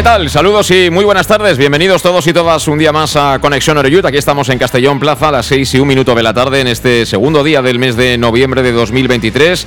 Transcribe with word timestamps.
¿Qué 0.00 0.04
tal? 0.04 0.30
Saludos 0.30 0.70
y 0.70 0.88
muy 0.88 1.04
buenas 1.04 1.26
tardes. 1.26 1.58
Bienvenidos 1.58 2.00
todos 2.00 2.26
y 2.26 2.32
todas 2.32 2.66
un 2.68 2.78
día 2.78 2.90
más 2.90 3.16
a 3.16 3.38
Conexión 3.38 3.76
Oreyut. 3.76 4.06
Aquí 4.06 4.16
estamos 4.16 4.48
en 4.48 4.58
Castellón 4.58 4.98
Plaza 4.98 5.28
a 5.28 5.32
las 5.32 5.44
6 5.44 5.74
y 5.74 5.78
un 5.78 5.86
minuto 5.86 6.14
de 6.14 6.22
la 6.22 6.32
tarde 6.32 6.62
en 6.62 6.68
este 6.68 7.04
segundo 7.04 7.44
día 7.44 7.60
del 7.60 7.78
mes 7.78 7.96
de 7.96 8.16
noviembre 8.16 8.62
de 8.62 8.72
2023. 8.72 9.66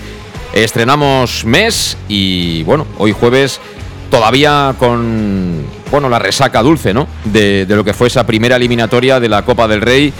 Estrenamos 0.54 1.45
mes 1.45 2.00
y 2.08 2.64
bueno, 2.64 2.88
hoy 2.98 3.11
jueves 3.11 3.61
todavía 4.09 4.73
con 4.80 5.67
bueno, 5.92 6.09
la 6.09 6.17
resaca 6.17 6.64
dulce, 6.64 6.95
¿no? 6.95 7.08
De, 7.26 7.67
de 7.67 7.76
lo 7.76 7.84
que 7.84 7.94
fue 7.94 8.08
esa 8.08 8.26
primera 8.26 8.56
eliminatoria 8.56 9.20
de 9.20 9.30
la 9.30 9.44
Copa 9.44 9.67
del 9.67 9.81
Rey 9.81 10.11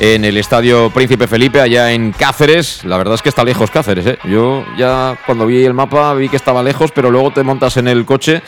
en 0.00 0.24
el 0.24 0.36
Estadio 0.36 0.90
Príncipe 0.90 1.28
Felipe, 1.28 1.60
allá 1.60 1.92
en 1.92 2.10
Cáceres. 2.10 2.84
La 2.84 2.96
verdad 2.96 3.14
es 3.14 3.22
que 3.22 3.28
está 3.28 3.44
lejos 3.44 3.70
Cáceres, 3.70 4.04
¿eh? 4.04 4.18
Yo 4.24 4.64
ya 4.76 5.16
cuando 5.26 5.46
vi 5.46 5.64
el 5.64 5.74
mapa 5.74 6.12
vi 6.14 6.28
que 6.28 6.36
estaba 6.36 6.60
lejos, 6.60 6.90
pero 6.92 7.12
luego 7.12 7.30
te 7.30 7.44
montas 7.44 7.76
en 7.76 7.86
el 7.86 8.04
coche 8.04 8.42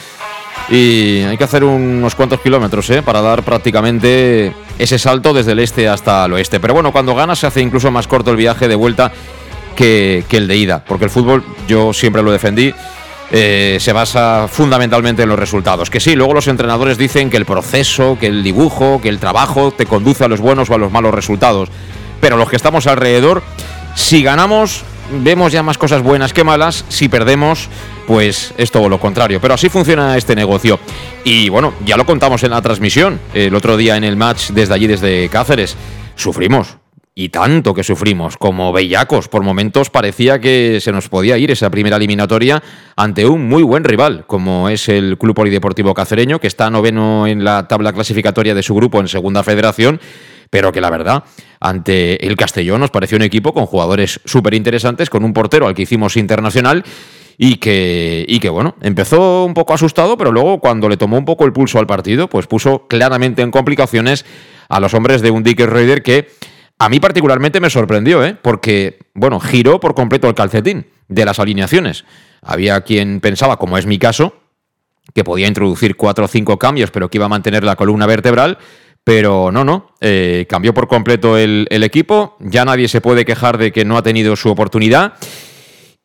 y 0.69 1.23
hay 1.23 1.37
que 1.37 1.45
hacer 1.45 1.65
unos 1.65 2.15
cuantos 2.15 2.41
kilómetros 2.41 2.89
¿eh? 2.91 3.03
para 3.03 3.21
dar 3.21 3.43
prácticamente 3.43 4.55
ese 4.79 4.99
salto 4.99 5.33
desde 5.33 5.53
el 5.53 5.59
este 5.59 5.89
hasta 5.89 6.25
el 6.25 6.33
oeste. 6.33 6.61
Pero 6.61 6.75
bueno, 6.75 6.93
cuando 6.93 7.15
ganas 7.15 7.39
se 7.39 7.47
hace 7.47 7.61
incluso 7.61 7.91
más 7.91 8.07
corto 8.07 8.31
el 8.31 8.37
viaje 8.37 8.69
de 8.69 8.75
vuelta 8.75 9.13
que, 9.75 10.25
el 10.31 10.49
de 10.49 10.57
ida, 10.57 10.85
porque 10.85 11.07
el 11.07 11.11
fútbol, 11.11 11.45
yo 11.67 11.93
siempre 11.93 12.23
lo 12.23 12.31
defendí, 12.31 12.73
eh, 13.31 13.79
se 13.81 13.93
basa 13.93 14.47
fundamentalmente 14.49 15.23
en 15.23 15.29
los 15.29 15.39
resultados. 15.39 15.91
Que 15.91 16.01
sí, 16.01 16.15
luego 16.15 16.35
los 16.35 16.49
entrenadores 16.49 16.99
dicen 16.99 17.31
que 17.31 17.37
el 17.37 17.47
proceso, 17.47 18.17
que 18.21 18.27
el 18.27 18.43
dibujo, 18.43 19.01
que 19.03 19.09
el 19.09 19.19
trabajo 19.19 19.73
te 19.73 19.87
conduce 19.87 20.25
a 20.25 20.29
los 20.29 20.41
buenos 20.41 20.71
o 20.71 20.75
a 20.75 20.79
los 20.79 20.93
malos 20.93 21.15
resultados. 21.15 21.69
Pero 22.21 22.37
los 22.37 22.49
que 22.49 22.57
estamos 22.57 22.87
alrededor, 22.87 23.43
si 23.95 24.23
ganamos, 24.23 24.85
vemos 25.11 25.53
ya 25.53 25.63
más 25.63 25.79
cosas 25.79 26.03
buenas 26.03 26.33
que 26.33 26.45
malas. 26.45 26.85
Si 26.89 27.09
perdemos, 27.09 27.69
pues 28.07 28.55
es 28.57 28.71
todo 28.71 28.89
lo 28.89 28.99
contrario. 29.01 29.41
Pero 29.41 29.55
así 29.55 29.69
funciona 29.69 30.17
este 30.17 30.35
negocio. 30.35 30.79
Y 31.25 31.49
bueno, 31.49 31.75
ya 31.85 31.97
lo 31.97 32.07
contamos 32.07 32.43
en 32.45 32.51
la 32.51 32.63
transmisión 32.63 33.21
el 33.35 33.55
otro 33.55 33.77
día 33.77 33.97
en 33.97 34.05
el 34.05 34.17
match 34.17 34.51
desde 34.51 34.75
allí, 34.75 34.87
desde 34.87 35.29
Cáceres. 35.29 35.77
Sufrimos. 36.15 36.82
Y 37.15 37.29
tanto 37.29 37.75
que 37.75 37.85
sufrimos, 37.85 38.39
como 38.39 38.73
bellacos. 38.73 39.29
Por 39.29 39.43
momentos 39.43 39.91
parecía 39.91 40.41
que 40.41 40.79
se 40.81 40.93
nos 40.93 41.11
podía 41.11 41.37
ir 41.37 41.51
esa 41.51 41.69
primera 41.69 41.97
eliminatoria 41.97 42.63
ante 42.97 43.27
un 43.27 43.49
muy 43.49 43.63
buen 43.63 43.85
rival, 43.85 44.25
como 44.27 44.71
es 44.71 44.89
el 44.89 45.19
Club 45.19 45.35
Polideportivo 45.35 45.93
Cacereño, 45.93 46.39
que 46.39 46.47
está 46.47 46.71
noveno 46.71 47.27
en 47.27 47.45
la 47.45 47.69
tabla 47.69 47.93
clasificatoria 47.93 48.55
de 48.55 48.63
su 48.63 48.75
grupo 48.75 48.99
en 48.99 49.09
Segunda 49.09 49.43
Federación 49.43 50.01
pero 50.53 50.71
que 50.71 50.83
la 50.83 50.91
verdad, 50.91 51.25
ante 51.61 52.27
el 52.27 52.37
Castellón 52.37 52.81
nos 52.81 52.91
pareció 52.91 53.17
un 53.17 53.23
equipo 53.23 53.55
con 53.55 53.65
jugadores 53.65 54.21
súper 54.27 54.53
interesantes, 54.53 55.09
con 55.09 55.25
un 55.25 55.33
portero 55.33 55.67
al 55.67 55.75
que 55.75 55.81
hicimos 55.81 56.19
internacional 56.19 56.85
y 57.39 57.57
que, 57.57 58.27
y 58.29 58.39
que, 58.39 58.51
bueno, 58.51 58.77
empezó 58.83 59.47
un 59.47 59.55
poco 59.55 59.73
asustado, 59.73 60.19
pero 60.19 60.31
luego 60.31 60.61
cuando 60.61 60.91
le 60.91 60.99
tomó 60.99 61.17
un 61.17 61.25
poco 61.25 61.47
el 61.47 61.55
pulso 61.55 61.79
al 61.79 61.87
partido, 61.87 62.29
pues 62.29 62.47
puso 62.49 62.87
claramente 62.87 63.41
en 63.41 63.51
complicaciones 63.51 64.27
a 64.69 64.79
los 64.79 64.93
hombres 64.93 65.23
de 65.23 65.31
un 65.31 65.43
Dick 65.43 65.61
Raider 65.61 66.03
que 66.03 66.29
a 66.83 66.89
mí 66.89 66.99
particularmente 66.99 67.61
me 67.61 67.71
sorprendió, 67.71 68.25
¿eh? 68.25 68.37
porque, 68.43 68.99
bueno, 69.15 69.39
giró 69.39 69.79
por 69.79 69.95
completo 69.95 70.29
el 70.29 70.35
calcetín 70.35 70.89
de 71.07 71.25
las 71.25 71.39
alineaciones. 71.39 72.05
Había 72.43 72.81
quien 72.81 73.21
pensaba, 73.21 73.57
como 73.57 73.79
es 73.79 73.87
mi 73.87 74.01
caso, 74.01 74.35
que 75.15 75.23
podía 75.23 75.47
introducir 75.47 75.95
cuatro 75.95 76.25
o 76.25 76.29
cinco 76.29 76.59
cambios, 76.59 76.91
pero 76.91 77.09
que 77.09 77.19
iba 77.19 77.27
a 77.27 77.29
mantener 77.29 77.63
la 77.63 77.77
columna 77.77 78.05
vertebral. 78.07 78.59
Pero 79.05 79.53
no, 79.53 79.65
no, 79.65 79.95
eh, 80.01 80.47
cambió 80.49 80.75
por 80.75 80.89
completo 80.89 81.39
el, 81.39 81.69
equipo, 81.71 82.37
ya 82.41 82.65
nadie 82.65 82.89
se 82.89 83.01
puede 83.01 83.25
quejar 83.25 83.59
de 83.59 83.71
que 83.71 83.85
no 83.85 83.97
ha 83.97 84.03
tenido 84.03 84.35
su 84.35 84.49
oportunidad 84.49 85.15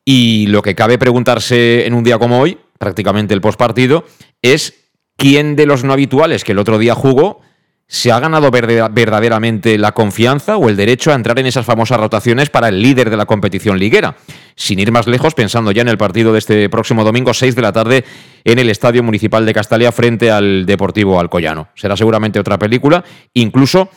y 0.05 0.45
lo 0.47 0.61
que 0.61 0.75
cabe 0.75 0.99
preguntarse 0.99 1.87
en 1.87 1.95
un 1.95 2.03
día 2.03 2.19
como 2.19 2.39
hoy, 2.39 2.59
prácticamente 2.77 3.33
el 3.33 3.41
postpartido, 3.41 4.05
es 4.43 4.75
quién 5.15 5.55
de 5.55 5.65
los 5.65 5.83
no 5.83 5.93
habituales 5.93 6.43
que 6.43 6.51
el 6.51 6.59
otro 6.59 6.77
día 6.77 6.93
jugó 6.93 7.41
se 7.89 8.11
ha 8.11 8.19
ganado 8.19 8.51
verdaderamente 8.51 9.77
la 9.77 9.93
confianza 9.93 10.57
o 10.57 10.67
el 10.67 10.75
derecho 10.75 11.11
a 11.11 11.15
entrar 11.15 11.39
en 11.39 11.45
esas 11.45 11.65
famosas 11.65 11.99
rotaciones 11.99 12.49
para 12.49 12.67
el 12.67 12.81
líder 12.81 13.09
de 13.09 13.15
la 13.15 13.25
competición 13.25 13.79
liguera. 13.79 14.17
Sin 14.55 14.79
ir 14.79 14.91
más 14.91 15.07
lejos, 15.07 15.33
pensando 15.33 15.71
ya 15.71 15.83
en 15.83 15.87
el 15.87 15.97
partido 15.97 16.33
de 16.33 16.39
este 16.39 16.69
próximo 16.69 17.05
domingo, 17.05 17.33
6 17.33 17.55
de 17.55 17.61
la 17.61 17.71
tarde, 17.71 18.03
en 18.43 18.59
el 18.59 18.69
Estadio 18.69 19.03
Municipal 19.03 19.45
de 19.45 19.53
Castalia 19.53 19.93
frente 19.93 20.29
al 20.29 20.65
Deportivo 20.65 21.17
Alcoyano. 21.17 21.69
Será 21.75 21.95
seguramente 21.95 22.39
otra 22.39 22.59
película, 22.59 23.05
incluso 23.33 23.89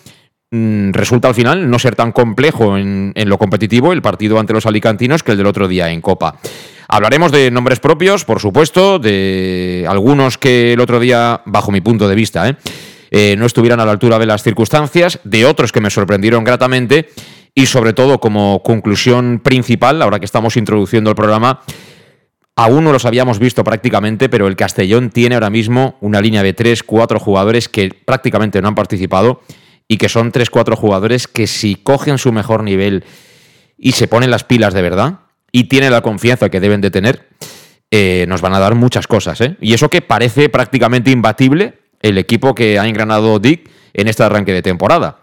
mm, 0.52 0.92
resulta 0.92 1.26
al 1.26 1.34
final 1.34 1.68
no 1.68 1.80
ser 1.80 1.96
tan 1.96 2.12
complejo 2.12 2.78
en, 2.78 3.10
en 3.16 3.28
lo 3.28 3.38
competitivo 3.38 3.92
el 3.92 4.02
partido 4.02 4.38
ante 4.38 4.52
los 4.52 4.66
alicantinos 4.66 5.24
que 5.24 5.32
el 5.32 5.38
del 5.38 5.46
otro 5.46 5.66
día 5.66 5.90
en 5.90 6.00
Copa. 6.00 6.38
Hablaremos 6.86 7.32
de 7.32 7.50
nombres 7.50 7.80
propios, 7.80 8.24
por 8.24 8.40
supuesto, 8.40 9.00
de 9.00 9.84
algunos 9.88 10.38
que 10.38 10.74
el 10.74 10.80
otro 10.80 11.00
día, 11.00 11.40
bajo 11.44 11.72
mi 11.72 11.80
punto 11.80 12.08
de 12.08 12.14
vista, 12.14 12.48
¿eh? 12.48 12.56
Eh, 13.10 13.34
no 13.36 13.46
estuvieran 13.46 13.80
a 13.80 13.84
la 13.84 13.92
altura 13.92 14.18
de 14.18 14.26
las 14.26 14.42
circunstancias, 14.42 15.18
de 15.24 15.44
otros 15.44 15.72
que 15.72 15.80
me 15.80 15.90
sorprendieron 15.90 16.44
gratamente 16.44 17.08
y 17.54 17.66
sobre 17.66 17.92
todo 17.92 18.20
como 18.20 18.62
conclusión 18.62 19.40
principal, 19.42 20.00
ahora 20.02 20.20
que 20.20 20.24
estamos 20.24 20.56
introduciendo 20.56 21.10
el 21.10 21.16
programa, 21.16 21.62
aún 22.56 22.84
no 22.84 22.92
los 22.92 23.04
habíamos 23.04 23.38
visto 23.38 23.64
prácticamente, 23.64 24.28
pero 24.28 24.46
el 24.46 24.56
Castellón 24.56 25.10
tiene 25.10 25.34
ahora 25.34 25.50
mismo 25.50 25.96
una 26.00 26.20
línea 26.20 26.42
de 26.42 26.52
3, 26.52 26.82
4 26.82 27.18
jugadores 27.18 27.68
que 27.68 27.90
prácticamente 28.04 28.62
no 28.62 28.68
han 28.68 28.74
participado 28.74 29.40
y 29.88 29.96
que 29.96 30.08
son 30.08 30.30
3, 30.30 30.48
4 30.50 30.76
jugadores 30.76 31.26
que 31.26 31.46
si 31.46 31.74
cogen 31.74 32.18
su 32.18 32.32
mejor 32.32 32.62
nivel 32.62 33.04
y 33.76 33.92
se 33.92 34.06
ponen 34.06 34.30
las 34.30 34.44
pilas 34.44 34.72
de 34.74 34.82
verdad 34.82 35.20
y 35.50 35.64
tienen 35.64 35.90
la 35.90 36.02
confianza 36.02 36.48
que 36.48 36.60
deben 36.60 36.80
de 36.80 36.92
tener, 36.92 37.28
eh, 37.90 38.24
nos 38.28 38.40
van 38.40 38.54
a 38.54 38.60
dar 38.60 38.76
muchas 38.76 39.08
cosas. 39.08 39.40
¿eh? 39.40 39.56
Y 39.60 39.74
eso 39.74 39.88
que 39.88 40.00
parece 40.00 40.48
prácticamente 40.48 41.10
imbatible 41.10 41.79
el 42.00 42.18
equipo 42.18 42.54
que 42.54 42.78
ha 42.78 42.86
engranado 42.86 43.38
Dick 43.38 43.70
en 43.92 44.08
este 44.08 44.22
arranque 44.22 44.52
de 44.52 44.62
temporada. 44.62 45.18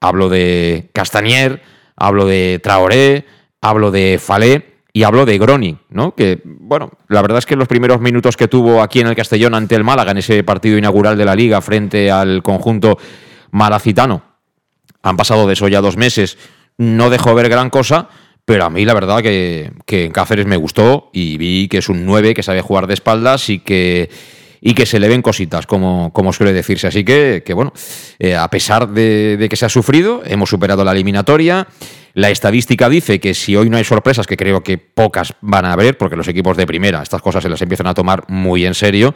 Hablo 0.00 0.28
de 0.28 0.90
Castanier, 0.92 1.62
hablo 1.96 2.26
de 2.26 2.60
Traoré, 2.62 3.26
hablo 3.60 3.90
de 3.90 4.18
Falé 4.20 4.72
y 4.92 5.04
hablo 5.04 5.24
de 5.24 5.38
Groning, 5.38 5.78
¿no? 5.90 6.14
Que, 6.14 6.40
bueno, 6.44 6.90
la 7.08 7.22
verdad 7.22 7.38
es 7.38 7.46
que 7.46 7.56
los 7.56 7.68
primeros 7.68 8.00
minutos 8.00 8.36
que 8.36 8.48
tuvo 8.48 8.82
aquí 8.82 9.00
en 9.00 9.06
el 9.06 9.16
Castellón 9.16 9.54
ante 9.54 9.74
el 9.74 9.84
Málaga, 9.84 10.10
en 10.10 10.18
ese 10.18 10.44
partido 10.44 10.76
inaugural 10.76 11.16
de 11.16 11.24
la 11.24 11.34
Liga 11.34 11.60
frente 11.60 12.10
al 12.10 12.42
conjunto 12.42 12.98
malacitano, 13.50 14.22
han 15.02 15.16
pasado 15.16 15.46
de 15.46 15.54
eso 15.54 15.68
ya 15.68 15.80
dos 15.80 15.96
meses, 15.96 16.38
no 16.76 17.10
dejó 17.10 17.34
ver 17.34 17.48
gran 17.48 17.70
cosa, 17.70 18.08
pero 18.44 18.64
a 18.64 18.70
mí 18.70 18.84
la 18.84 18.94
verdad 18.94 19.22
que, 19.22 19.72
que 19.86 20.04
en 20.04 20.12
Cáceres 20.12 20.46
me 20.46 20.56
gustó 20.56 21.10
y 21.12 21.38
vi 21.38 21.68
que 21.68 21.78
es 21.78 21.88
un 21.88 22.04
9 22.04 22.34
que 22.34 22.42
sabe 22.42 22.60
jugar 22.60 22.86
de 22.86 22.94
espaldas 22.94 23.48
y 23.48 23.60
que 23.60 24.10
y 24.64 24.74
que 24.74 24.86
se 24.86 25.00
le 25.00 25.08
ven 25.08 25.22
cositas, 25.22 25.66
como, 25.66 26.12
como 26.12 26.32
suele 26.32 26.52
decirse. 26.52 26.86
Así 26.86 27.04
que, 27.04 27.42
que 27.44 27.52
bueno, 27.52 27.72
eh, 28.20 28.36
a 28.36 28.48
pesar 28.48 28.88
de, 28.88 29.44
que 29.50 29.56
se 29.56 29.66
ha 29.66 29.68
sufrido, 29.68 30.22
hemos 30.24 30.48
superado 30.48 30.84
la 30.84 30.92
eliminatoria. 30.92 31.66
La 32.14 32.30
estadística 32.30 32.88
dice 32.88 33.18
que 33.18 33.34
si 33.34 33.56
hoy 33.56 33.68
no 33.68 33.76
hay 33.76 33.84
sorpresas, 33.84 34.26
que 34.26 34.36
creo 34.36 34.62
que 34.62 34.78
pocas 34.78 35.34
van 35.40 35.64
a 35.64 35.72
haber, 35.72 35.98
porque 35.98 36.14
los 36.14 36.28
equipos 36.28 36.56
de 36.56 36.66
primera 36.66 37.02
estas 37.02 37.20
cosas 37.20 37.42
se 37.42 37.48
las 37.48 37.60
empiezan 37.60 37.88
a 37.88 37.94
tomar 37.94 38.24
muy 38.28 38.64
en 38.64 38.74
serio, 38.74 39.14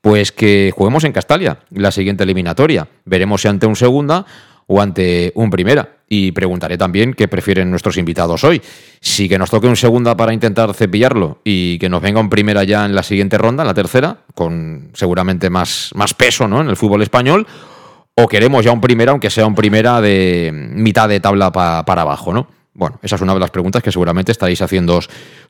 pues 0.00 0.32
que 0.32 0.72
juguemos 0.74 1.04
en 1.04 1.12
Castalia 1.12 1.60
la 1.70 1.92
siguiente 1.92 2.24
eliminatoria. 2.24 2.88
Veremos 3.04 3.42
si 3.42 3.48
ante 3.48 3.66
un 3.66 3.76
segunda 3.76 4.26
o 4.72 4.80
ante 4.80 5.32
un 5.34 5.50
primera. 5.50 5.96
Y 6.08 6.32
preguntaré 6.32 6.78
también 6.78 7.12
qué 7.12 7.28
prefieren 7.28 7.70
nuestros 7.70 7.98
invitados 7.98 8.42
hoy. 8.42 8.60
Si 9.00 9.28
que 9.28 9.38
nos 9.38 9.50
toque 9.50 9.66
un 9.66 9.76
segunda 9.76 10.16
para 10.16 10.32
intentar 10.32 10.72
cepillarlo 10.72 11.40
y 11.44 11.78
que 11.78 11.90
nos 11.90 12.00
venga 12.00 12.20
un 12.20 12.30
primera 12.30 12.64
ya 12.64 12.86
en 12.86 12.94
la 12.94 13.02
siguiente 13.02 13.36
ronda, 13.36 13.62
en 13.64 13.66
la 13.66 13.74
tercera, 13.74 14.18
con 14.34 14.90
seguramente 14.94 15.50
más, 15.50 15.90
más 15.94 16.14
peso 16.14 16.48
¿no? 16.48 16.62
en 16.62 16.68
el 16.68 16.76
fútbol 16.76 17.02
español, 17.02 17.46
o 18.14 18.28
queremos 18.28 18.64
ya 18.64 18.72
un 18.72 18.80
primera, 18.80 19.12
aunque 19.12 19.28
sea 19.28 19.46
un 19.46 19.54
primera 19.54 20.00
de 20.00 20.50
mitad 20.52 21.08
de 21.08 21.20
tabla 21.20 21.52
para 21.52 22.02
abajo, 22.02 22.32
¿no? 22.32 22.61
Bueno, 22.74 22.98
esa 23.02 23.16
es 23.16 23.22
una 23.22 23.34
de 23.34 23.40
las 23.40 23.50
preguntas 23.50 23.82
que 23.82 23.92
seguramente 23.92 24.32
estaréis 24.32 24.62
haciendo 24.62 24.98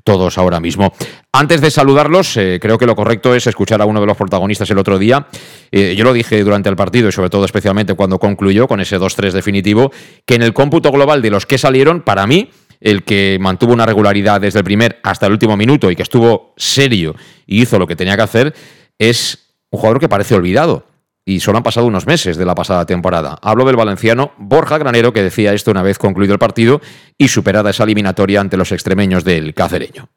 todos 0.03 0.39
ahora 0.39 0.59
mismo. 0.59 0.93
Antes 1.33 1.61
de 1.61 1.71
saludarlos, 1.71 2.37
eh, 2.37 2.59
creo 2.61 2.79
que 2.79 2.87
lo 2.87 2.97
correcto 2.97 3.33
es 3.35 3.47
escuchar 3.47 3.81
a 3.81 3.87
uno 3.87 4.01
de 4.01 4.07
los 4.07 4.17
protagonistas 4.17 4.69
el 4.71 4.79
otro 4.79 4.99
día. 4.99 5.29
Eh, 5.71 5.95
yo 5.97 6.03
lo 6.03 6.13
dije 6.13 6.43
durante 6.43 6.69
el 6.69 6.75
partido 6.75 7.09
y 7.09 7.13
sobre 7.13 7.31
todo 7.31 7.45
especialmente 7.45 7.95
cuando 7.95 8.19
concluyó 8.19 8.67
con 8.67 8.81
ese 8.81 8.99
2-3 8.99 9.31
definitivo, 9.31 9.93
que 10.27 10.35
en 10.35 10.43
el 10.43 10.53
cómputo 10.53 10.91
global 10.91 11.23
de 11.23 11.31
los 11.31 11.47
que 11.47 11.59
salieron, 11.59 12.03
para 12.03 12.27
mí, 12.27 12.51
el 12.81 13.05
que 13.05 13.39
mantuvo 13.41 13.73
una 13.73 13.87
regularidad 13.87 14.41
desde 14.41 14.59
el 14.59 14.65
primer 14.65 14.99
hasta 15.05 15.27
el 15.27 15.33
último 15.33 15.57
minuto 15.57 15.93
y 15.93 15.97
que 15.97 16.03
estuvo 16.03 16.55
serio 16.57 17.15
y 17.47 17.63
hizo 17.63 17.79
lo 17.79 17.87
que 17.87 17.95
tenía 17.95 18.17
que 18.17 18.23
hacer, 18.23 18.55
es 18.99 19.55
un 19.71 19.79
jugador 19.79 20.01
que 20.01 20.09
parece 20.09 20.35
olvidado 20.35 20.92
y 21.25 21.41
solo 21.41 21.59
han 21.59 21.65
pasado 21.65 21.87
unos 21.87 22.07
meses 22.07 22.37
de 22.37 22.45
la 22.45 22.55
pasada 22.55 22.85
temporada. 22.85 23.39
Hablo 23.43 23.65
del 23.65 23.77
valenciano 23.77 24.33
Borja 24.39 24.79
Granero, 24.79 25.13
que 25.13 25.23
decía 25.23 25.53
esto 25.53 25.71
una 25.71 25.83
vez 25.83 25.99
concluido 25.99 26.33
el 26.33 26.39
partido 26.39 26.81
y 27.17 27.29
superada 27.29 27.71
esa 27.71 27.85
eliminatoria 27.85 28.41
ante 28.41 28.57
los 28.57 28.73
extremeños 28.73 29.25
del 29.25 29.55
cacereño. 29.55 30.09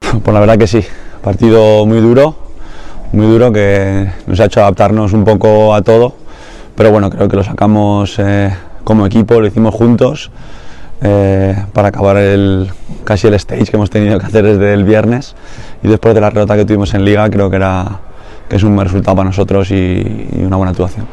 Pues 0.00 0.34
la 0.34 0.40
verdad 0.40 0.58
que 0.58 0.66
sí, 0.66 0.84
partido 1.22 1.86
muy 1.86 2.00
duro, 2.00 2.36
muy 3.12 3.26
duro 3.26 3.52
que 3.52 4.10
nos 4.26 4.40
ha 4.40 4.46
hecho 4.46 4.60
adaptarnos 4.60 5.12
un 5.12 5.24
poco 5.24 5.74
a 5.74 5.82
todo, 5.82 6.16
pero 6.74 6.90
bueno, 6.90 7.10
creo 7.10 7.28
que 7.28 7.36
lo 7.36 7.44
sacamos 7.44 8.18
eh, 8.18 8.52
como 8.82 9.06
equipo, 9.06 9.40
lo 9.40 9.46
hicimos 9.46 9.74
juntos 9.74 10.32
eh, 11.02 11.54
para 11.72 11.88
acabar 11.88 12.16
el, 12.16 12.68
casi 13.04 13.28
el 13.28 13.34
stage 13.34 13.66
que 13.66 13.76
hemos 13.76 13.90
tenido 13.90 14.18
que 14.18 14.26
hacer 14.26 14.44
desde 14.44 14.74
el 14.74 14.84
viernes 14.84 15.36
y 15.82 15.88
después 15.88 16.14
de 16.14 16.20
la 16.20 16.30
derrota 16.30 16.56
que 16.56 16.64
tuvimos 16.64 16.92
en 16.94 17.04
liga 17.04 17.30
creo 17.30 17.48
que 17.48 17.56
era 17.56 18.00
que 18.50 18.56
es 18.56 18.64
un 18.64 18.74
buen 18.74 18.84
resultado 18.84 19.16
para 19.16 19.28
nosotros 19.28 19.70
y, 19.70 20.28
una 20.44 20.56
buena 20.56 20.72
actuación. 20.72 21.06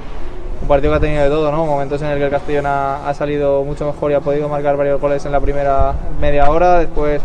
Un 0.59 0.67
partido 0.67 0.91
que 0.91 0.97
ha 0.97 0.99
tenido 0.99 1.23
de 1.23 1.29
todo, 1.29 1.51
¿no? 1.51 1.67
Momentos 1.67 2.01
en 2.01 2.07
el 2.07 2.17
que 2.17 2.25
el 2.25 2.31
Castellón 2.31 2.65
ha, 2.65 3.13
salido 3.13 3.63
mucho 3.63 3.85
mejor 3.85 4.11
y 4.11 4.15
ha 4.15 4.21
podido 4.21 4.49
marcar 4.49 4.75
varios 4.75 4.99
goles 4.99 5.23
en 5.23 5.31
la 5.31 5.39
primera 5.39 5.93
media 6.19 6.49
hora, 6.49 6.79
después 6.79 7.21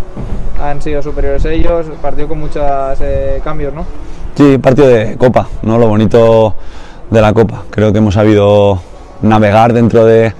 han 0.63 0.83
sido 0.83 1.03
superiores 1.03 1.43
ellos, 1.47 1.87
partido 2.03 2.29
con 2.29 2.41
muchos 2.41 2.63
eh, 3.01 3.41
cambios, 3.43 3.73
¿no? 3.73 3.87
Sí, 4.37 4.59
partido 4.59 4.87
de 4.89 5.17
Copa, 5.17 5.49
¿no? 5.63 5.79
Lo 5.79 5.89
bonito 5.89 6.55
de 7.11 7.21
la 7.23 7.33
Copa. 7.33 7.63
Creo 7.71 7.91
que 7.91 7.99
hemos 7.99 8.15
sabido 8.15 8.81
navegar 9.23 9.73
dentro 9.73 10.05
de, 10.05 10.35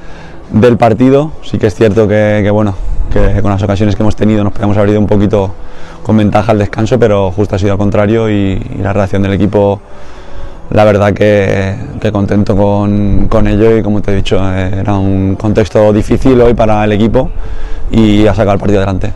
del 0.51 0.77
partido. 0.77 1.33
Sí 1.43 1.59
que 1.59 1.69
es 1.69 1.75
cierto 1.75 2.07
que, 2.07 2.49
bueno, 2.53 2.75
que 3.11 3.41
con 3.43 3.51
las 3.51 3.63
ocasiones 3.63 3.97
que 3.97 4.03
hemos 4.03 4.17
tenido 4.17 4.45
nos 4.45 4.53
podemos 4.53 4.77
haber 4.77 4.91
ido 4.91 5.01
un 5.01 5.07
poquito 5.07 5.55
con 6.03 6.17
ventaja 6.17 6.53
al 6.53 6.59
descanso, 6.59 6.99
pero 6.99 7.31
justo 7.31 7.57
ha 7.57 7.59
sido 7.59 7.73
al 7.73 7.79
contrario 7.79 8.29
y, 8.31 8.59
la 8.81 8.93
reacción 8.93 9.23
del 9.23 9.33
equipo, 9.33 9.81
la 10.71 10.85
verdad 10.85 11.13
que, 11.13 12.11
contento 12.13 12.57
con, 12.57 13.29
con, 13.29 13.47
ello 13.47 13.77
y 13.77 13.83
como 13.83 14.01
te 14.03 14.13
he 14.13 14.17
dicho, 14.17 14.39
era 14.53 14.95
un 14.95 15.37
contexto 15.37 15.93
difícil 15.93 16.41
hoy 16.41 16.55
para 16.55 16.85
el 16.85 16.93
equipo 16.93 17.31
y 17.91 18.27
ha 18.27 18.35
sacado 18.35 18.55
el 18.55 18.61
partido 18.61 18.81
adelante. 18.81 19.13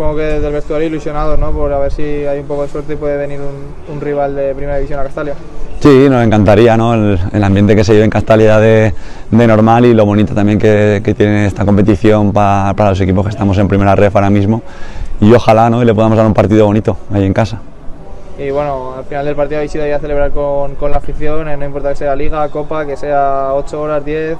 Supongo 0.00 0.16
que 0.16 0.22
desde 0.22 0.46
el 0.46 0.54
vestuario 0.54 0.86
ilusionados, 0.88 1.38
¿no? 1.38 1.52
Por 1.52 1.70
a 1.74 1.78
ver 1.78 1.92
si 1.92 2.02
hay 2.02 2.38
un 2.38 2.46
poco 2.46 2.62
de 2.62 2.68
suerte 2.68 2.94
y 2.94 2.96
puede 2.96 3.18
venir 3.18 3.38
un, 3.38 3.94
un 3.94 4.00
rival 4.00 4.34
de 4.34 4.54
primera 4.54 4.78
división 4.78 4.98
a 4.98 5.02
Castalia. 5.02 5.34
Sí, 5.78 6.08
nos 6.08 6.24
encantaría, 6.24 6.74
¿no? 6.74 6.94
El, 6.94 7.44
ambiente 7.44 7.76
que 7.76 7.84
se 7.84 7.92
vive 7.92 8.04
en 8.04 8.10
Castalia 8.10 8.58
de, 8.58 8.94
de 9.30 9.46
normal 9.46 9.84
y 9.84 9.92
lo 9.92 10.06
bonito 10.06 10.34
también 10.34 10.58
que, 10.58 11.02
que 11.04 11.12
tiene 11.12 11.44
esta 11.44 11.66
competición 11.66 12.32
para, 12.32 12.72
para 12.72 12.88
los 12.88 13.00
equipos 13.02 13.26
que 13.26 13.28
estamos 13.28 13.58
en 13.58 13.68
primera 13.68 13.94
red 13.94 14.10
ahora 14.14 14.30
mismo 14.30 14.62
y 15.20 15.34
ojalá 15.34 15.68
¿no? 15.68 15.82
y 15.82 15.84
le 15.84 15.92
podamos 15.92 16.16
dar 16.16 16.26
un 16.26 16.32
partido 16.32 16.64
bonito 16.64 16.96
ahí 17.12 17.26
en 17.26 17.34
casa. 17.34 17.60
Y 18.38 18.50
bueno, 18.50 18.94
al 18.96 19.04
final 19.04 19.26
del 19.26 19.36
partido 19.36 19.58
habéis 19.58 19.74
ido 19.74 19.84
a 19.94 19.98
celebrar 19.98 20.30
con, 20.30 20.76
con 20.76 20.92
la 20.92 20.96
afición, 20.96 21.46
eh, 21.46 21.58
no 21.58 21.66
importa 21.66 21.90
que 21.90 21.96
sea 21.96 22.16
Liga, 22.16 22.48
Copa, 22.48 22.86
que 22.86 22.96
sea 22.96 23.50
8 23.52 23.82
horas, 23.82 24.02
10, 24.02 24.38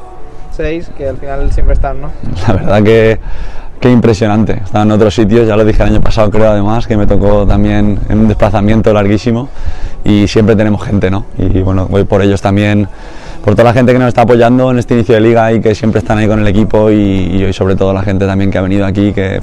6, 0.51 0.91
que 0.97 1.09
al 1.09 1.17
final 1.17 1.53
siempre 1.53 1.75
están, 1.75 2.01
¿no? 2.01 2.11
La 2.47 2.55
verdad 2.55 2.83
que, 2.83 3.21
que 3.81 3.91
impresionante. 3.91 4.61
Estaba 4.65 4.85
en 4.85 4.91
otros 4.93 5.15
sitios, 5.15 5.47
ya 5.47 5.57
lo 5.57 5.65
dije 5.65 5.83
el 5.83 5.91
año 5.91 6.01
pasado 6.01 6.31
creo 6.31 6.51
además, 6.51 6.87
que 6.87 6.97
me 6.97 7.07
tocó 7.07 7.47
también 7.47 7.99
en 8.09 8.19
un 8.19 8.29
desplazamiento 8.29 8.93
larguísimo 8.93 9.49
y 10.05 10.27
siempre 10.29 10.57
tenemos 10.57 10.83
gente, 10.83 11.11
¿no? 11.11 11.27
Y 11.39 11.63
bueno, 11.63 11.87
voy 11.87 12.05
por 12.05 12.23
ellos 12.23 12.41
también, 12.41 12.89
por 13.45 13.55
toda 13.55 13.65
la 13.65 13.73
gente 13.73 13.93
que 13.93 13.99
nos 13.99 14.09
está 14.09 14.23
apoyando 14.23 14.71
en 14.71 14.79
este 14.79 14.95
inicio 14.95 15.15
de 15.15 15.21
liga 15.21 15.53
y 15.53 15.61
que 15.61 15.75
siempre 15.75 16.01
están 16.01 16.19
ahí 16.19 16.29
con 16.29 16.41
el 16.41 16.47
equipo 16.47 16.91
y, 16.91 16.95
y 16.97 17.53
sobre 17.53 17.77
todo 17.77 17.93
la 17.93 18.03
gente 18.03 18.27
también 18.27 18.51
que 18.51 18.59
ha 18.59 18.63
venido 18.63 18.87
aquí, 18.87 19.13
que 19.13 19.41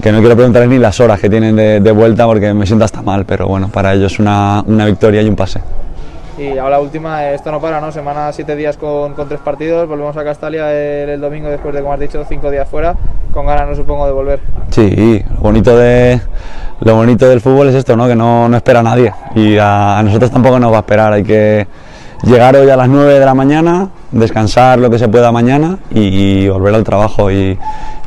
que 0.00 0.12
no 0.12 0.20
quiero 0.20 0.34
preguntarles 0.34 0.70
ni 0.70 0.78
las 0.78 0.98
horas 1.00 1.20
que 1.20 1.28
tienen 1.28 1.56
de, 1.56 1.92
vuelta 1.92 2.26
porque 2.26 2.54
me 2.54 2.66
siento 2.66 2.84
hasta 2.84 3.02
mal, 3.02 3.24
pero 3.26 3.46
bueno, 3.46 3.68
para 3.68 3.94
ellos 3.94 4.18
una, 4.18 4.62
una 4.66 4.86
victoria 4.86 5.22
y 5.22 5.28
un 5.28 5.36
pase. 5.36 5.60
Y 6.40 6.56
ahora 6.56 6.80
última, 6.80 7.28
esto 7.32 7.50
no 7.50 7.60
para, 7.60 7.82
¿no? 7.82 7.92
Semana, 7.92 8.32
siete 8.32 8.56
días 8.56 8.78
con, 8.78 9.12
con 9.12 9.28
tres 9.28 9.40
partidos, 9.40 9.86
volvemos 9.86 10.16
a 10.16 10.24
Castalia 10.24 10.72
el, 10.72 11.20
domingo 11.20 11.50
después 11.50 11.74
de, 11.74 11.82
como 11.82 11.92
has 11.92 12.00
dicho, 12.00 12.24
cinco 12.26 12.50
días 12.50 12.66
fuera, 12.66 12.96
con 13.34 13.44
ganas, 13.44 13.68
no 13.68 13.74
supongo, 13.74 14.06
de 14.06 14.12
volver. 14.12 14.40
Sí, 14.70 15.22
lo 15.34 15.40
bonito, 15.40 15.76
de, 15.76 16.18
lo 16.80 16.94
bonito 16.94 17.28
del 17.28 17.42
fútbol 17.42 17.68
es 17.68 17.74
esto, 17.74 17.94
¿no? 17.94 18.08
Que 18.08 18.16
no, 18.16 18.48
no 18.48 18.56
espera 18.56 18.80
a 18.80 18.82
nadie 18.82 19.12
y 19.34 19.58
a, 19.58 19.98
a 19.98 20.02
nosotros 20.02 20.30
tampoco 20.30 20.58
nos 20.58 20.72
va 20.72 20.78
a 20.78 20.80
esperar, 20.80 21.12
hay 21.12 21.24
que 21.24 21.66
llegar 22.22 22.56
hoy 22.56 22.70
a 22.70 22.76
las 22.76 22.88
9 22.88 23.18
de 23.18 23.26
la 23.26 23.34
mañana, 23.34 23.90
descansar 24.12 24.78
lo 24.78 24.90
que 24.90 24.98
se 24.98 25.08
pueda 25.08 25.30
mañana 25.32 25.78
y, 25.94 26.48
volver 26.48 26.74
al 26.74 26.84
trabajo 26.84 27.30
y, 27.30 27.58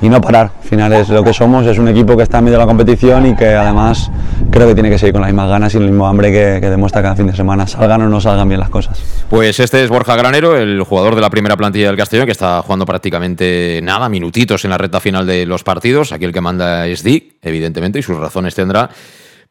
no 0.02 0.20
parar. 0.20 0.52
Al 0.62 0.68
final 0.68 0.94
es 0.94 1.08
lo 1.08 1.24
que 1.24 1.34
somos, 1.34 1.66
es 1.66 1.78
un 1.78 1.88
equipo 1.88 2.18
que 2.18 2.24
está 2.24 2.40
en 2.40 2.46
medio 2.46 2.58
de 2.58 2.66
la 2.66 2.68
competición 2.68 3.26
y 3.26 3.36
que 3.38 3.48
además 3.48 4.12
creo 4.52 4.68
que 4.68 4.74
tiene 4.74 4.90
que 4.90 4.98
seguir 4.98 5.14
con 5.14 5.22
las 5.22 5.32
mismas 5.32 5.48
ganas 5.48 5.74
y 5.74 5.78
el 5.78 5.86
mismo 5.86 6.06
hambre 6.06 6.30
que, 6.30 6.70
demuestra 6.70 7.02
cada 7.02 7.16
fin 7.16 7.28
de 7.28 7.36
semana, 7.36 7.66
salgan 7.68 8.02
o 8.02 8.10
no 8.10 8.20
salgan 8.20 8.50
bien 8.50 8.60
las 8.60 8.70
cosas. 8.70 9.02
Pues 9.30 9.62
este 9.62 9.82
es 9.82 9.90
Borja 9.90 10.18
Granero, 10.18 10.58
el 10.58 10.84
jugador 10.84 11.16
de 11.16 11.22
la 11.22 11.30
primera 11.30 11.56
plantilla 11.56 11.88
del 11.88 11.96
Castellón, 11.96 12.26
que 12.26 12.34
está 12.34 12.62
jugando 12.64 12.86
prácticamente 12.86 13.80
nada, 13.82 14.10
minutitos 14.10 14.66
en 14.66 14.72
la 14.72 14.78
recta 14.78 15.00
final 15.00 15.26
de 15.26 15.46
los 15.46 15.64
partidos. 15.64 16.12
Aquí 16.12 16.26
el 16.26 16.34
que 16.34 16.42
manda 16.42 16.86
es 16.86 17.02
Dick, 17.02 17.36
evidentemente, 17.42 18.00
y 18.00 18.04
sus 18.04 18.18
razones 18.18 18.56
tendrá 18.56 18.90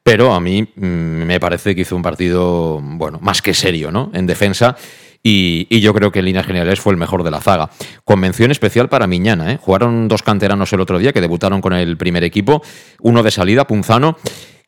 pero 0.03 0.33
a 0.35 0.41
mí 0.41 0.63
mm, 0.63 0.85
me 0.85 1.39
parece 1.39 1.75
que 1.75 1.83
hizo 1.83 1.95
un 1.95 2.03
partido, 2.03 2.81
bueno, 2.83 3.19
más 3.21 3.41
que 3.41 3.55
serio, 3.55 3.93
¿no? 3.93 4.11
En 4.15 4.27
defensa. 4.27 4.77
Y, 5.23 5.81
yo 5.81 5.95
creo 5.95 6.11
que 6.11 6.19
en 6.19 6.25
líneas 6.25 6.47
generales 6.47 6.81
fue 6.81 6.93
el 6.93 6.99
mejor 6.99 7.23
de 7.23 7.31
la 7.31 7.41
zaga. 7.41 7.71
Convención 8.05 8.51
especial 8.51 8.89
para 8.89 9.07
Miñana. 9.07 9.53
¿eh? 9.53 9.59
Jugaron 9.61 10.09
dos 10.09 10.23
canteranos 10.23 10.73
el 10.73 10.81
otro 10.81 10.99
día 10.99 11.13
que 11.13 11.21
debutaron 11.21 11.61
con 11.61 11.73
el 11.73 11.97
primer 11.97 12.25
equipo. 12.25 12.63
Uno 13.01 13.23
de 13.23 13.31
salida, 13.31 13.67
Punzano, 13.67 14.17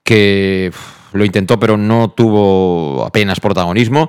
que 0.05 0.71
lo 1.13 1.25
intentó 1.25 1.59
pero 1.59 1.77
no 1.77 2.11
tuvo 2.11 3.05
apenas 3.05 3.41
protagonismo. 3.41 4.09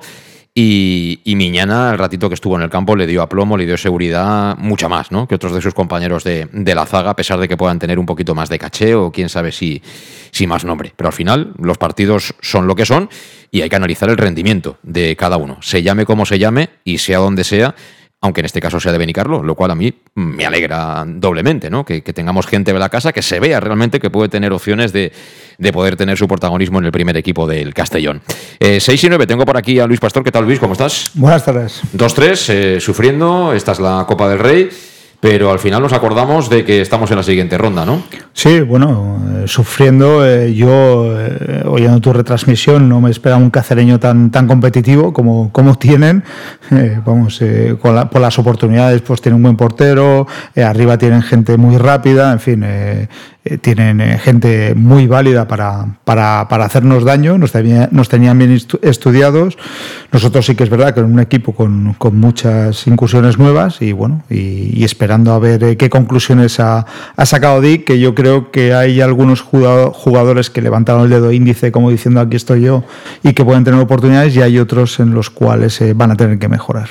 Y, 0.58 1.34
Miñana, 1.36 1.90
el 1.90 1.98
ratito 1.98 2.30
que 2.30 2.34
estuvo 2.34 2.56
en 2.56 2.62
el 2.62 2.70
campo, 2.70 2.96
le 2.96 3.06
dio 3.06 3.20
aplomo, 3.20 3.58
le 3.58 3.66
dio 3.66 3.76
seguridad, 3.76 4.56
mucha 4.56 4.88
más, 4.88 5.12
¿no? 5.12 5.28
Que 5.28 5.34
otros 5.34 5.52
de 5.52 5.60
sus 5.60 5.74
compañeros 5.74 6.24
de, 6.24 6.48
la 6.74 6.86
zaga, 6.86 7.10
a 7.10 7.16
pesar 7.16 7.38
de 7.38 7.46
que 7.46 7.58
puedan 7.58 7.78
tener 7.78 7.98
un 7.98 8.06
poquito 8.06 8.34
más 8.34 8.48
de 8.48 8.58
caché 8.58 8.94
o 8.94 9.12
quién 9.12 9.28
sabe 9.28 9.52
si, 9.52 9.82
si 10.30 10.46
más 10.46 10.64
nombre. 10.64 10.94
Pero 10.96 11.08
al 11.08 11.12
final, 11.12 11.52
los 11.58 11.76
partidos 11.76 12.34
son 12.40 12.66
lo 12.66 12.74
que 12.74 12.86
son 12.86 13.10
y 13.50 13.60
hay 13.60 13.68
que 13.68 13.76
analizar 13.76 14.08
el 14.08 14.16
rendimiento 14.16 14.78
de 14.82 15.14
cada 15.14 15.36
uno. 15.36 15.58
Se 15.60 15.82
llame 15.82 16.06
como 16.06 16.24
se 16.24 16.38
llame 16.38 16.70
y 16.84 16.96
sea 16.96 17.18
donde 17.18 17.44
sea, 17.44 17.74
aunque 18.26 18.40
en 18.40 18.46
este 18.46 18.60
caso 18.60 18.80
sea 18.80 18.92
de 18.92 18.98
Benicarlo, 18.98 19.42
lo 19.42 19.54
cual 19.54 19.70
a 19.70 19.74
mí 19.74 19.94
me 20.14 20.44
alegra 20.44 21.04
doblemente, 21.06 21.70
¿no? 21.70 21.84
Que, 21.84 22.02
tengamos 22.02 22.46
gente 22.46 22.72
de 22.72 22.78
la 22.78 22.88
casa 22.88 23.12
que 23.12 23.22
se 23.22 23.40
vea 23.40 23.60
realmente 23.60 24.00
que 24.00 24.10
puede 24.10 24.28
tener 24.28 24.52
opciones 24.52 24.92
de, 24.92 25.12
poder 25.72 25.96
tener 25.96 26.18
su 26.18 26.26
protagonismo 26.26 26.78
en 26.78 26.86
el 26.86 26.92
primer 26.92 27.16
equipo 27.16 27.46
del 27.46 27.72
Castellón. 27.72 28.20
6 28.60 28.88
eh, 28.88 29.06
y 29.06 29.08
9, 29.08 29.26
tengo 29.26 29.44
por 29.44 29.56
aquí 29.56 29.78
a 29.78 29.86
Luis 29.86 30.00
Pastor. 30.00 30.24
¿Qué 30.24 30.32
tal, 30.32 30.44
Luis? 30.44 30.58
¿Cómo 30.58 30.72
estás? 30.72 31.12
Buenas 31.14 31.44
tardes. 31.44 31.82
2-3, 31.94 32.48
eh, 32.48 32.80
sufriendo. 32.80 33.52
Esta 33.52 33.72
es 33.72 33.80
la 33.80 34.04
Copa 34.06 34.28
del 34.28 34.38
Rey 34.38 34.70
pero 35.28 35.50
al 35.50 35.58
final 35.58 35.82
nos 35.82 35.92
acordamos 35.92 36.48
de 36.48 36.64
que 36.64 36.80
estamos 36.80 37.10
en 37.10 37.16
la 37.16 37.24
siguiente 37.24 37.58
ronda, 37.58 37.84
¿no? 37.84 38.00
Sí, 38.32 38.60
bueno, 38.60 39.20
eh, 39.42 39.48
sufriendo, 39.48 40.24
eh, 40.24 40.54
yo 40.54 41.18
eh, 41.18 41.64
oyendo 41.66 42.00
tu 42.00 42.12
retransmisión 42.12 42.88
no 42.88 43.00
me 43.00 43.10
esperaba 43.10 43.42
un 43.42 43.50
cacereño 43.50 43.98
tan, 43.98 44.30
tan 44.30 44.46
competitivo 44.46 45.12
como, 45.12 45.50
como 45.50 45.74
tienen, 45.78 46.22
vamos, 47.04 47.40
por 47.80 48.20
las 48.20 48.38
oportunidades 48.38 49.02
pues 49.02 49.20
tienen 49.20 49.38
un 49.38 49.42
buen 49.42 49.56
portero, 49.56 50.28
arriba 50.54 50.96
tienen 50.96 51.22
gente 51.22 51.56
muy 51.56 51.76
rápida, 51.76 52.30
en 52.30 52.38
fin, 52.38 52.64
eh, 53.48 53.58
tienen 53.58 54.00
eh, 54.00 54.18
gente 54.18 54.74
muy 54.74 55.06
válida 55.06 55.46
para, 55.46 55.98
para, 56.04 56.48
para 56.48 56.64
hacernos 56.64 57.04
daño, 57.04 57.38
nos, 57.38 57.52
nos 57.92 58.08
tenían 58.08 58.38
bien 58.38 58.58
estudiados. 58.82 59.56
Nosotros 60.10 60.46
sí 60.46 60.56
que 60.56 60.64
es 60.64 60.70
verdad 60.70 60.94
que 60.94 61.00
en 61.00 61.06
un 61.06 61.20
equipo 61.20 61.52
con, 61.52 61.94
con 61.94 62.18
muchas 62.18 62.86
incursiones 62.88 63.38
nuevas 63.38 63.80
y 63.82 63.92
bueno, 63.92 64.24
y, 64.28 64.82
esperando 64.82 65.32
a 65.32 65.38
ver 65.38 65.62
eh, 65.62 65.76
qué 65.76 65.88
conclusiones 65.88 66.58
ha, 66.58 66.86
ha, 67.14 67.26
sacado 67.26 67.60
Dick, 67.60 67.84
que 67.84 68.00
yo 68.00 68.16
creo 68.16 68.50
que 68.50 68.74
hay 68.74 69.00
algunos 69.00 69.42
jugadores 69.42 70.50
que 70.50 70.60
levantaron 70.60 71.04
el 71.04 71.10
dedo 71.10 71.30
índice 71.30 71.70
como 71.70 71.90
diciendo 71.90 72.20
aquí 72.20 72.34
estoy 72.36 72.62
yo 72.62 72.82
y 73.22 73.32
que 73.32 73.44
pueden 73.44 73.62
tener 73.62 73.78
oportunidades 73.78 74.34
y 74.34 74.42
hay 74.42 74.58
otros 74.58 74.98
en 74.98 75.14
los 75.14 75.30
cuales 75.30 75.80
van 75.94 76.10
a 76.10 76.16
tener 76.16 76.38
que 76.38 76.48
mejorar. 76.48 76.88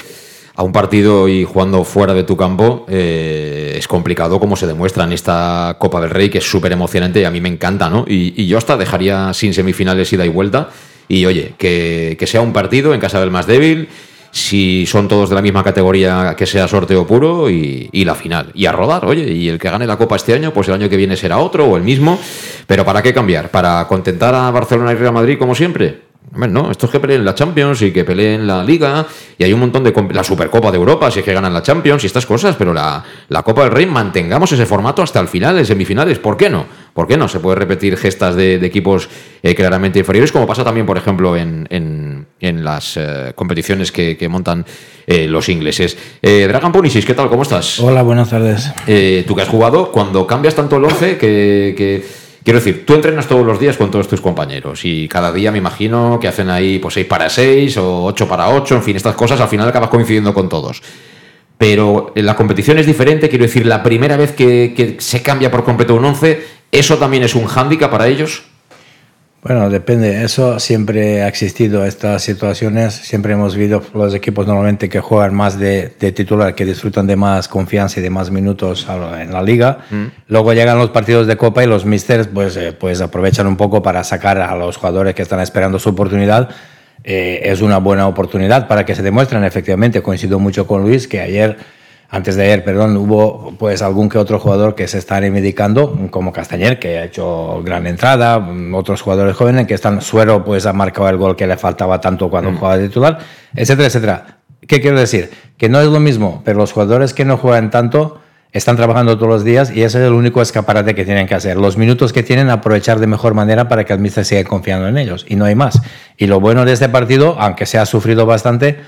A 0.56 0.64
un 0.64 0.72
partido 0.72 1.28
y 1.28 1.44
jugando 1.44 1.84
fuera 1.84 2.14
de 2.14 2.24
tu 2.24 2.38
campo 2.38 2.86
eh, 2.88 3.76
es 3.78 3.88
complicado 3.88 4.40
como 4.40 4.56
se 4.56 4.68
demuestra 4.68 5.04
en 5.04 5.12
esta 5.12 5.76
Copa 5.80 6.00
del 6.02 6.10
Rey, 6.10 6.30
que 6.30 6.38
es 6.38 6.50
súper 6.50 6.72
emocionante 6.72 7.20
y 7.22 7.24
a 7.26 7.32
mí 7.32 7.42
me 7.42 7.50
encanta, 7.50 7.90
¿no? 7.90 8.06
Y, 8.08 8.46
yo 8.46 8.58
hasta 8.58 8.78
dejaría 8.78 9.34
sin 9.34 9.54
semifinales 9.54 10.12
ida 10.14 10.26
y 10.26 10.30
vuelta. 10.30 10.70
Y 11.08 11.26
oye, 11.26 11.54
que, 11.58 12.16
que 12.18 12.28
sea 12.28 12.42
un 12.42 12.54
partido 12.54 12.94
en 12.94 13.00
casa 13.00 13.20
del 13.20 13.32
más 13.32 13.48
débil 13.48 13.90
si 14.36 14.86
son 14.86 15.08
todos 15.08 15.30
de 15.30 15.36
la 15.36 15.42
misma 15.42 15.64
categoría, 15.64 16.36
que 16.38 16.46
sea 16.46 16.68
sorteo 16.68 17.08
puro 17.08 17.50
y, 17.50 18.04
la 18.04 18.16
final. 18.16 18.52
Y 18.54 18.66
a 18.66 18.74
rodar, 18.74 19.06
oye, 19.06 19.32
y 19.32 19.48
el 19.48 19.58
que 19.58 19.70
gane 19.70 19.88
la 19.88 19.96
Copa 19.96 20.18
este 20.18 20.34
año, 20.34 20.52
pues 20.52 20.68
el 20.68 20.74
año 20.74 20.90
que 20.90 20.98
viene 20.98 21.16
será 21.16 21.38
otro 21.38 21.66
o 21.66 21.78
el 21.78 21.84
mismo. 21.84 22.20
Pero 22.68 22.84
¿para 22.84 23.02
qué 23.02 23.14
cambiar? 23.14 23.50
¿Para 23.50 23.88
contentar 23.88 24.36
a 24.36 24.52
Barcelona 24.52 24.92
y 24.92 24.96
Real 24.96 25.14
Madrid 25.14 25.38
como 25.40 25.56
siempre? 25.56 26.05
No, 26.32 26.72
estos 26.72 26.90
que 26.90 27.00
peleen 27.00 27.24
la 27.24 27.36
Champions 27.36 27.82
y 27.82 27.92
que 27.92 28.04
peleen 28.04 28.48
la 28.48 28.64
Liga 28.64 29.06
y 29.38 29.44
hay 29.44 29.54
un 29.54 29.60
montón 29.60 29.84
de... 29.84 29.94
la 30.12 30.24
Supercopa 30.24 30.72
de 30.72 30.78
Europa, 30.78 31.12
si 31.12 31.20
es 31.20 31.26
que 31.26 31.34
ganan 31.34 31.54
la 31.54 31.62
Champions 31.62 32.04
y 32.04 32.08
estas 32.08 32.26
cosas, 32.26 32.56
pero 32.56 32.74
la, 32.74 33.04
la 33.30 33.44
Copa 33.44 33.64
del 33.64 33.72
Rey 33.72 33.86
mantengamos 33.86 34.52
ese 34.52 34.66
formato 34.66 35.02
hasta 35.02 35.20
el 35.20 35.28
final, 35.28 35.58
en 35.58 35.66
semifinales, 35.66 36.20
¿por 36.20 36.38
qué 36.38 36.50
no? 36.50 36.66
¿Por 36.94 37.08
qué 37.08 37.18
no? 37.18 37.28
Se 37.28 37.40
puede 37.40 37.58
repetir 37.58 37.98
gestas 37.98 38.36
de, 38.36 38.56
equipos 38.56 39.10
eh, 39.44 39.54
claramente 39.54 40.00
inferiores, 40.00 40.32
como 40.32 40.48
pasa 40.48 40.64
también, 40.64 40.86
por 40.86 40.98
ejemplo, 40.98 41.36
en, 41.36 41.68
en, 41.70 42.64
las 42.64 42.98
eh, 42.98 43.34
competiciones 43.36 43.92
que, 43.92 44.28
montan 44.30 44.66
eh, 45.06 45.28
los 45.28 45.50
ingleses. 45.50 45.98
Dragan 46.22 46.72
Punisis, 46.72 47.06
¿qué 47.06 47.14
tal? 47.14 47.30
¿Cómo 47.30 47.44
estás? 47.44 47.80
Hola, 47.80 48.02
buenas 48.02 48.30
tardes. 48.30 48.72
tú 49.28 49.36
que 49.36 49.42
has 49.42 49.50
jugado, 49.50 49.92
cuando 49.92 50.26
cambias 50.26 50.56
tanto 50.56 50.78
el 50.78 50.86
11 50.86 51.18
que 51.18 52.25
Quiero 52.46 52.60
decir, 52.60 52.86
tú 52.86 52.94
entrenas 52.94 53.28
todos 53.28 53.44
los 53.44 53.60
días 53.60 53.76
con 53.76 53.90
todos 53.90 54.08
tus 54.08 54.22
compañeros 54.22 54.86
y 54.86 55.08
cada 55.08 55.34
día 55.34 55.52
me 55.52 55.58
imagino 55.58 56.20
que 56.22 56.28
hacen 56.28 56.52
ahí 56.52 56.78
pues 56.78 56.94
6 56.94 57.08
para 57.08 57.28
6 57.28 57.76
o 57.78 58.06
8 58.06 58.28
para 58.28 58.50
8, 58.50 58.76
en 58.76 58.84
fin, 58.84 58.96
estas 58.96 59.16
cosas 59.16 59.42
al 59.42 59.48
final 59.48 59.68
acabas 59.68 59.90
coincidiendo 59.90 60.32
con 60.32 60.48
todos. 60.48 60.84
Pero 61.58 62.14
la 62.14 62.36
competición 62.36 62.78
es 62.78 62.86
diferente, 62.86 63.30
quiero 63.30 63.46
decir, 63.46 63.66
la 63.66 63.82
primera 63.82 64.16
vez 64.16 64.34
que, 64.34 64.76
que 64.78 64.98
se 65.00 65.24
cambia 65.24 65.50
por 65.50 65.64
completo 65.64 65.96
un 65.96 66.06
11, 66.06 66.46
¿eso 66.72 66.98
también 67.00 67.24
es 67.24 67.34
un 67.34 67.48
hándicap 67.48 67.90
para 67.90 68.08
ellos? 68.08 68.44
Bueno, 69.46 69.70
depende. 69.70 70.24
Eso 70.24 70.60
siempre 70.60 71.22
ha 71.22 71.28
existido, 71.28 71.86
estas 71.86 72.24
situaciones. 72.24 72.96
Siempre 72.96 73.34
hemos 73.34 73.56
visto 73.56 73.84
los 73.94 74.16
equipos 74.16 74.48
normalmente 74.48 74.90
que 74.90 75.02
juegan 75.02 75.36
más 75.36 75.60
de, 75.60 75.90
titular, 76.16 76.56
que 76.56 76.66
disfrutan 76.66 77.06
de 77.06 77.16
más 77.16 77.48
confianza 77.48 78.00
y 78.00 78.04
de 78.04 78.10
más 78.10 78.32
minutos 78.32 78.88
en 79.20 79.32
la 79.32 79.44
liga. 79.44 79.86
Mm. 79.92 80.06
Luego 80.30 80.52
llegan 80.54 80.80
los 80.80 80.90
partidos 80.90 81.28
de 81.28 81.38
Copa 81.38 81.64
y 81.64 81.68
los 81.68 81.86
Misters 81.86 82.26
pues, 82.26 82.58
eh, 82.58 82.74
pues 82.74 83.02
aprovechan 83.02 83.46
un 83.46 83.56
poco 83.56 83.84
para 83.84 84.04
sacar 84.04 84.40
a 84.40 84.56
los 84.56 84.78
jugadores 84.78 85.14
que 85.14 85.22
están 85.22 85.42
esperando 85.42 85.78
su 85.78 85.90
oportunidad. 85.90 86.50
Eh, 87.04 87.42
es 87.44 87.62
una 87.62 87.78
buena 87.78 88.08
oportunidad 88.08 88.68
para 88.68 88.84
que 88.84 88.96
se 88.96 89.04
demuestren. 89.04 89.44
Efectivamente, 89.44 90.02
coincido 90.02 90.40
mucho 90.40 90.66
con 90.66 90.82
Luis 90.82 91.08
que 91.08 91.22
ayer 91.22 91.58
antes 92.10 92.36
de 92.36 92.44
ayer, 92.44 92.64
perdón, 92.64 92.96
hubo 92.98 93.54
pues 93.58 93.82
algún 93.82 94.10
que 94.10 94.18
otro 94.18 94.40
jugador 94.40 94.76
que 94.76 94.88
se 94.88 94.98
está 95.00 95.20
reivindicando, 95.20 96.08
como 96.12 96.32
Castañer, 96.32 96.80
que 96.80 97.00
ha 97.00 97.06
hecho 97.06 97.62
gran 97.64 97.88
entrada, 97.88 98.48
otros 98.74 99.02
jugadores 99.02 99.36
jóvenes 99.36 99.68
que 99.68 99.74
están, 99.74 100.02
Suero 100.02 100.46
pues 100.46 100.66
ha 100.66 100.74
marcado 100.74 101.10
el 101.10 101.18
gol 101.18 101.36
que 101.36 101.48
le 101.48 101.58
faltaba 101.58 102.00
tanto 102.00 102.30
cuando 102.30 102.52
mm. 102.52 102.58
jugaba 102.58 102.78
titular, 102.78 103.18
etcétera, 103.56 103.88
etcétera. 103.88 104.26
¿Qué 104.68 104.82
quiero 104.82 105.00
decir? 105.00 105.32
Que 105.58 105.70
no 105.70 105.80
es 105.80 105.88
lo 105.88 106.00
mismo, 106.00 106.42
pero 106.46 106.60
los 106.60 106.72
jugadores 106.72 107.14
que 107.14 107.26
no 107.26 107.38
juegan 107.38 107.70
tanto 107.70 108.20
están 108.52 108.78
trabajando 108.78 109.18
todos 109.18 109.28
los 109.28 109.44
días 109.44 109.70
y 109.70 109.84
ese 109.84 110.00
es 110.00 110.08
el 110.08 110.14
único 110.14 110.42
escaparate 110.42 110.96
que 110.96 111.04
tienen 111.04 111.28
que 111.28 111.36
hacer. 111.36 111.58
Los 111.58 111.76
minutos 111.76 112.14
que 112.14 112.24
tienen 112.24 112.50
aprovechar 112.50 113.00
de 113.00 113.08
mejor 113.08 113.34
manera 113.34 113.68
para 113.68 113.84
que 113.84 113.92
el 113.92 114.00
míster 114.00 114.24
siga 114.24 114.44
confiando 114.46 114.88
en 114.88 114.98
ellos 114.98 115.26
y 115.28 115.36
no 115.36 115.44
hay 115.44 115.56
más. 115.56 115.82
Y 116.18 116.28
lo 116.28 116.40
bueno 116.40 116.64
de 116.64 116.72
este 116.72 116.88
partido, 116.88 117.36
aunque 117.38 117.66
se 117.66 117.78
ha 117.78 117.86
sufrido 117.86 118.26
bastante, 118.26 118.80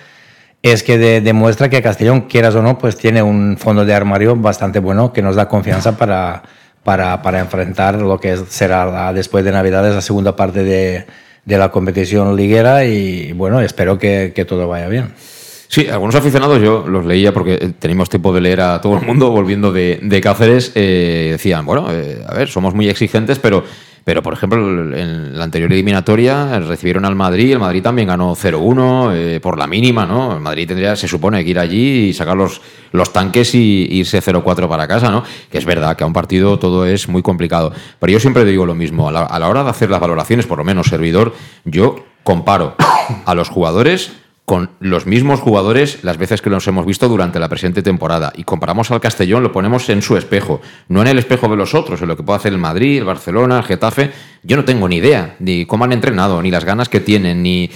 es 0.62 0.84
que 0.84 0.98
demuestra 1.22 1.70
que 1.70 1.82
Castellón, 1.82 2.22
quieras 2.22 2.56
o 2.56 2.62
no, 2.62 2.78
pues 2.78 2.98
tiene 2.98 3.22
un 3.22 3.58
fondo 3.58 3.86
de 3.86 3.94
armario 3.94 4.36
bastante 4.36 4.80
bueno 4.80 5.14
que 5.14 5.22
nos 5.22 5.36
da 5.36 5.48
confianza 5.48 5.98
para, 5.98 6.44
para, 6.84 7.22
para 7.22 7.40
enfrentar 7.40 7.96
lo 7.96 8.20
que 8.20 8.38
será 8.50 9.14
después 9.14 9.46
de 9.46 9.52
Navidades 9.52 9.94
la 9.94 10.02
segunda 10.02 10.36
parte 10.36 10.64
de, 10.64 11.06
de 11.46 11.58
la 11.58 11.72
competición 11.72 12.36
liguera 12.36 12.86
y 12.86 13.32
bueno, 13.34 13.62
espero 13.62 13.98
que, 13.98 14.34
que 14.36 14.46
todo 14.46 14.68
vaya 14.68 14.88
bien. 14.88 15.14
Sí, 15.70 15.88
algunos 15.90 16.16
aficionados, 16.16 16.62
yo 16.62 16.86
los 16.88 17.06
leía 17.06 17.34
porque 17.34 17.74
tenemos 17.78 18.10
tiempo 18.10 18.34
de 18.34 18.42
leer 18.42 18.62
a 18.62 18.82
todo 18.82 18.98
el 18.98 19.06
mundo 19.06 19.30
volviendo 19.32 19.72
de, 19.72 20.00
de 20.02 20.22
Cáceres, 20.22 20.72
eh, 20.76 21.30
decían, 21.32 21.66
bueno, 21.66 21.88
eh, 21.92 22.24
a 22.26 22.34
ver, 22.34 22.48
somos 22.48 22.74
muy 22.74 22.88
exigentes, 22.90 23.38
pero 23.38 23.64
pero, 24.08 24.24
por 24.24 24.34
ejemplo, 24.34 24.96
en 24.96 25.38
la 25.38 25.44
anterior 25.44 25.70
eliminatoria 25.70 26.62
recibieron 26.62 27.04
al 27.04 27.16
Madrid, 27.16 27.52
el 27.52 27.60
Madrid 27.60 27.84
también 27.84 28.08
ganó 28.08 28.38
0-1 28.38 29.12
eh, 29.14 29.40
por 29.42 29.58
la 29.58 29.68
mínima, 29.68 30.06
¿no? 30.06 30.34
El 30.34 30.40
Madrid 30.40 30.66
tendría, 30.66 30.96
se 30.96 31.10
supone, 31.10 31.44
que 31.44 31.50
ir 31.50 31.60
allí 31.60 32.08
y 32.08 32.14
sacar 32.14 32.38
los, 32.38 32.62
los 32.94 33.12
tanques 33.12 33.54
y 33.54 33.86
irse 33.92 34.24
0-4 34.24 34.70
para 34.70 34.88
casa, 34.88 35.12
¿no? 35.12 35.26
Que 35.52 35.58
es 35.58 35.66
verdad 35.66 35.98
que 35.98 36.06
a 36.06 36.08
un 36.08 36.14
partido 36.14 36.58
todo 36.58 36.86
es 36.86 37.10
muy 37.10 37.22
complicado. 37.22 37.74
Pero 38.00 38.14
yo 38.14 38.22
siempre 38.22 38.46
digo 38.46 38.66
lo 38.66 38.76
mismo, 38.76 39.10
a 39.10 39.40
la 39.40 39.50
hora 39.50 39.66
de 39.66 39.72
hacer 39.72 39.90
las 39.90 40.00
valoraciones, 40.00 40.46
por 40.46 40.58
lo 40.58 40.64
menos 40.64 40.88
servidor, 40.88 41.34
yo 41.66 42.06
comparo 42.24 42.78
a 43.26 43.36
los 43.36 43.50
jugadores 43.50 44.14
con 44.48 44.70
los 44.80 45.06
mismos 45.06 45.42
jugadores 45.42 46.06
las 46.06 46.18
veces 46.18 46.42
que 46.42 46.50
los 46.50 46.66
hemos 46.70 46.86
visto 46.86 47.10
durante 47.10 47.38
la 47.38 47.50
presente 47.50 47.82
temporada. 47.82 48.32
Y 48.34 48.46
comparamos 48.46 48.90
al 48.92 49.02
Castellón, 49.02 49.44
lo 49.44 49.52
ponemos 49.52 49.90
en 49.90 50.02
su 50.02 50.16
espejo, 50.16 50.62
no 50.88 51.02
en 51.02 51.08
el 51.10 51.20
espejo 51.20 51.50
de 51.50 51.58
los 51.58 51.76
otros, 51.76 52.02
en 52.02 52.08
lo 52.08 52.16
que 52.16 52.24
puede 52.24 52.38
hacer 52.38 52.54
el 52.54 52.58
Madrid, 52.58 53.00
el 53.00 53.04
Barcelona, 53.04 53.58
el 53.58 53.66
Getafe. 53.66 54.10
Yo 54.44 54.56
no 54.56 54.64
tengo 54.64 54.88
ni 54.88 54.96
idea 54.96 55.36
ni 55.40 55.66
cómo 55.66 55.84
han 55.84 55.92
entrenado, 55.92 56.42
ni 56.42 56.50
las 56.50 56.64
ganas 56.64 56.88
que 56.88 57.02
tienen, 57.02 57.44
ni 57.44 57.70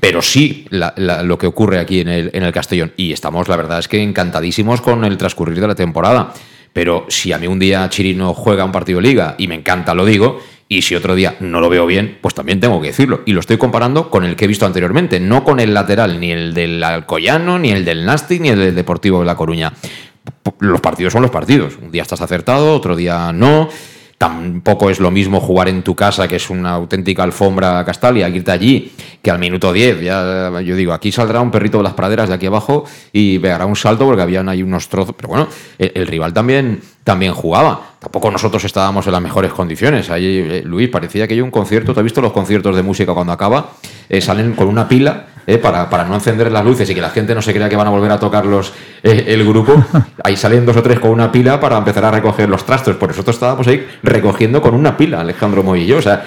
pero 0.00 0.22
sí 0.22 0.66
lo 0.70 1.36
que 1.36 1.46
ocurre 1.46 1.78
aquí 1.78 2.00
en 2.00 2.08
el, 2.08 2.30
en 2.32 2.42
el 2.42 2.52
Castellón. 2.54 2.94
Y 2.96 3.12
estamos, 3.12 3.46
la 3.46 3.56
verdad 3.56 3.80
es 3.80 3.88
que 3.88 4.02
encantadísimos 4.02 4.80
con 4.80 5.04
el 5.04 5.18
transcurrir 5.18 5.60
de 5.60 5.68
la 5.68 5.74
temporada. 5.74 6.32
Pero 6.72 7.04
si 7.08 7.32
a 7.32 7.38
mí 7.38 7.46
un 7.46 7.58
día 7.58 7.86
Chirino 7.90 8.32
juega 8.32 8.64
un 8.64 8.72
partido 8.72 8.98
de 8.98 9.08
liga 9.08 9.34
y 9.36 9.46
me 9.46 9.56
encanta, 9.56 9.92
lo 9.92 10.06
digo, 10.06 10.40
y 10.74 10.82
si 10.82 10.94
otro 10.94 11.14
día 11.14 11.36
no 11.40 11.60
lo 11.60 11.68
veo 11.68 11.86
bien, 11.86 12.18
pues 12.20 12.34
también 12.34 12.60
tengo 12.60 12.80
que 12.80 12.88
decirlo. 12.88 13.22
Y 13.26 13.32
lo 13.32 13.40
estoy 13.40 13.58
comparando 13.58 14.10
con 14.10 14.24
el 14.24 14.36
que 14.36 14.44
he 14.44 14.48
visto 14.48 14.66
anteriormente, 14.66 15.20
no 15.20 15.44
con 15.44 15.60
el 15.60 15.72
lateral, 15.72 16.18
ni 16.18 16.32
el 16.32 16.52
del 16.52 16.82
Alcoyano, 16.82 17.58
ni 17.58 17.70
el 17.70 17.84
del 17.84 18.04
Nastic, 18.04 18.40
ni 18.40 18.48
el 18.48 18.58
del 18.58 18.74
Deportivo 18.74 19.20
de 19.20 19.26
La 19.26 19.36
Coruña. 19.36 19.72
Los 20.58 20.80
partidos 20.80 21.12
son 21.12 21.22
los 21.22 21.30
partidos. 21.30 21.74
Un 21.80 21.90
día 21.90 22.02
estás 22.02 22.20
acertado, 22.20 22.74
otro 22.74 22.96
día 22.96 23.32
no. 23.32 23.68
Tampoco 24.24 24.88
es 24.88 25.00
lo 25.00 25.10
mismo 25.10 25.38
jugar 25.38 25.68
en 25.68 25.82
tu 25.82 25.94
casa, 25.94 26.26
que 26.26 26.36
es 26.36 26.48
una 26.48 26.70
auténtica 26.70 27.22
alfombra 27.22 27.84
castalia, 27.84 28.26
irte 28.30 28.50
allí, 28.50 28.90
que 29.20 29.30
al 29.30 29.38
minuto 29.38 29.70
10. 29.70 30.00
Ya, 30.00 30.60
yo 30.62 30.76
digo, 30.76 30.94
aquí 30.94 31.12
saldrá 31.12 31.42
un 31.42 31.50
perrito 31.50 31.76
de 31.76 31.84
las 31.84 31.92
praderas 31.92 32.30
de 32.30 32.34
aquí 32.36 32.46
abajo 32.46 32.84
y 33.12 33.38
pegará 33.38 33.66
un 33.66 33.76
salto 33.76 34.06
porque 34.06 34.22
habían 34.22 34.48
ahí 34.48 34.62
unos 34.62 34.88
trozos. 34.88 35.14
Pero 35.14 35.28
bueno, 35.28 35.48
el 35.78 36.06
rival 36.06 36.32
también 36.32 36.80
también 37.04 37.34
jugaba. 37.34 37.82
Tampoco 37.98 38.30
nosotros 38.30 38.64
estábamos 38.64 39.06
en 39.06 39.12
las 39.12 39.20
mejores 39.20 39.52
condiciones. 39.52 40.08
Ahí, 40.08 40.38
eh, 40.38 40.62
Luis, 40.64 40.88
parecía 40.88 41.28
que 41.28 41.34
hay 41.34 41.42
un 41.42 41.50
concierto. 41.50 41.92
¿Te 41.92 42.00
has 42.00 42.04
visto 42.04 42.22
los 42.22 42.32
conciertos 42.32 42.74
de 42.74 42.82
música 42.82 43.12
cuando 43.12 43.34
acaba? 43.34 43.72
Eh, 44.08 44.22
salen 44.22 44.54
con 44.54 44.68
una 44.68 44.88
pila 44.88 45.26
eh, 45.46 45.58
para, 45.58 45.88
para, 45.90 46.04
no 46.04 46.14
encender 46.14 46.50
las 46.50 46.64
luces 46.64 46.88
y 46.88 46.94
que 46.94 47.00
la 47.00 47.10
gente 47.10 47.34
no 47.34 47.42
se 47.42 47.52
crea 47.52 47.68
que 47.68 47.76
van 47.76 47.86
a 47.86 47.90
volver 47.90 48.10
a 48.10 48.18
tocar 48.18 48.46
los, 48.46 48.72
el 49.02 49.46
grupo. 49.46 49.82
Ahí 50.24 50.36
salen 50.36 50.64
dos 50.66 50.76
o 50.76 50.82
tres 50.82 50.98
con 50.98 51.10
una 51.10 51.30
pila 51.30 51.60
para 51.60 51.76
empezar 51.78 52.04
a 52.04 52.10
recoger 52.10 52.48
los 52.48 52.64
trastos. 52.64 52.96
Por 52.96 53.08
nosotros 53.08 53.36
estábamos 53.36 53.66
ahí 53.66 53.86
recogiendo 54.02 54.60
con 54.62 54.74
una 54.74 54.96
pila, 54.96 55.20
Alejandro 55.20 55.62
Moy 55.62 55.82
y 55.82 55.86
yo. 55.86 55.98
O 55.98 56.02
sea, 56.02 56.24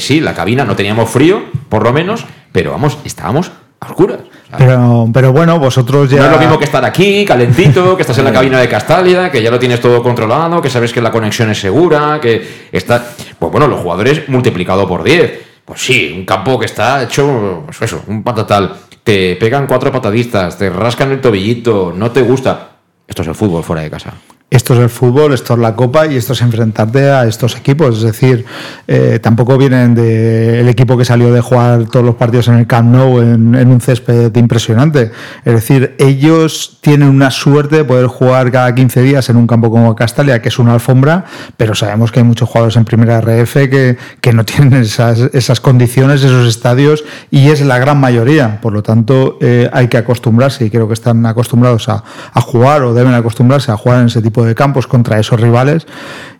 sí, 0.00 0.20
la 0.20 0.34
cabina 0.34 0.64
no 0.64 0.76
teníamos 0.76 1.10
frío, 1.10 1.44
por 1.68 1.82
lo 1.82 1.92
menos, 1.92 2.26
pero 2.52 2.72
vamos, 2.72 2.98
estábamos 3.04 3.50
a 3.80 3.86
oscuras. 3.86 4.20
Pero, 4.56 5.08
pero 5.12 5.32
bueno, 5.32 5.58
vosotros 5.58 6.10
ya. 6.10 6.18
No 6.18 6.24
es 6.26 6.30
lo 6.32 6.38
mismo 6.38 6.58
que 6.58 6.64
estar 6.64 6.84
aquí, 6.84 7.24
calentito, 7.24 7.96
que 7.96 8.02
estás 8.02 8.18
en 8.18 8.24
la 8.24 8.32
cabina 8.32 8.60
de 8.60 8.68
Castalia, 8.68 9.30
que 9.30 9.42
ya 9.42 9.50
lo 9.50 9.58
tienes 9.58 9.80
todo 9.80 10.02
controlado, 10.02 10.60
que 10.60 10.70
sabes 10.70 10.92
que 10.92 11.00
la 11.00 11.10
conexión 11.10 11.50
es 11.50 11.60
segura, 11.60 12.18
que 12.20 12.68
está. 12.70 13.04
Pues 13.38 13.50
bueno, 13.50 13.66
los 13.66 13.80
jugadores 13.80 14.28
multiplicado 14.28 14.86
por 14.86 15.02
10. 15.02 15.43
Pues 15.64 15.80
sí, 15.80 16.12
un 16.14 16.24
campo 16.24 16.58
que 16.58 16.66
está 16.66 17.02
hecho, 17.02 17.62
pues 17.64 17.80
eso, 17.82 18.02
un 18.06 18.22
patatal. 18.22 18.74
Te 19.02 19.36
pegan 19.36 19.66
cuatro 19.66 19.92
patadistas, 19.92 20.58
te 20.58 20.70
rascan 20.70 21.12
el 21.12 21.20
tobillito, 21.20 21.92
no 21.94 22.10
te 22.10 22.22
gusta. 22.22 22.70
Esto 23.06 23.22
es 23.22 23.28
el 23.28 23.34
fútbol 23.34 23.62
fuera 23.62 23.82
de 23.82 23.90
casa 23.90 24.14
esto 24.50 24.74
es 24.74 24.80
el 24.80 24.88
fútbol, 24.88 25.32
esto 25.32 25.54
es 25.54 25.58
la 25.58 25.74
copa 25.74 26.06
y 26.06 26.16
esto 26.16 26.32
es 26.32 26.40
enfrentarte 26.40 27.10
a 27.10 27.26
estos 27.26 27.56
equipos. 27.56 27.96
Es 27.96 28.02
decir, 28.02 28.44
eh, 28.86 29.18
tampoco 29.20 29.58
vienen 29.58 29.96
del 29.96 30.68
equipo 30.68 30.96
que 30.96 31.04
salió 31.04 31.32
de 31.32 31.40
jugar 31.40 31.86
todos 31.86 32.06
los 32.06 32.14
partidos 32.14 32.46
en 32.46 32.54
el 32.54 32.66
Camp 32.66 32.94
Nou 32.94 33.20
en, 33.20 33.56
un 33.56 33.80
césped 33.80 34.34
impresionante. 34.36 35.10
Es 35.44 35.54
decir, 35.54 35.96
ellos 35.98 36.78
tienen 36.82 37.08
una 37.08 37.32
suerte 37.32 37.76
de 37.78 37.84
poder 37.84 38.06
jugar 38.06 38.52
cada 38.52 38.72
15 38.72 39.02
días 39.02 39.28
en 39.28 39.36
un 39.36 39.48
campo 39.48 39.70
como 39.70 39.96
Castalia, 39.96 40.40
que 40.40 40.50
es 40.50 40.58
una 40.60 40.74
alfombra, 40.74 41.24
pero 41.56 41.74
sabemos 41.74 42.12
que 42.12 42.20
hay 42.20 42.24
muchos 42.24 42.48
jugadores 42.48 42.76
en 42.76 42.84
primera 42.84 43.20
RF 43.20 43.54
que, 43.54 43.96
que 44.20 44.32
no 44.32 44.44
tienen 44.44 44.74
esas, 44.74 45.18
esas, 45.32 45.60
condiciones, 45.60 46.22
esos 46.22 46.46
estadios, 46.46 47.04
y 47.30 47.48
es 47.48 47.60
la 47.62 47.78
gran 47.78 47.98
mayoría. 47.98 48.60
Por 48.60 48.72
lo 48.72 48.84
tanto, 48.84 49.38
eh, 49.40 49.68
hay 49.72 49.88
que 49.88 49.96
acostumbrarse, 49.96 50.64
y 50.64 50.70
creo 50.70 50.86
que 50.86 50.94
están 50.94 51.26
acostumbrados 51.26 51.88
a, 51.88 52.04
a 52.32 52.40
jugar 52.40 52.82
o 52.82 52.94
deben 52.94 53.14
acostumbrarse 53.14 53.72
a 53.72 53.76
jugar 53.76 54.00
en 54.00 54.06
ese 54.06 54.22
tipo 54.22 54.33
de 54.33 54.33
tipo 54.34 54.44
de 54.44 54.56
campos 54.56 54.88
contra 54.88 55.20
esos 55.20 55.40
rivales. 55.40 55.86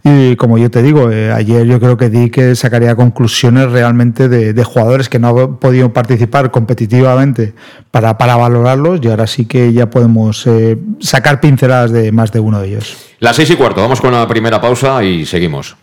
Y 0.02 0.34
como 0.34 0.58
yo 0.58 0.68
te 0.68 0.82
digo, 0.82 1.12
eh, 1.12 1.32
ayer 1.32 1.64
yo 1.64 1.78
creo 1.78 1.96
que 1.96 2.10
di 2.10 2.28
que 2.28 2.56
sacaría 2.56 2.96
conclusiones 2.96 3.70
realmente 3.70 4.28
de, 4.28 4.64
jugadores 4.64 5.08
que 5.08 5.20
no 5.20 5.28
han 5.28 5.56
podido 5.58 5.92
participar 5.92 6.50
competitivamente 6.50 7.54
para, 7.92 8.18
para 8.18 8.34
valorarlos 8.36 8.98
y 9.02 9.08
ahora 9.08 9.28
sí 9.28 9.46
que 9.46 9.72
ya 9.72 9.88
podemos 9.88 10.44
eh, 10.46 10.76
sacar 10.98 11.40
pinceladas 11.40 11.92
de 11.92 12.10
más 12.10 12.32
de 12.32 12.40
uno 12.40 12.60
de 12.60 12.68
ellos. 12.68 12.96
Las 13.20 13.36
seis 13.36 13.50
y 13.50 13.54
cuarto, 13.54 13.80
vamos 13.80 14.00
con 14.00 14.12
la 14.12 14.26
primera 14.26 14.60
pausa 14.60 15.04
y 15.04 15.24
seguimos. 15.24 15.76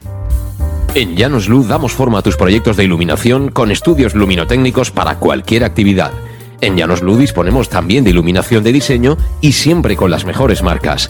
En 0.94 1.16
Llanos 1.16 1.48
Luz 1.48 1.70
damos 1.70 1.94
forma 1.94 2.20
a 2.20 2.22
tus 2.22 2.36
proyectos 2.36 2.76
de 2.76 2.84
iluminación 2.84 3.50
con 3.50 3.72
estudios 3.72 4.14
luminotécnicos 4.14 4.92
para 4.92 5.16
cualquier 5.16 5.64
actividad. 5.64 6.12
En 6.60 6.76
Llanos 6.76 7.02
Luz 7.02 7.18
disponemos 7.18 7.70
también 7.70 8.04
de 8.04 8.10
iluminación 8.10 8.64
de 8.64 8.74
diseño 8.74 9.18
y 9.40 9.54
siempre 9.54 9.96
con 9.96 10.12
las 10.12 10.26
mejores 10.26 10.62
marcas. 10.62 11.10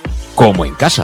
como 0.35 0.65
en 0.65 0.73
casa. 0.75 1.03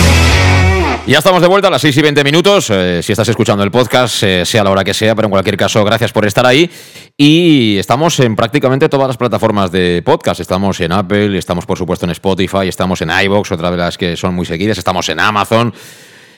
Ya 1.07 1.17
estamos 1.17 1.41
de 1.41 1.47
vuelta 1.47 1.67
a 1.67 1.71
las 1.71 1.81
6 1.81 1.97
y 1.97 2.01
20 2.03 2.23
minutos. 2.23 2.69
Eh, 2.69 3.01
si 3.01 3.11
estás 3.11 3.27
escuchando 3.27 3.63
el 3.63 3.71
podcast, 3.71 4.21
eh, 4.21 4.45
sea 4.45 4.63
la 4.63 4.69
hora 4.69 4.83
que 4.83 4.93
sea, 4.93 5.15
pero 5.15 5.25
en 5.25 5.31
cualquier 5.31 5.57
caso, 5.57 5.83
gracias 5.83 6.11
por 6.11 6.25
estar 6.25 6.45
ahí. 6.45 6.69
Y 7.17 7.77
estamos 7.79 8.19
en 8.19 8.35
prácticamente 8.35 8.87
todas 8.87 9.07
las 9.07 9.17
plataformas 9.17 9.71
de 9.71 10.03
podcast. 10.05 10.39
Estamos 10.39 10.79
en 10.79 10.91
Apple, 10.91 11.37
estamos 11.37 11.65
por 11.65 11.77
supuesto 11.77 12.05
en 12.05 12.11
Spotify, 12.11 12.67
estamos 12.67 13.01
en 13.01 13.09
iBox, 13.09 13.51
otra 13.51 13.71
de 13.71 13.77
las 13.77 13.97
que 13.97 14.15
son 14.15 14.35
muy 14.35 14.45
seguidas, 14.45 14.77
estamos 14.77 15.09
en 15.09 15.19
Amazon. 15.19 15.73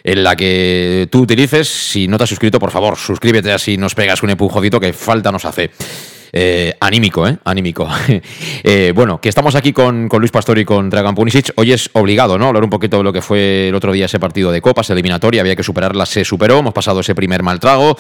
En 0.06 0.24
la 0.24 0.36
que 0.36 1.08
tú 1.12 1.22
utilices, 1.22 1.68
si 1.68 2.08
no 2.08 2.18
te 2.18 2.24
has 2.24 2.30
suscrito, 2.30 2.60
por 2.60 2.72
favor, 2.72 2.98
suscríbete 2.98 3.52
así 3.52 3.78
nos 3.78 3.96
pegas 3.96 4.24
un 4.24 4.30
empujodito 4.30 4.80
que 4.80 4.92
falta 4.92 5.32
nos 5.32 5.46
hace. 5.46 5.72
Eh, 6.36 6.74
anímico, 6.80 7.28
¿eh? 7.28 7.38
Anímico. 7.44 7.88
eh, 8.64 8.92
bueno, 8.96 9.22
que 9.22 9.30
estamos 9.30 9.54
aquí 9.54 9.72
con, 9.72 10.10
con, 10.10 10.20
Luis 10.20 10.32
Pastor 10.32 10.58
y 10.58 10.66
con 10.66 10.90
Dragan 10.90 11.14
Punisic. 11.14 11.52
Hoy 11.58 11.72
es 11.72 11.92
obligado, 11.94 12.40
¿no? 12.40 12.48
Hablar 12.48 12.64
un 12.64 12.72
poquito 12.72 12.98
de 12.98 13.04
lo 13.04 13.14
que 13.14 13.22
fue 13.22 13.70
el 13.70 13.76
otro 13.76 13.92
día 13.92 14.06
ese 14.06 14.20
partido 14.20 14.52
de 14.52 14.60
Copas, 14.60 14.90
eliminatoria. 14.90 15.42
Había 15.42 15.56
que 15.56 15.62
superarla, 15.62 16.08
se 16.08 16.26
superó. 16.26 16.58
Hemos 16.58 16.74
pasado 16.74 17.02
ese 17.02 17.14
primer 17.14 17.44
mal 17.44 17.60
trago. 17.60 17.96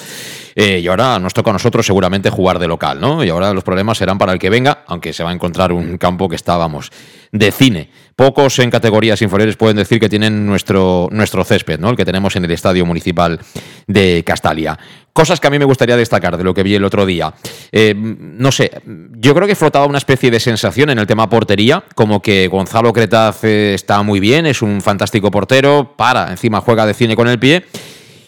Eh, 0.55 0.79
y 0.79 0.87
ahora 0.87 1.19
nos 1.19 1.33
toca 1.33 1.51
a 1.51 1.53
nosotros 1.53 1.85
seguramente 1.85 2.29
jugar 2.31 2.57
de 2.57 2.67
local, 2.67 2.99
¿no? 2.99 3.23
Y 3.23 3.29
ahora 3.29 3.53
los 3.53 3.63
problemas 3.63 3.97
serán 3.99 4.17
para 4.17 4.33
el 4.33 4.39
que 4.39 4.49
venga, 4.49 4.83
aunque 4.87 5.13
se 5.13 5.23
va 5.23 5.29
a 5.29 5.33
encontrar 5.33 5.71
un 5.71 5.97
campo 5.97 6.27
que 6.27 6.35
estábamos 6.35 6.91
de 7.31 7.51
cine. 7.51 7.89
Pocos 8.15 8.59
en 8.59 8.69
categorías 8.69 9.21
inferiores 9.23 9.57
pueden 9.57 9.77
decir 9.77 9.99
que 9.99 10.09
tienen 10.09 10.45
nuestro, 10.45 11.09
nuestro 11.11 11.43
césped, 11.43 11.79
¿no? 11.79 11.89
El 11.89 11.95
que 11.95 12.05
tenemos 12.05 12.35
en 12.35 12.45
el 12.45 12.51
Estadio 12.51 12.85
Municipal 12.85 13.39
de 13.87 14.23
Castalia. 14.23 14.77
Cosas 15.13 15.39
que 15.39 15.47
a 15.47 15.49
mí 15.51 15.59
me 15.59 15.65
gustaría 15.65 15.95
destacar 15.95 16.37
de 16.37 16.43
lo 16.43 16.53
que 16.53 16.63
vi 16.63 16.73
el 16.73 16.83
otro 16.83 17.05
día. 17.05 17.33
Eh, 17.71 17.93
no 17.95 18.51
sé, 18.51 18.71
yo 19.11 19.35
creo 19.35 19.47
que 19.47 19.55
flotaba 19.55 19.85
una 19.85 19.99
especie 19.99 20.31
de 20.31 20.39
sensación 20.39 20.89
en 20.89 20.97
el 20.97 21.05
tema 21.05 21.29
portería, 21.29 21.83
como 21.93 22.19
que 22.19 22.47
Gonzalo 22.47 22.91
Cretaz 22.91 23.43
está 23.43 24.01
muy 24.01 24.19
bien, 24.19 24.47
es 24.47 24.63
un 24.63 24.81
fantástico 24.81 25.29
portero, 25.29 25.93
para, 25.95 26.31
encima 26.31 26.61
juega 26.61 26.87
de 26.87 26.95
cine 26.95 27.15
con 27.15 27.27
el 27.27 27.37
pie 27.37 27.63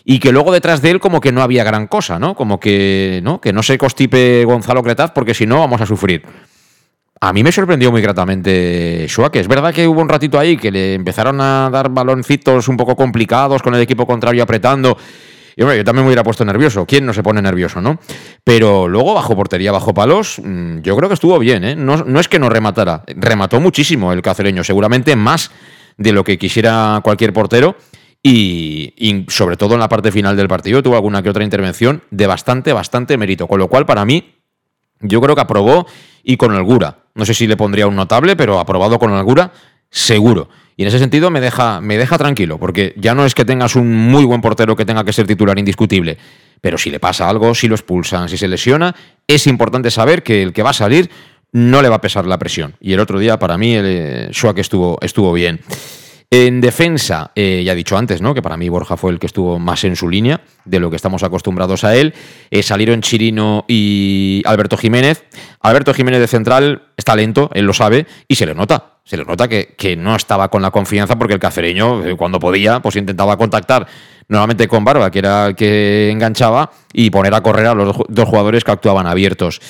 y 0.08 0.20
que 0.20 0.32
luego 0.32 0.52
detrás 0.52 0.84
de 0.84 0.92
él 0.92 1.00
como 1.00 1.20
que 1.20 1.32
no 1.32 1.42
había 1.42 1.64
gran 1.64 1.88
cosa, 1.88 2.20
¿no? 2.20 2.36
Como 2.36 2.60
que 2.60 3.20
no, 3.24 3.42
que 3.42 3.52
no 3.52 3.64
se 3.64 3.80
constipe 3.80 4.46
Gonzalo 4.46 4.84
Cretaz 4.84 5.12
porque 5.12 5.34
si 5.34 5.48
no 5.48 5.60
vamos 5.60 5.82
a 5.82 5.88
sufrir. 5.88 6.24
A 7.20 7.34
mí 7.34 7.44
me 7.44 7.52
sorprendió 7.52 7.92
muy 7.92 8.02
gratamente 8.02 9.08
que 9.32 9.40
Es 9.40 9.48
verdad 9.48 9.74
que 9.74 9.88
hubo 9.88 10.00
un 10.02 10.10
ratito 10.10 10.38
ahí 10.38 10.58
que 10.58 10.70
le 10.70 10.94
empezaron 10.94 11.42
a 11.42 11.70
dar 11.72 11.90
baloncitos 11.90 12.68
un 12.68 12.78
poco 12.78 12.96
complicados 12.96 13.64
con 13.64 13.74
el 13.74 13.82
equipo 13.82 14.06
contrario 14.06 14.44
apretando. 14.44 14.96
Y 15.56 15.62
yo 15.62 15.84
también 15.84 16.04
me 16.04 16.08
hubiera 16.08 16.24
puesto 16.24 16.44
nervioso. 16.44 16.86
¿Quién 16.86 17.06
no 17.06 17.14
se 17.14 17.24
pone 17.24 17.42
nervioso, 17.42 17.82
no? 17.82 18.00
Pero 18.44 18.88
luego, 18.88 19.14
bajo 19.14 19.36
portería, 19.36 19.72
bajo 19.72 19.94
palos, 19.94 20.42
mm, 20.44 20.80
yo 20.80 20.96
creo 20.98 21.08
que 21.08 21.14
estuvo 21.14 21.40
bien, 21.40 21.64
¿eh? 21.64 21.76
No, 21.76 21.98
no 21.98 22.20
es 22.20 22.28
que 22.28 22.40
no 22.40 22.50
rematara. 22.50 23.04
Remató 23.08 23.60
muchísimo 23.60 24.12
el 24.12 24.22
cacereño, 24.22 24.64
seguramente 24.64 25.16
más 25.16 25.52
de 25.98 26.12
lo 26.12 26.24
que 26.24 26.38
quisiera 26.38 27.00
cualquier 27.04 27.32
portero. 27.32 27.78
Y, 28.22 28.94
y, 28.98 29.26
sobre 29.30 29.56
todo 29.56 29.76
en 29.76 29.80
la 29.80 29.88
parte 29.88 30.12
final 30.12 30.36
del 30.36 30.48
partido 30.48 30.82
tuvo 30.82 30.96
alguna 30.96 31.22
que 31.22 31.30
otra 31.30 31.44
intervención 31.44 32.02
de 32.10 32.28
bastante, 32.28 32.74
bastante 32.74 33.18
mérito. 33.18 33.48
Con 33.48 33.60
lo 33.60 33.68
cual, 33.70 33.86
para 33.86 34.04
mí, 34.04 34.36
yo 35.00 35.22
creo 35.22 35.36
que 35.36 35.42
aprobó 35.42 35.86
y 36.24 36.36
con 36.36 36.54
holgura. 36.54 37.06
No 37.14 37.24
sé 37.24 37.34
si 37.34 37.48
le 37.48 37.56
pondría 37.56 37.88
un 37.88 37.96
notable, 37.96 38.36
pero 38.36 38.60
aprobado 38.60 39.00
con 39.00 39.12
holgura, 39.12 39.54
seguro. 39.90 40.50
Y 40.78 40.84
en 40.84 40.90
ese 40.90 41.00
sentido 41.00 41.32
me 41.32 41.42
deja, 41.42 41.80
me 41.82 41.98
deja 41.98 42.18
tranquilo, 42.18 42.58
porque 42.60 42.94
ya 42.98 43.16
no 43.16 43.26
es 43.26 43.34
que 43.34 43.46
tengas 43.46 43.76
un 43.76 43.92
muy 43.92 44.26
buen 44.26 44.42
portero 44.42 44.76
que 44.76 44.86
tenga 44.86 45.04
que 45.06 45.14
ser 45.14 45.26
titular 45.26 45.58
indiscutible, 45.58 46.18
pero 46.62 46.78
si 46.78 46.90
le 46.90 47.00
pasa 47.00 47.30
algo, 47.30 47.56
si 47.56 47.68
lo 47.68 47.76
expulsan, 47.76 48.28
si 48.28 48.38
se 48.38 48.48
lesiona, 48.48 48.96
es 49.28 49.48
importante 49.48 49.90
saber 49.90 50.24
que 50.24 50.44
el 50.44 50.52
que 50.52 50.64
va 50.64 50.72
a 50.72 50.74
salir 50.74 51.10
no 51.52 51.82
le 51.82 51.88
va 51.88 51.96
a 51.96 52.02
pesar 52.02 52.26
la 52.26 52.38
presión. 52.38 52.76
Y 52.82 52.92
el 52.92 53.00
otro 53.00 53.18
día, 53.18 53.40
para 53.40 53.58
mí, 53.58 53.74
el 53.74 53.86
eh, 53.88 54.32
estuvo, 54.58 54.98
estuvo 55.02 55.32
bien. 55.32 55.62
En 56.38 56.60
defensa, 56.60 57.32
eh, 57.34 57.64
ya 57.66 57.72
he 57.72 57.76
dicho 57.76 57.98
antes, 57.98 58.22
¿no? 58.22 58.34
Que 58.34 58.42
para 58.42 58.58
mí 58.58 58.68
Borja 58.68 58.98
fue 58.98 59.14
el 59.14 59.20
que 59.20 59.26
estuvo 59.26 59.58
más 59.58 59.86
en 59.86 59.96
su 59.96 60.10
línea 60.10 60.42
de 60.66 60.82
lo 60.82 60.90
que 60.90 60.98
estamos 60.98 61.24
acostumbrados 61.24 61.86
a 61.86 61.96
él. 61.96 62.14
Eh, 62.52 62.62
salieron 62.62 63.00
Chirino 63.00 63.64
y 63.70 64.42
Alberto 64.44 64.76
Jiménez. 64.76 65.24
Alberto 65.62 65.94
Jiménez 65.94 66.20
de 66.20 66.28
central 66.28 66.90
está 66.98 67.16
lento, 67.16 67.50
él 67.54 67.64
lo 67.64 67.72
sabe, 67.72 68.06
y 68.28 68.36
se 68.36 68.46
le 68.46 68.54
nota. 68.54 68.98
Se 69.06 69.16
le 69.16 69.24
nota 69.24 69.48
que, 69.48 69.76
que 69.78 69.96
no 69.96 70.14
estaba 70.14 70.50
con 70.50 70.62
la 70.62 70.72
confianza 70.72 71.18
porque 71.18 71.36
el 71.36 71.40
cacereño, 71.40 72.06
eh, 72.06 72.18
cuando 72.18 72.38
podía, 72.38 72.82
pues 72.82 72.98
intentaba 72.98 73.38
contactar 73.38 73.88
nuevamente 74.28 74.68
con 74.68 74.84
Barba, 74.84 75.10
que 75.12 75.20
era 75.20 75.48
el 75.48 75.56
que 75.56 76.10
enganchaba, 76.12 76.70
y 76.92 77.12
poner 77.12 77.34
a 77.34 77.40
correr 77.40 77.68
a 77.68 77.74
los 77.74 77.96
dos 78.10 78.28
jugadores 78.28 78.66
que 78.66 78.72
actuaban 78.72 79.08
abiertos 79.08 79.62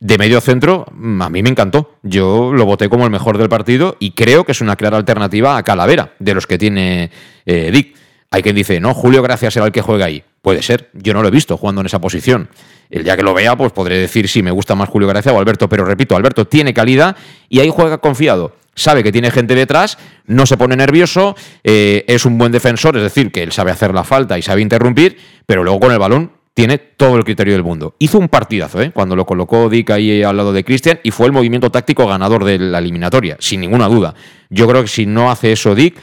de 0.00 0.16
medio 0.16 0.40
centro, 0.40 0.86
mm, 0.92 1.22
a 1.22 1.30
mí 1.30 1.42
me 1.42 1.50
encantó. 1.50 1.92
Yo 2.02 2.52
lo 2.52 2.64
voté 2.64 2.88
como 2.88 3.04
el 3.04 3.10
mejor 3.10 3.38
del 3.38 3.48
partido 3.48 3.96
y 4.00 4.12
creo 4.12 4.44
que 4.44 4.52
es 4.52 4.60
una 4.62 4.76
clara 4.76 4.96
alternativa 4.96 5.56
a 5.56 5.62
Calavera, 5.62 6.14
de 6.18 6.34
los 6.34 6.46
que 6.46 6.58
tiene 6.58 7.10
eh, 7.46 7.70
Dick. 7.70 7.94
Hay 8.30 8.42
quien 8.42 8.56
dice, 8.56 8.80
no, 8.80 8.94
Julio 8.94 9.22
Gracias 9.22 9.54
será 9.54 9.66
el 9.66 9.72
que 9.72 9.82
juega 9.82 10.06
ahí. 10.06 10.22
Puede 10.40 10.62
ser, 10.62 10.88
yo 10.94 11.12
no 11.12 11.20
lo 11.20 11.28
he 11.28 11.30
visto 11.32 11.56
jugando 11.56 11.82
en 11.82 11.86
esa 11.86 12.00
posición. 12.00 12.48
El 12.88 13.04
día 13.04 13.16
que 13.16 13.22
lo 13.22 13.34
vea, 13.34 13.56
pues 13.56 13.72
podré 13.72 13.98
decir 13.98 14.28
si 14.28 14.42
me 14.42 14.50
gusta 14.50 14.74
más 14.74 14.88
Julio 14.88 15.06
Gracia 15.06 15.32
o 15.32 15.38
Alberto, 15.38 15.68
pero 15.68 15.84
repito, 15.84 16.16
Alberto 16.16 16.46
tiene 16.46 16.72
calidad 16.72 17.16
y 17.48 17.60
ahí 17.60 17.70
juega 17.70 17.98
confiado. 17.98 18.56
Sabe 18.74 19.02
que 19.02 19.12
tiene 19.12 19.30
gente 19.30 19.54
detrás, 19.54 19.98
no 20.26 20.46
se 20.46 20.56
pone 20.56 20.76
nervioso, 20.76 21.36
eh, 21.64 22.04
es 22.06 22.24
un 22.24 22.38
buen 22.38 22.52
defensor, 22.52 22.96
es 22.96 23.02
decir, 23.02 23.32
que 23.32 23.42
él 23.42 23.52
sabe 23.52 23.72
hacer 23.72 23.92
la 23.92 24.04
falta 24.04 24.38
y 24.38 24.42
sabe 24.42 24.62
interrumpir, 24.62 25.18
pero 25.44 25.62
luego 25.64 25.80
con 25.80 25.92
el 25.92 25.98
balón 25.98 26.32
tiene 26.60 26.76
todo 26.76 27.16
el 27.16 27.24
criterio 27.24 27.54
del 27.54 27.64
mundo. 27.64 27.94
Hizo 27.98 28.18
un 28.18 28.28
partidazo, 28.28 28.82
¿eh? 28.82 28.90
Cuando 28.92 29.16
lo 29.16 29.24
colocó 29.24 29.70
Dick 29.70 29.88
ahí 29.92 30.22
al 30.22 30.36
lado 30.36 30.52
de 30.52 30.62
Cristian 30.62 31.00
y 31.02 31.10
fue 31.10 31.24
el 31.24 31.32
movimiento 31.32 31.70
táctico 31.70 32.06
ganador 32.06 32.44
de 32.44 32.58
la 32.58 32.80
eliminatoria, 32.80 33.38
sin 33.40 33.62
ninguna 33.62 33.88
duda. 33.88 34.14
Yo 34.50 34.68
creo 34.68 34.82
que 34.82 34.88
si 34.88 35.06
no 35.06 35.30
hace 35.30 35.52
eso 35.52 35.74
Dick, 35.74 35.96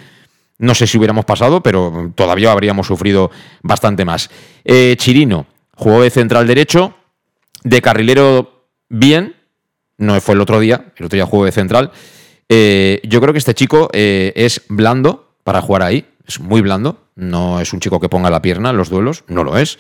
no 0.58 0.74
sé 0.74 0.88
si 0.88 0.98
hubiéramos 0.98 1.26
pasado, 1.26 1.62
pero 1.62 2.12
todavía 2.16 2.52
habríamos 2.52 2.88
sufrido 2.88 3.30
bastante 3.62 4.04
más. 4.04 4.32
Eh, 4.66 4.96
Chirino 4.98 5.46
jugó 5.76 6.02
de 6.02 6.10
central 6.10 6.48
derecho, 6.48 6.96
de 7.64 7.80
carrilero 7.80 8.66
bien, 8.90 9.36
no 10.00 10.20
fue 10.22 10.34
el 10.34 10.42
otro 10.42 10.60
día, 10.60 10.86
el 10.96 11.06
otro 11.06 11.18
día 11.18 11.28
jugó 11.28 11.46
de 11.46 11.52
central. 11.52 11.92
Eh, 12.50 13.00
yo 13.04 13.22
creo 13.22 13.32
que 13.32 13.40
este 13.40 13.54
chico 13.54 13.90
eh, 13.94 14.34
es 14.36 14.64
blando 14.70 15.36
para 15.44 15.62
jugar 15.62 15.84
ahí, 15.84 16.08
es 16.28 16.40
muy 16.40 16.62
blando, 16.62 16.98
no 17.14 17.62
es 17.62 17.74
un 17.74 17.80
chico 17.80 18.00
que 18.00 18.10
ponga 18.10 18.32
la 18.32 18.42
pierna 18.42 18.72
en 18.72 18.78
los 18.78 18.90
duelos, 18.90 19.24
no 19.28 19.44
lo 19.44 19.56
es. 19.60 19.78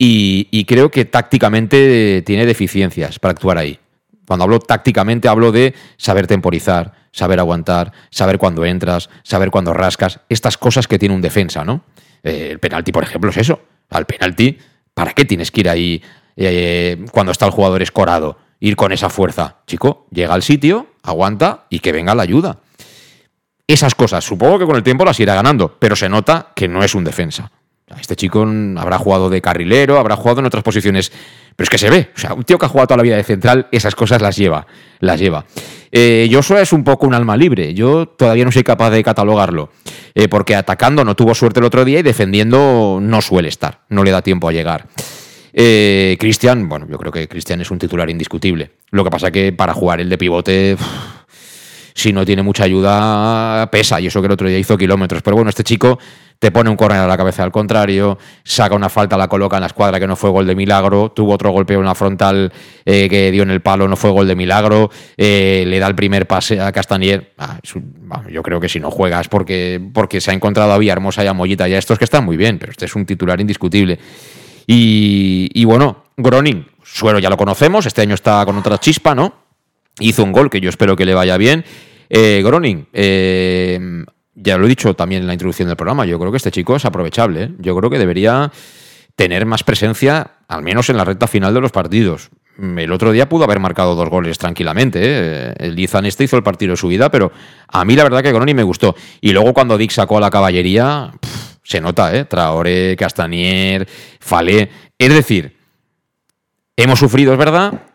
Y, 0.00 0.64
creo 0.64 0.90
que 0.90 1.04
tácticamente 1.04 2.22
tiene 2.24 2.46
deficiencias 2.46 3.18
para 3.18 3.32
actuar 3.32 3.58
ahí. 3.58 3.78
Cuando 4.26 4.44
hablo 4.44 4.60
tácticamente 4.60 5.26
hablo 5.26 5.50
de 5.50 5.74
saber 5.96 6.26
temporizar, 6.26 6.92
saber 7.10 7.40
aguantar, 7.40 7.92
saber 8.10 8.38
cuándo 8.38 8.64
entras, 8.64 9.10
saber 9.24 9.50
cuándo 9.50 9.72
rascas, 9.72 10.20
estas 10.28 10.56
cosas 10.56 10.86
que 10.86 10.98
tiene 10.98 11.14
un 11.14 11.22
defensa, 11.22 11.64
¿no? 11.64 11.82
Eh, 12.22 12.48
el 12.52 12.60
penalti, 12.60 12.92
por 12.92 13.02
ejemplo, 13.02 13.30
es 13.30 13.38
eso. 13.38 13.60
Al 13.90 14.06
penalti, 14.06 14.58
¿para 14.94 15.14
qué 15.14 15.24
tienes 15.24 15.50
que 15.50 15.60
ir 15.62 15.68
ahí 15.68 16.02
eh, 16.36 17.04
cuando 17.10 17.32
está 17.32 17.46
el 17.46 17.52
jugador 17.52 17.82
escorado? 17.82 18.38
Ir 18.60 18.76
con 18.76 18.92
esa 18.92 19.08
fuerza. 19.08 19.58
Chico, 19.66 20.06
llega 20.12 20.34
al 20.34 20.42
sitio, 20.42 20.88
aguanta 21.02 21.66
y 21.70 21.80
que 21.80 21.90
venga 21.90 22.14
la 22.14 22.22
ayuda. 22.22 22.60
Esas 23.66 23.94
cosas, 23.94 24.24
supongo 24.24 24.60
que 24.60 24.66
con 24.66 24.76
el 24.76 24.82
tiempo 24.82 25.04
las 25.04 25.18
irá 25.20 25.34
ganando, 25.34 25.76
pero 25.78 25.96
se 25.96 26.08
nota 26.08 26.52
que 26.54 26.68
no 26.68 26.84
es 26.84 26.94
un 26.94 27.04
defensa. 27.04 27.50
Este 28.00 28.16
chico 28.16 28.46
habrá 28.76 28.98
jugado 28.98 29.30
de 29.30 29.40
carrilero, 29.40 29.98
habrá 29.98 30.16
jugado 30.16 30.40
en 30.40 30.46
otras 30.46 30.62
posiciones, 30.62 31.10
pero 31.56 31.64
es 31.64 31.70
que 31.70 31.78
se 31.78 31.90
ve. 31.90 32.10
O 32.14 32.18
sea, 32.18 32.34
un 32.34 32.44
tío 32.44 32.58
que 32.58 32.66
ha 32.66 32.68
jugado 32.68 32.88
toda 32.88 32.98
la 32.98 33.02
vida 33.02 33.16
de 33.16 33.24
central, 33.24 33.68
esas 33.72 33.94
cosas 33.94 34.20
las 34.20 34.36
lleva, 34.36 34.66
las 35.00 35.18
lleva. 35.18 35.44
Eh, 35.90 36.28
Joshua 36.30 36.60
es 36.60 36.72
un 36.72 36.84
poco 36.84 37.06
un 37.06 37.14
alma 37.14 37.36
libre. 37.36 37.74
Yo 37.74 38.06
todavía 38.06 38.44
no 38.44 38.52
soy 38.52 38.62
capaz 38.62 38.90
de 38.90 39.02
catalogarlo, 39.02 39.70
eh, 40.14 40.28
porque 40.28 40.54
atacando 40.54 41.04
no 41.04 41.16
tuvo 41.16 41.34
suerte 41.34 41.60
el 41.60 41.66
otro 41.66 41.84
día 41.84 42.00
y 42.00 42.02
defendiendo 42.02 42.98
no 43.00 43.22
suele 43.22 43.48
estar, 43.48 43.80
no 43.88 44.04
le 44.04 44.10
da 44.10 44.22
tiempo 44.22 44.48
a 44.48 44.52
llegar. 44.52 44.86
Eh, 45.52 46.16
Cristian, 46.20 46.68
bueno, 46.68 46.86
yo 46.88 46.98
creo 46.98 47.10
que 47.10 47.26
Cristian 47.26 47.60
es 47.60 47.70
un 47.70 47.78
titular 47.78 48.08
indiscutible. 48.10 48.72
Lo 48.90 49.02
que 49.02 49.10
pasa 49.10 49.30
que 49.30 49.52
para 49.52 49.74
jugar 49.74 50.00
el 50.00 50.08
de 50.08 50.18
pivote 50.18 50.76
si 51.98 52.12
no 52.12 52.24
tiene 52.24 52.42
mucha 52.42 52.64
ayuda, 52.64 53.68
pesa. 53.72 54.00
Y 54.00 54.06
eso 54.06 54.20
que 54.20 54.26
el 54.26 54.32
otro 54.32 54.48
día 54.48 54.58
hizo 54.58 54.78
kilómetros. 54.78 55.20
Pero 55.22 55.34
bueno, 55.34 55.50
este 55.50 55.64
chico 55.64 55.98
te 56.38 56.52
pone 56.52 56.70
un 56.70 56.76
córner 56.76 57.00
a 57.00 57.08
la 57.08 57.16
cabeza 57.16 57.42
al 57.42 57.50
contrario, 57.50 58.16
saca 58.44 58.76
una 58.76 58.88
falta, 58.88 59.16
la 59.16 59.26
coloca 59.26 59.56
en 59.56 59.62
la 59.62 59.66
escuadra 59.66 59.98
que 59.98 60.06
no 60.06 60.14
fue 60.14 60.30
gol 60.30 60.46
de 60.46 60.54
milagro, 60.54 61.10
tuvo 61.10 61.32
otro 61.32 61.50
golpeo 61.50 61.80
en 61.80 61.86
la 61.86 61.96
frontal 61.96 62.52
eh, 62.84 63.08
que 63.08 63.32
dio 63.32 63.42
en 63.42 63.50
el 63.50 63.60
palo, 63.60 63.88
no 63.88 63.96
fue 63.96 64.10
gol 64.10 64.28
de 64.28 64.36
milagro, 64.36 64.88
eh, 65.16 65.64
le 65.66 65.80
da 65.80 65.88
el 65.88 65.96
primer 65.96 66.28
pase 66.28 66.60
a 66.60 66.70
Castanier. 66.70 67.32
Ah, 67.38 67.58
yo 68.30 68.42
creo 68.44 68.60
que 68.60 68.68
si 68.68 68.78
no 68.78 68.92
juegas 68.92 69.26
porque, 69.26 69.80
porque 69.92 70.20
se 70.20 70.30
ha 70.30 70.34
encontrado 70.34 70.72
a 70.72 70.84
Hermosa 70.84 71.24
y 71.24 71.26
a 71.26 71.32
Mollita 71.32 71.66
ya 71.66 71.78
estos 71.78 71.98
que 71.98 72.04
están 72.04 72.24
muy 72.24 72.36
bien, 72.36 72.60
pero 72.60 72.70
este 72.70 72.84
es 72.84 72.94
un 72.94 73.04
titular 73.04 73.40
indiscutible. 73.40 73.98
Y, 74.68 75.50
y 75.52 75.64
bueno, 75.64 76.04
Gronin, 76.16 76.64
Suero 76.84 77.18
ya 77.18 77.30
lo 77.30 77.36
conocemos, 77.36 77.84
este 77.86 78.02
año 78.02 78.14
está 78.14 78.44
con 78.46 78.56
otra 78.56 78.78
chispa, 78.78 79.16
¿no? 79.16 79.47
Hizo 80.00 80.24
un 80.24 80.32
gol 80.32 80.50
que 80.50 80.60
yo 80.60 80.68
espero 80.68 80.96
que 80.96 81.04
le 81.04 81.14
vaya 81.14 81.36
bien. 81.36 81.64
Eh, 82.08 82.42
Gronin, 82.44 82.86
eh, 82.92 84.04
ya 84.34 84.56
lo 84.56 84.66
he 84.66 84.68
dicho 84.68 84.94
también 84.94 85.22
en 85.22 85.26
la 85.26 85.32
introducción 85.32 85.68
del 85.68 85.76
programa, 85.76 86.06
yo 86.06 86.18
creo 86.18 86.30
que 86.30 86.36
este 86.36 86.50
chico 86.50 86.76
es 86.76 86.84
aprovechable. 86.84 87.42
¿eh? 87.44 87.50
Yo 87.58 87.76
creo 87.76 87.90
que 87.90 87.98
debería 87.98 88.52
tener 89.16 89.46
más 89.46 89.64
presencia, 89.64 90.38
al 90.46 90.62
menos 90.62 90.88
en 90.90 90.96
la 90.96 91.04
recta 91.04 91.26
final 91.26 91.52
de 91.52 91.60
los 91.60 91.72
partidos. 91.72 92.30
El 92.58 92.92
otro 92.92 93.12
día 93.12 93.28
pudo 93.28 93.44
haber 93.44 93.60
marcado 93.60 93.94
dos 93.94 94.08
goles 94.08 94.38
tranquilamente. 94.38 95.00
¿eh? 95.02 95.54
El 95.58 95.74
Lizan 95.74 96.06
este 96.06 96.24
hizo 96.24 96.36
el 96.36 96.42
partido 96.42 96.72
de 96.72 96.76
su 96.76 96.88
vida, 96.88 97.10
pero 97.10 97.32
a 97.68 97.84
mí 97.84 97.94
la 97.94 98.04
verdad 98.04 98.22
que 98.22 98.32
Gronin 98.32 98.56
me 98.56 98.62
gustó. 98.62 98.94
Y 99.20 99.32
luego 99.32 99.52
cuando 99.54 99.76
Dick 99.76 99.90
sacó 99.90 100.18
a 100.18 100.20
la 100.20 100.30
caballería, 100.30 101.12
se 101.62 101.80
nota, 101.80 102.14
¿eh? 102.14 102.24
Traoré, 102.24 102.96
Castanier, 102.96 103.86
Falé. 104.20 104.70
Es 104.98 105.12
decir, 105.12 105.56
hemos 106.76 106.98
sufrido, 106.98 107.32
es 107.32 107.38
verdad. 107.38 107.87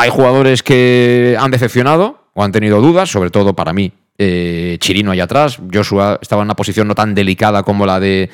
Hay 0.00 0.10
jugadores 0.10 0.62
que 0.62 1.36
han 1.40 1.50
decepcionado 1.50 2.22
o 2.32 2.44
han 2.44 2.52
tenido 2.52 2.80
dudas, 2.80 3.10
sobre 3.10 3.30
todo 3.30 3.56
para 3.56 3.72
mí, 3.72 3.92
eh, 4.16 4.76
Chirino 4.78 5.10
ahí 5.10 5.18
atrás. 5.18 5.58
Joshua 5.74 6.20
estaba 6.22 6.42
en 6.42 6.46
una 6.46 6.54
posición 6.54 6.86
no 6.86 6.94
tan 6.94 7.16
delicada 7.16 7.64
como 7.64 7.84
la 7.84 7.98
de 7.98 8.30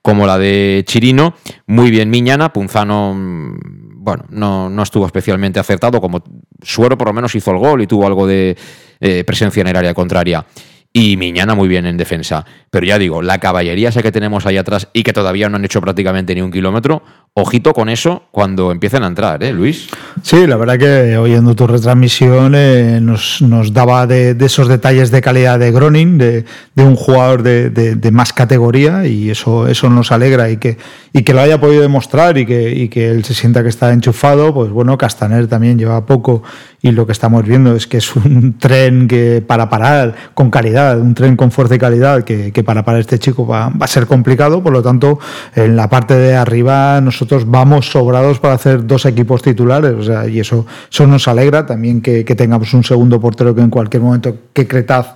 como 0.00 0.28
la 0.28 0.38
de 0.38 0.84
Chirino. 0.86 1.34
Muy 1.66 1.90
bien 1.90 2.08
Miñana, 2.08 2.52
Punzano, 2.52 3.14
mm, 3.16 3.58
bueno, 3.96 4.26
no, 4.30 4.70
no 4.70 4.82
estuvo 4.84 5.06
especialmente 5.06 5.58
acertado, 5.58 6.00
como 6.00 6.22
Suero 6.62 6.96
por 6.96 7.08
lo 7.08 7.14
menos 7.14 7.34
hizo 7.34 7.50
el 7.50 7.58
gol 7.58 7.82
y 7.82 7.88
tuvo 7.88 8.06
algo 8.06 8.24
de 8.24 8.56
eh, 9.00 9.24
presencia 9.24 9.60
en 9.60 9.66
el 9.66 9.76
área 9.76 9.94
contraria 9.94 10.46
y 10.92 11.16
Miñana 11.16 11.54
muy 11.54 11.68
bien 11.68 11.86
en 11.86 11.96
defensa. 11.96 12.44
Pero 12.70 12.86
ya 12.86 12.98
digo, 12.98 13.22
la 13.22 13.38
caballería 13.38 13.88
esa 13.88 14.02
que 14.02 14.12
tenemos 14.12 14.44
ahí 14.46 14.56
atrás 14.56 14.88
y 14.92 15.02
que 15.02 15.12
todavía 15.12 15.48
no 15.48 15.56
han 15.56 15.64
hecho 15.64 15.80
prácticamente 15.80 16.34
ni 16.34 16.42
un 16.42 16.50
kilómetro, 16.50 17.02
ojito 17.34 17.72
con 17.72 17.88
eso 17.88 18.24
cuando 18.30 18.72
empiecen 18.72 19.04
a 19.04 19.06
entrar, 19.06 19.42
¿eh, 19.42 19.52
Luis? 19.52 19.88
Sí, 20.22 20.46
la 20.46 20.56
verdad 20.56 20.78
que 20.78 21.16
oyendo 21.16 21.54
tu 21.54 21.66
retransmisión 21.66 22.54
eh, 22.56 23.00
nos, 23.00 23.40
daba 23.72 24.06
de, 24.06 24.36
esos 24.40 24.68
detalles 24.68 25.10
de 25.10 25.20
calidad 25.20 25.58
de 25.58 25.70
Groning, 25.70 26.18
de, 26.18 26.44
un 26.76 26.96
jugador 26.96 27.42
de, 27.42 28.10
más 28.12 28.32
categoría 28.32 29.06
y 29.06 29.30
eso, 29.30 29.68
eso 29.68 29.88
nos 29.88 30.12
alegra 30.12 30.50
y 30.50 30.56
que, 30.56 30.78
y 31.12 31.22
que 31.22 31.32
lo 31.32 31.40
haya 31.40 31.60
podido 31.60 31.82
demostrar 31.82 32.38
y 32.38 32.46
que, 32.46 32.70
y 32.70 32.88
que 32.88 33.10
él 33.10 33.24
se 33.24 33.34
sienta 33.34 33.62
que 33.62 33.68
está 33.68 33.92
enchufado, 33.92 34.52
pues 34.52 34.70
bueno, 34.70 34.98
Castaner 34.98 35.46
también 35.46 35.78
lleva 35.78 36.04
poco 36.04 36.42
y 36.80 36.92
lo 36.92 37.06
que 37.06 37.12
estamos 37.12 37.44
viendo 37.44 37.74
es 37.74 37.86
que 37.86 37.98
es 37.98 38.14
un 38.16 38.58
tren 38.58 39.08
que 39.08 39.42
para 39.46 39.68
parar 39.68 40.14
con 40.34 40.50
calidad, 40.50 40.77
un 40.78 41.14
tren 41.14 41.36
con 41.36 41.50
fuerza 41.50 41.74
y 41.74 41.78
calidad 41.78 42.24
que, 42.24 42.64
para 42.64 42.84
parar 42.84 43.00
este 43.00 43.18
chico 43.18 43.46
va, 43.46 43.72
a 43.80 43.86
ser 43.86 44.06
complicado, 44.06 44.62
por 44.62 44.72
lo 44.72 44.82
tanto 44.82 45.18
en 45.54 45.76
la 45.76 45.88
parte 45.88 46.14
de 46.14 46.34
arriba 46.34 47.00
nosotros 47.00 47.48
vamos 47.48 47.90
sobrados 47.90 48.38
para 48.38 48.54
hacer 48.54 48.86
dos 48.86 49.06
equipos 49.06 49.42
titulares, 49.42 49.94
o 49.94 50.02
sea, 50.02 50.26
y 50.26 50.40
eso, 50.40 50.66
eso 50.90 51.06
nos 51.06 51.28
alegra 51.28 51.66
también 51.66 52.00
que, 52.00 52.24
tengamos 52.24 52.72
un 52.74 52.84
segundo 52.84 53.20
portero 53.20 53.54
que 53.54 53.62
en 53.62 53.70
cualquier 53.70 54.02
momento 54.02 54.36
que 54.52 54.68
Cretaz 54.68 55.14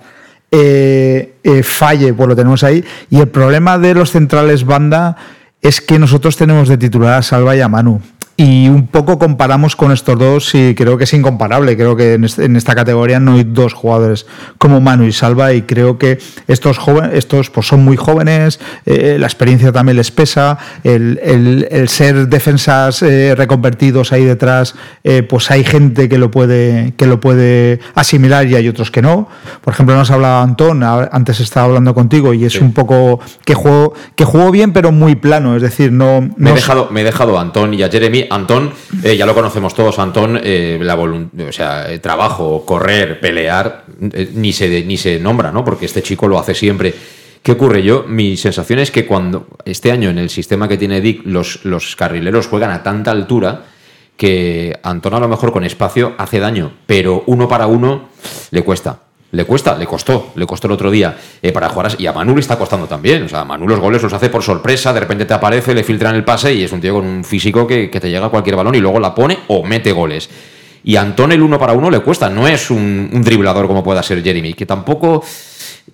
eh, 0.51 1.35
eh, 1.43 1.63
falle, 1.63 2.13
pues 2.13 2.27
lo 2.27 2.35
tenemos 2.35 2.63
ahí, 2.63 2.83
y 3.09 3.19
el 3.19 3.29
problema 3.29 3.77
de 3.77 3.93
los 3.93 4.11
centrales 4.11 4.65
banda 4.65 5.15
es 5.61 5.79
que 5.79 5.97
nosotros 5.97 6.35
tenemos 6.35 6.67
de 6.67 6.77
titular 6.77 7.13
a 7.13 7.21
Salva 7.21 7.55
y 7.55 7.61
a 7.61 7.67
Manu 7.69 8.01
y 8.35 8.67
un 8.67 8.87
poco 8.87 9.19
comparamos 9.19 9.75
con 9.75 9.91
estos 9.91 10.17
dos 10.17 10.55
y 10.55 10.73
creo 10.73 10.97
que 10.97 11.03
es 11.03 11.13
incomparable. 11.13 11.77
Creo 11.77 11.95
que 11.95 12.13
en, 12.13 12.55
esta 12.55 12.73
categoría 12.73 13.19
no 13.19 13.35
hay 13.35 13.43
dos 13.43 13.73
jugadores 13.73 14.25
como 14.57 14.81
Manu 14.81 15.03
y 15.03 15.11
Salva 15.11 15.53
y 15.53 15.61
creo 15.63 15.99
que 15.99 16.17
estos 16.47 16.79
jóvenes, 16.79 17.11
estos 17.13 17.51
pues 17.51 17.67
son 17.67 17.83
muy 17.83 17.95
jóvenes, 17.95 18.59
eh, 18.85 19.17
la 19.19 19.27
experiencia 19.27 19.71
también 19.71 19.97
les 19.97 20.09
pesa, 20.09 20.57
el, 20.83 21.85
ser 21.87 22.27
defensas 22.27 23.03
eh, 23.03 23.35
reconvertidos 23.35 24.11
ahí 24.11 24.25
detrás, 24.25 24.73
eh, 25.03 25.21
pues 25.21 25.51
hay 25.51 25.63
gente 25.63 26.09
que 26.09 26.17
lo 26.17 26.31
puede 26.31 26.93
que 26.97 27.05
lo 27.05 27.19
puede 27.19 27.79
asimilar 27.93 28.47
y 28.47 28.55
hay 28.55 28.67
otros 28.67 28.89
que 28.89 29.03
no. 29.03 29.27
Por 29.61 29.73
ejemplo, 29.73 29.95
nos 29.95 30.09
hablaba 30.09 30.41
Antón, 30.41 30.83
antes 30.83 31.39
estaba 31.39 31.67
hablando 31.67 31.93
contigo 31.93 32.33
y 32.33 32.45
es 32.45 32.59
un 32.59 32.73
poco 32.73 33.19
que 33.45 33.53
jugó 33.53 33.93
que 34.15 34.25
jugó 34.25 34.49
bien 34.49 34.73
pero 34.73 34.91
muy 34.91 35.15
plano, 35.15 35.55
es 35.55 35.61
decir, 35.61 35.91
no, 35.91 36.29
me 36.35 36.49
he 36.49 36.53
dejado 36.53 36.89
me 36.89 37.01
he 37.01 37.03
dejado 37.03 37.37
a 37.37 37.41
Antón 37.41 37.75
y 37.75 37.83
a 37.83 37.89
Jeremy 37.89 38.22
Antón, 38.29 38.73
eh, 39.03 39.15
ya 39.17 39.25
lo 39.25 39.33
conocemos 39.33 39.73
todos, 39.73 39.99
Antón, 39.99 40.39
eh, 40.43 40.79
eh, 40.79 41.99
trabajo, 42.01 42.65
correr, 42.65 43.19
pelear, 43.19 43.85
ni, 44.33 44.53
se, 44.53 44.83
ni 44.83 44.97
se 44.97 45.19
nombra, 45.19 45.51
¿no? 45.51 45.63
Porque 45.63 45.85
este 45.85 46.01
chico 46.01 46.27
lo 46.27 46.39
hace 46.39 46.53
siempre. 46.53 46.93
¿Qué 47.41 47.51
ocurre? 47.51 47.83
Yo, 47.83 48.05
mi 48.07 48.37
sensación 48.37 48.79
es 48.79 48.89
que 48.91 49.05
cuando 49.05 49.47
este 49.65 49.91
año 49.91 50.09
en 50.09 50.17
el 50.17 50.29
sistema 50.29 50.67
que 50.67 50.77
tiene 50.77 51.01
Dick, 51.01 51.21
los, 51.25 51.65
los 51.65 51.95
carrileros 51.95 52.47
juegan 52.47 52.71
a 52.71 52.83
tanta 52.83 53.11
altura 53.11 53.65
que 54.15 54.79
Antón 54.83 55.13
a 55.13 55.19
lo 55.19 55.27
mejor 55.27 55.51
con 55.51 55.63
espacio 55.63 56.13
hace 56.17 56.39
daño, 56.39 56.73
pero 56.85 57.23
uno 57.27 57.47
para 57.47 57.67
uno 57.67 58.09
le 58.51 58.63
cuesta. 58.63 58.99
Le 59.33 59.45
cuesta, 59.45 59.75
le 59.75 59.87
costó, 59.87 60.31
le 60.35 60.45
costó 60.45 60.67
el 60.67 60.73
otro 60.73 60.91
día 60.91 61.17
eh, 61.41 61.51
para 61.51 61.67
jugar. 61.67 61.95
Y 61.97 62.05
a 62.05 62.13
Manu 62.13 62.35
le 62.35 62.41
está 62.41 62.55
costando 62.55 62.85
también. 62.85 63.23
O 63.23 63.27
sea, 63.27 63.43
Manu 63.43 63.67
los 63.67 63.79
goles 63.79 64.03
los 64.03 64.13
hace 64.13 64.29
por 64.29 64.43
sorpresa, 64.43 64.93
de 64.93 64.99
repente 64.99 65.25
te 65.25 65.33
aparece, 65.33 65.73
le 65.73 65.83
filtran 65.83 66.13
el 66.13 66.23
pase 66.23 66.53
y 66.53 66.61
es 66.61 66.71
un 66.71 66.79
tío 66.79 66.93
con 66.93 67.03
un 67.03 67.23
físico 67.23 67.65
que, 67.65 67.87
te 67.87 68.09
llega 68.11 68.27
a 68.27 68.29
cualquier 68.29 68.55
balón 68.55 68.75
y 68.75 68.79
luego 68.79 68.99
la 68.99 69.15
pone 69.15 69.39
o 69.47 69.63
mete 69.63 69.91
goles. 69.91 70.29
Y 70.83 70.97
a 70.97 71.01
Antón 71.01 71.31
el 71.31 71.41
uno 71.41 71.57
para 71.57 71.73
uno 71.73 71.89
le 71.89 72.01
cuesta, 72.01 72.29
no 72.29 72.47
es 72.47 72.69
un, 72.69 73.09
driblador 73.23 73.65
como 73.65 73.83
pueda 73.83 74.03
ser 74.03 74.23
Jeremy, 74.23 74.53
que 74.53 74.67
tampoco 74.67 75.23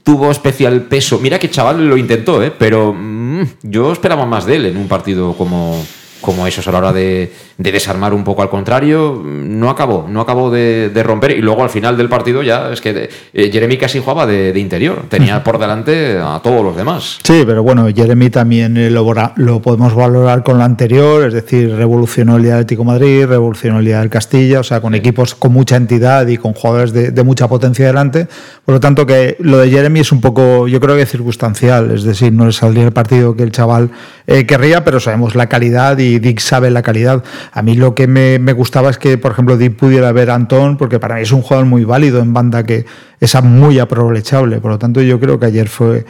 tuvo 0.04 0.32
especial 0.32 0.82
peso. 0.82 1.20
Mira 1.20 1.40
que 1.40 1.50
chaval 1.50 1.88
lo 1.88 1.96
intentó, 1.96 2.44
¿eh? 2.44 2.52
pero 2.52 2.94
mm, 2.94 3.44
yo 3.64 3.94
esperaba 3.94 4.26
más 4.26 4.46
de 4.46 4.58
él 4.58 4.66
en 4.66 4.76
un 4.76 4.90
partido 4.90 5.34
como, 5.38 5.82
como 6.22 6.48
esos 6.48 6.68
a 6.68 6.72
la 6.72 6.78
hora 6.80 6.94
de, 6.94 7.32
desarmar 7.58 8.14
un 8.14 8.24
poco 8.24 8.42
al 8.42 8.50
contrario, 8.50 9.22
no 9.24 9.70
acabó, 9.70 10.08
no 10.10 10.22
acabó 10.22 10.50
de, 10.50 10.92
romper. 11.04 11.32
Y 11.32 11.42
luego 11.42 11.64
al 11.64 11.70
final 11.70 11.98
del 11.98 12.10
partido 12.10 12.44
ya 12.44 12.72
es 12.72 12.82
que 12.82 13.10
eh, 13.34 13.50
Jeremy 13.52 13.78
casi 13.78 14.00
jugaba 14.00 14.26
de, 14.26 14.58
interior, 14.60 15.06
tenía 15.10 15.44
por 15.44 15.58
delante 15.60 16.18
a 16.18 16.40
todos 16.44 16.64
los 16.64 16.76
demás. 16.76 17.20
Sí, 17.24 17.44
pero 17.46 17.64
bueno, 17.64 17.88
Jeremy 17.94 18.30
también 18.30 18.78
eh, 18.78 18.90
lo, 18.90 19.06
lo, 19.36 19.62
podemos 19.62 19.96
valorar 19.96 20.44
con 20.44 20.58
lo 20.58 20.64
anterior, 20.64 21.26
es 21.26 21.34
decir, 21.34 21.74
revolucionó 21.76 22.38
el 22.38 22.44
día 22.44 22.52
del 22.54 22.64
Atlético 22.64 22.84
Madrid, 22.84 23.26
revolucionó 23.26 23.80
el 23.80 23.86
día 23.86 24.00
del 24.00 24.10
Castilla, 24.10 24.60
o 24.60 24.64
sea, 24.64 24.82
con 24.82 24.96
equipos 24.96 25.36
con 25.36 25.54
mucha 25.54 25.76
entidad 25.76 26.28
y 26.28 26.38
con 26.38 26.54
jugadores 26.54 26.94
de, 26.94 27.24
mucha 27.24 27.48
potencia 27.48 27.86
delante, 27.86 28.28
por 28.66 28.76
lo 28.76 28.80
tanto 28.80 29.06
que 29.06 29.36
lo 29.40 29.60
de 29.60 29.70
Jeremy 29.70 30.00
es 30.00 30.12
un 30.12 30.22
poco, 30.22 30.68
yo 30.68 30.80
creo 30.80 30.96
que 30.96 31.06
circunstancial, 31.06 31.92
es 31.92 32.04
decir, 32.04 32.32
no 32.32 32.46
le 32.46 32.54
saldría 32.54 32.86
el 32.86 32.94
partido 32.94 33.36
que 33.36 33.44
el 33.44 33.52
chaval 33.52 33.92
eh, 34.26 34.46
querría, 34.46 34.84
pero 34.84 35.00
sabemos 35.00 35.36
la 35.36 35.48
calidad 35.48 35.98
y 35.98 36.09
Dick 36.18 36.40
sabe 36.40 36.72
la 36.72 36.82
calidad. 36.82 37.24
A 37.52 37.62
mí 37.62 37.76
lo 37.76 37.94
que 37.94 38.08
me, 38.08 38.40
me, 38.40 38.54
gustaba 38.54 38.90
es 38.90 38.98
que, 38.98 39.20
por 39.20 39.34
ejemplo, 39.34 39.58
Dick 39.58 39.76
pudiera 39.76 40.12
ver 40.12 40.32
a 40.32 40.36
Antón, 40.36 40.78
porque 40.78 41.00
para 41.00 41.16
mí 41.16 41.22
es 41.22 41.32
un 41.32 41.44
jugador 41.44 41.68
muy 41.68 41.84
válido 41.84 42.20
en 42.20 42.34
banda 42.34 42.64
que 42.64 42.86
es 43.20 43.44
muy 43.44 43.80
aprovechable. 43.80 44.60
Por 44.60 44.72
lo 44.72 44.80
tanto, 44.80 45.02
yo 45.02 45.20
creo 45.20 45.40
que 45.40 45.46
ayer 45.48 45.68
fue, 45.68 46.06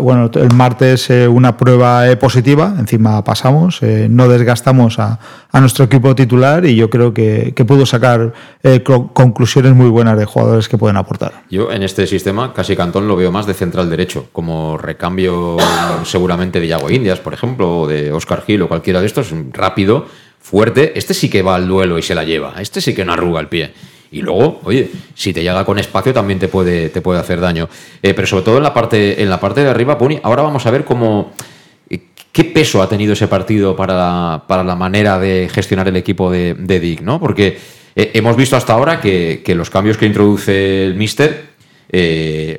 bueno, 0.00 0.30
el 0.34 0.54
martes 0.54 1.10
eh, 1.10 1.26
una 1.26 1.56
prueba 1.56 2.08
eh, 2.08 2.16
positiva, 2.16 2.74
encima 2.78 3.22
pasamos, 3.24 3.82
eh, 3.82 4.06
no 4.08 4.28
desgastamos 4.28 4.98
a, 4.98 5.18
nuestro 5.60 5.84
equipo 5.84 6.14
titular 6.14 6.64
y 6.64 6.74
yo 6.74 6.88
creo 6.88 7.12
que, 7.12 7.52
que 7.54 7.64
pudo 7.64 7.84
sacar 7.86 8.32
conclusiones 9.12 9.74
muy 9.74 9.90
buenas 9.90 10.18
de 10.18 10.24
jugadores 10.24 10.68
que 10.68 10.78
pueden 10.78 10.96
aportar. 10.96 11.44
Yo 11.50 11.70
en 11.70 11.82
este 11.82 12.06
sistema 12.06 12.52
casi 12.52 12.74
Cantón 12.74 13.06
lo 13.06 13.16
veo 13.16 13.30
más 13.30 13.46
de 13.46 13.54
central 13.54 13.90
derecho, 13.90 14.28
como 14.32 14.78
recambio 14.78 15.58
seguramente 16.04 16.58
de 16.58 16.68
Yago 16.68 16.90
Indias, 16.90 17.20
por 17.20 17.34
ejemplo, 17.34 17.80
o 17.82 17.86
de 17.86 18.12
Oscar 18.12 18.42
Gil 18.44 18.62
o 18.62 18.68
cualquiera 18.68 19.00
de 19.00 19.06
estos, 19.06 19.32
rápido, 19.52 20.06
fuerte. 20.40 20.98
Este 20.98 21.14
sí 21.14 21.28
que 21.28 21.42
va 21.42 21.54
al 21.54 21.68
duelo 21.68 21.98
y 21.98 22.02
se 22.02 22.14
la 22.14 22.24
lleva, 22.24 22.54
este 22.58 22.80
sí 22.80 22.94
que 22.94 23.04
no 23.04 23.12
arruga 23.12 23.40
el 23.40 23.48
pie. 23.48 23.72
Y 24.12 24.20
luego, 24.20 24.60
oye, 24.64 24.90
si 25.14 25.32
te 25.32 25.42
llega 25.42 25.64
con 25.64 25.78
espacio 25.78 26.12
también 26.12 26.38
te 26.38 26.46
puede, 26.46 26.90
te 26.90 27.00
puede 27.00 27.18
hacer 27.18 27.40
daño. 27.40 27.68
Eh, 28.02 28.12
pero 28.12 28.26
sobre 28.26 28.44
todo 28.44 28.58
en 28.58 28.62
la 28.62 28.74
parte, 28.74 29.22
en 29.22 29.30
la 29.30 29.40
parte 29.40 29.62
de 29.62 29.70
arriba, 29.70 29.96
Pony, 29.96 30.18
ahora 30.22 30.42
vamos 30.42 30.66
a 30.66 30.70
ver 30.70 30.84
cómo. 30.84 31.32
Eh, 31.88 31.98
¿Qué 32.30 32.44
peso 32.44 32.82
ha 32.82 32.88
tenido 32.90 33.14
ese 33.14 33.26
partido 33.26 33.74
para 33.74 33.94
la, 33.94 34.44
para 34.46 34.62
la 34.62 34.76
manera 34.76 35.18
de 35.18 35.48
gestionar 35.50 35.88
el 35.88 35.96
equipo 35.96 36.30
de, 36.30 36.54
de 36.54 36.78
Dick? 36.78 37.00
¿no? 37.00 37.18
Porque 37.18 37.56
eh, 37.96 38.10
hemos 38.12 38.36
visto 38.36 38.54
hasta 38.54 38.74
ahora 38.74 39.00
que, 39.00 39.42
los 39.56 39.70
cambios 39.70 39.96
que 39.96 40.04
introduce 40.04 40.84
el 40.84 40.94
Mister, 40.94 41.52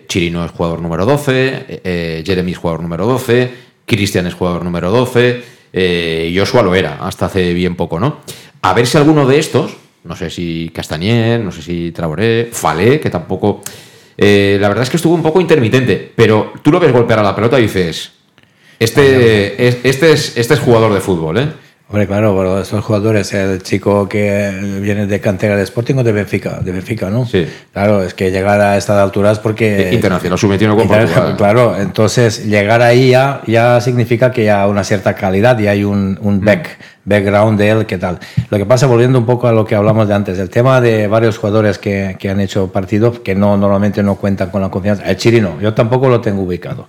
Chirino 0.07 0.45
es 0.45 0.51
jugador 0.51 0.81
número 0.81 1.05
12, 1.05 2.23
Jeremy 2.23 2.51
es 2.51 2.57
jugador 2.57 2.83
número 2.83 3.07
12, 3.07 3.51
Cristian 3.85 4.27
es 4.27 4.35
jugador 4.35 4.63
número 4.63 4.91
12, 4.91 6.31
Joshua 6.35 6.61
lo 6.61 6.75
era 6.75 6.99
hasta 7.01 7.25
hace 7.25 7.51
bien 7.55 7.75
poco, 7.75 7.99
¿no? 7.99 8.17
A 8.61 8.73
ver 8.73 8.85
si 8.85 8.95
alguno 8.95 9.25
de 9.25 9.39
estos 9.39 9.75
no 10.03 10.15
sé 10.15 10.29
si 10.29 10.71
Castanier, 10.73 11.39
no 11.39 11.51
sé 11.51 11.61
si 11.61 11.91
Traoré, 11.91 12.49
Falé, 12.51 12.99
que 12.99 13.09
tampoco 13.09 13.61
eh, 14.17 14.57
la 14.59 14.67
verdad 14.67 14.83
es 14.83 14.89
que 14.89 14.97
estuvo 14.97 15.15
un 15.15 15.23
poco 15.23 15.41
intermitente, 15.41 16.11
pero 16.15 16.53
tú 16.61 16.71
lo 16.71 16.79
ves 16.79 16.91
golpear 16.91 17.19
a 17.19 17.23
la 17.23 17.35
pelota 17.35 17.59
y 17.59 17.63
dices, 17.63 18.11
este, 18.79 19.67
es, 19.67 19.77
este, 19.83 20.11
es, 20.11 20.37
este 20.37 20.53
es 20.53 20.59
jugador 20.59 20.93
de 20.93 21.01
fútbol, 21.01 21.37
¿eh? 21.39 21.47
Hombre, 21.89 22.07
claro, 22.07 22.35
pero 22.35 22.59
estos 22.61 22.83
jugadores, 22.83 23.33
el 23.33 23.61
chico 23.61 24.09
que 24.09 24.79
viene 24.81 25.05
de 25.05 25.19
cantera 25.19 25.55
de 25.55 25.61
Sporting 25.61 25.95
o 25.95 26.03
de 26.03 26.11
Benfica, 26.11 26.59
de 26.59 26.71
Benfica, 26.71 27.09
¿no? 27.11 27.25
Sí. 27.27 27.45
Claro, 27.71 28.01
es 28.01 28.15
que 28.15 28.31
llegar 28.31 28.61
a 28.61 28.77
estas 28.77 28.97
alturas 28.97 29.37
porque... 29.37 29.91
Internacional 29.93 30.39
sub-21 30.39 30.75
con 30.75 30.87
Portugal. 30.87 31.35
Claro, 31.37 31.77
entonces 31.77 32.45
llegar 32.47 32.81
ahí 32.81 33.11
ya, 33.11 33.41
ya 33.45 33.79
significa 33.79 34.31
que 34.31 34.49
hay 34.49 34.67
una 34.67 34.83
cierta 34.83 35.13
calidad 35.13 35.59
y 35.59 35.67
hay 35.67 35.83
un, 35.83 36.17
un 36.21 36.37
Mm. 36.37 36.45
back, 36.45 36.69
background 37.05 37.59
de 37.59 37.69
él, 37.69 37.85
¿qué 37.85 37.99
tal? 37.99 38.17
Lo 38.49 38.57
que 38.57 38.65
pasa, 38.65 38.87
volviendo 38.87 39.19
un 39.19 39.27
poco 39.27 39.47
a 39.47 39.51
lo 39.51 39.63
que 39.63 39.75
hablamos 39.75 40.07
de 40.07 40.15
antes, 40.15 40.39
el 40.39 40.49
tema 40.49 40.81
de 40.81 41.05
varios 41.07 41.37
jugadores 41.37 41.77
que, 41.77 42.15
que 42.17 42.29
han 42.29 42.39
hecho 42.39 42.71
partidos 42.71 43.19
que 43.19 43.35
no 43.35 43.55
normalmente 43.55 44.01
no 44.01 44.15
cuentan 44.15 44.49
con 44.49 44.61
la 44.63 44.69
confianza. 44.69 45.03
El 45.03 45.17
Chirino, 45.17 45.59
yo 45.61 45.75
tampoco 45.75 46.09
lo 46.09 46.21
tengo 46.21 46.41
ubicado. 46.41 46.87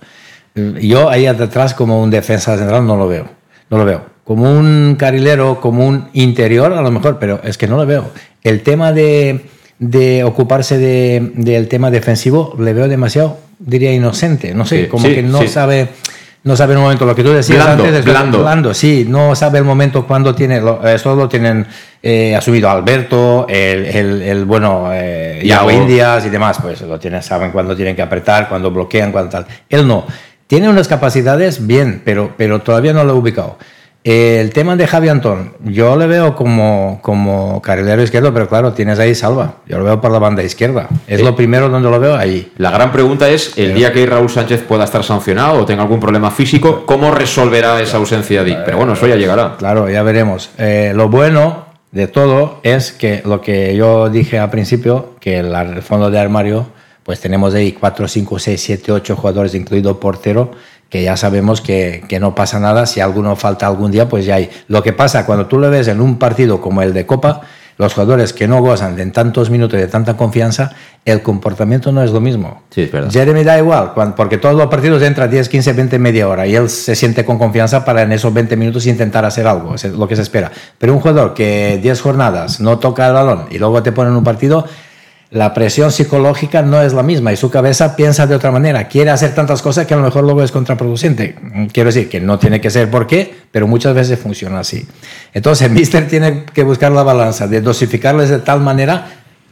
Yo 0.55 1.09
ahí 1.09 1.25
detrás 1.25 1.75
como 1.75 2.01
un 2.01 2.09
defensa 2.09 2.57
central 2.57 2.87
no 2.87 2.95
lo 2.95 3.07
veo, 3.07 3.27
no 3.69 3.77
lo 3.77 3.85
veo. 3.85 4.14
Como 4.25 4.51
un 4.51 4.95
carrilero, 4.99 5.61
como 5.61 5.87
un 5.87 6.09
interior 6.13 6.73
a 6.73 6.81
lo 6.81 6.91
mejor, 6.91 7.17
pero 7.19 7.39
es 7.43 7.57
que 7.57 7.67
no 7.67 7.77
lo 7.77 7.85
veo. 7.85 8.09
El 8.43 8.61
tema 8.63 8.91
de, 8.91 9.45
de 9.79 10.23
ocuparse 10.25 10.77
de- 10.77 11.31
del 11.35 11.67
tema 11.69 11.89
defensivo 11.91 12.55
le 12.59 12.73
veo 12.73 12.87
demasiado, 12.89 13.37
diría 13.59 13.93
inocente, 13.93 14.53
no 14.53 14.65
sé, 14.65 14.83
Sí, 14.83 14.87
como 14.89 15.05
sí, 15.07 15.15
que 15.15 15.23
no 15.23 15.39
sí. 15.41 15.47
sabe... 15.47 15.89
No 16.43 16.55
sabe 16.55 16.73
el 16.75 16.79
momento, 16.79 17.07
lo 17.07 17.15
que 17.15 17.23
tú 17.23 17.31
decías 17.31 17.63
Blando, 17.65 17.85
antes, 17.85 17.99
es 18.01 18.05
blando. 18.05 18.41
blando, 18.43 18.73
sí, 18.75 19.03
no 19.09 19.33
sabe 19.33 19.57
el 19.57 19.63
momento 19.63 20.05
cuando 20.05 20.35
tiene, 20.35 20.61
eso 20.93 21.15
lo 21.15 21.27
tienen 21.27 21.65
eh, 22.03 22.35
asumido 22.35 22.69
Alberto, 22.69 23.47
el, 23.49 23.83
el, 23.85 24.21
el, 24.21 24.45
bueno, 24.45 24.89
eh, 24.93 25.39
Iago. 25.43 25.71
Indias 25.71 26.23
y 26.23 26.29
demás, 26.29 26.59
pues 26.61 26.81
lo 26.81 26.99
tienen, 26.99 27.23
saben 27.23 27.49
cuándo 27.49 27.75
tienen 27.75 27.95
que 27.95 28.03
apretar, 28.03 28.47
cuándo 28.47 28.69
bloquean, 28.69 29.11
cuándo 29.11 29.31
tal. 29.31 29.47
Él 29.67 29.87
no. 29.87 30.05
Tiene 30.45 30.69
unas 30.69 30.87
capacidades 30.87 31.65
bien, 31.65 32.03
pero, 32.05 32.35
pero 32.37 32.61
todavía 32.61 32.93
no 32.93 33.03
lo 33.03 33.13
he 33.13 33.17
ubicado. 33.17 33.57
El 34.07 34.51
tema 34.51 34.75
de 34.75 34.85
Javi 34.85 35.09
Antón, 35.09 35.53
yo 35.63 35.95
le 35.97 36.05
veo 36.05 36.35
como, 36.35 36.99
como 37.01 37.59
carrilero 37.63 38.03
izquierdo, 38.03 38.31
pero 38.35 38.47
claro, 38.47 38.71
tienes 38.71 38.99
ahí 38.99 39.15
Salva. 39.15 39.55
Yo 39.67 39.79
lo 39.79 39.83
veo 39.83 39.99
por 39.99 40.11
la 40.11 40.19
banda 40.19 40.43
izquierda. 40.43 40.87
Es 41.07 41.17
Sí. 41.17 41.25
lo 41.25 41.35
primero 41.35 41.69
donde 41.69 41.89
lo 41.89 41.99
veo 41.99 42.15
ahí. 42.15 42.51
La 42.57 42.69
gran 42.69 42.91
pregunta 42.91 43.27
es, 43.27 43.57
el 43.57 43.73
día 43.73 43.91
que 43.91 44.05
Raúl 44.05 44.29
Sánchez 44.29 44.61
pueda 44.61 44.83
estar 44.83 45.03
sancionado 45.03 45.59
o 45.61 45.65
tenga 45.65 45.81
algún 45.81 45.99
problema 45.99 46.29
físico, 46.29 46.85
¿cómo 46.85 47.09
resolverá 47.09 47.81
esa 47.81 47.97
ausencia 47.97 48.43
de 48.43 48.51
Dick? 48.51 48.59
Pero 48.63 48.77
bueno, 48.77 48.93
eso 48.93 49.07
ya 49.07 49.15
llegará. 49.15 49.55
Claro, 49.57 49.89
ya 49.89 50.03
veremos. 50.03 50.51
Eh, 50.59 50.91
lo 50.95 51.09
bueno 51.09 51.65
de 51.91 52.05
todo 52.07 52.59
es 52.61 52.91
que 52.91 53.23
lo 53.25 53.41
que 53.41 53.75
yo 53.75 54.09
dije 54.11 54.37
al 54.37 54.51
principio, 54.51 55.15
que 55.19 55.39
el, 55.39 55.51
el 55.51 55.81
fondo 55.81 56.11
de 56.11 56.19
armario, 56.19 56.67
pues 57.01 57.19
tenemos 57.19 57.55
ahí 57.55 57.71
4, 57.71 58.07
5, 58.07 58.37
6, 58.37 58.61
7, 58.61 58.91
8 58.91 59.15
jugadores, 59.15 59.55
incluido 59.55 59.99
portero, 59.99 60.51
que 60.89 61.03
ya 61.03 61.17
sabemos 61.17 61.61
que, 61.61 62.03
que 62.07 62.19
no 62.19 62.35
pasa 62.35 62.59
nada. 62.59 62.85
Si 62.85 62.99
alguno 62.99 63.35
falta 63.35 63.67
algún 63.67 63.91
día, 63.91 64.07
pues 64.07 64.25
ya 64.25 64.35
hay. 64.35 64.49
Lo 64.67 64.83
que 64.83 64.93
pasa 64.93 65.25
cuando 65.25 65.47
tú 65.47 65.59
lo 65.59 65.69
ves 65.69 65.87
en 65.87 66.01
un 66.01 66.17
partido 66.17 66.61
como 66.61 66.81
el 66.81 66.93
de 66.93 67.05
Copa, 67.05 67.41
los 67.77 67.93
jugadores 67.93 68.31
que 68.31 68.47
no 68.47 68.61
gozan 68.61 68.95
de 68.95 69.05
tantos 69.07 69.49
minutos 69.49 69.77
y 69.77 69.81
de 69.81 69.87
tanta 69.87 70.15
confianza, 70.15 70.71
el 71.03 71.21
comportamiento 71.21 71.91
no 71.91 72.01
es 72.03 72.11
lo 72.11 72.21
mismo. 72.21 72.63
Sí, 72.69 72.83
es 72.83 72.91
verdad. 72.91 73.11
Jeremy 73.11 73.43
da 73.43 73.57
igual, 73.57 73.93
porque 74.15 74.37
todos 74.37 74.55
los 74.55 74.67
partidos 74.67 75.01
entra 75.01 75.27
10, 75.27 75.49
15, 75.49 75.73
20, 75.73 75.99
media 75.99 76.27
hora 76.27 76.47
y 76.47 76.55
él 76.55 76.69
se 76.69 76.95
siente 76.95 77.25
con 77.25 77.37
confianza 77.37 77.83
para 77.83 78.03
en 78.03 78.13
esos 78.13 78.33
20 78.33 78.55
minutos 78.55 78.85
intentar 78.87 79.25
hacer 79.25 79.45
algo, 79.45 79.75
es 79.75 79.83
lo 79.83 80.07
que 80.07 80.15
se 80.15 80.21
espera. 80.21 80.51
Pero 80.77 80.93
un 80.93 80.99
jugador 80.99 81.33
que 81.33 81.79
10 81.81 82.01
jornadas 82.01 82.61
no 82.61 82.79
toca 82.79 83.07
el 83.07 83.13
balón 83.13 83.47
y 83.51 83.57
luego 83.57 83.83
te 83.83 83.91
pone 83.91 84.09
en 84.09 84.15
un 84.15 84.23
partido, 84.23 84.65
la 85.31 85.53
presión 85.53 85.91
psicológica 85.91 86.61
no 86.61 86.81
es 86.81 86.93
la 86.93 87.03
misma 87.03 87.33
y 87.33 87.37
su 87.37 87.49
cabeza 87.49 87.95
piensa 87.95 88.27
de 88.27 88.35
otra 88.35 88.51
manera, 88.51 88.87
quiere 88.87 89.09
hacer 89.09 89.33
tantas 89.35 89.61
cosas 89.61 89.85
que 89.85 89.93
a 89.93 89.97
lo 89.97 90.03
mejor 90.03 90.23
luego 90.23 90.43
es 90.43 90.51
contraproducente. 90.51 91.35
Mm, 91.41 91.65
Quiero 91.67 91.89
decir 91.89 92.07
que 92.09 92.21
no 92.21 92.37
tiene 92.39 92.61
que 92.61 92.69
ser 92.69 92.89
por 92.89 93.07
qué, 93.07 93.35
pero 93.51 93.67
muchas 93.67 93.93
veces 93.95 94.19
funciona 94.19 94.59
así. 94.59 94.87
Entonces, 95.33 95.69
Mister 95.71 96.07
tiene 96.07 96.43
que 96.53 96.63
buscar 96.63 96.91
la 96.91 97.03
balanza 97.03 97.47
de 97.47 97.61
dosificarles 97.61 98.29
de 98.29 98.39
tal 98.39 98.61
manera. 98.61 99.07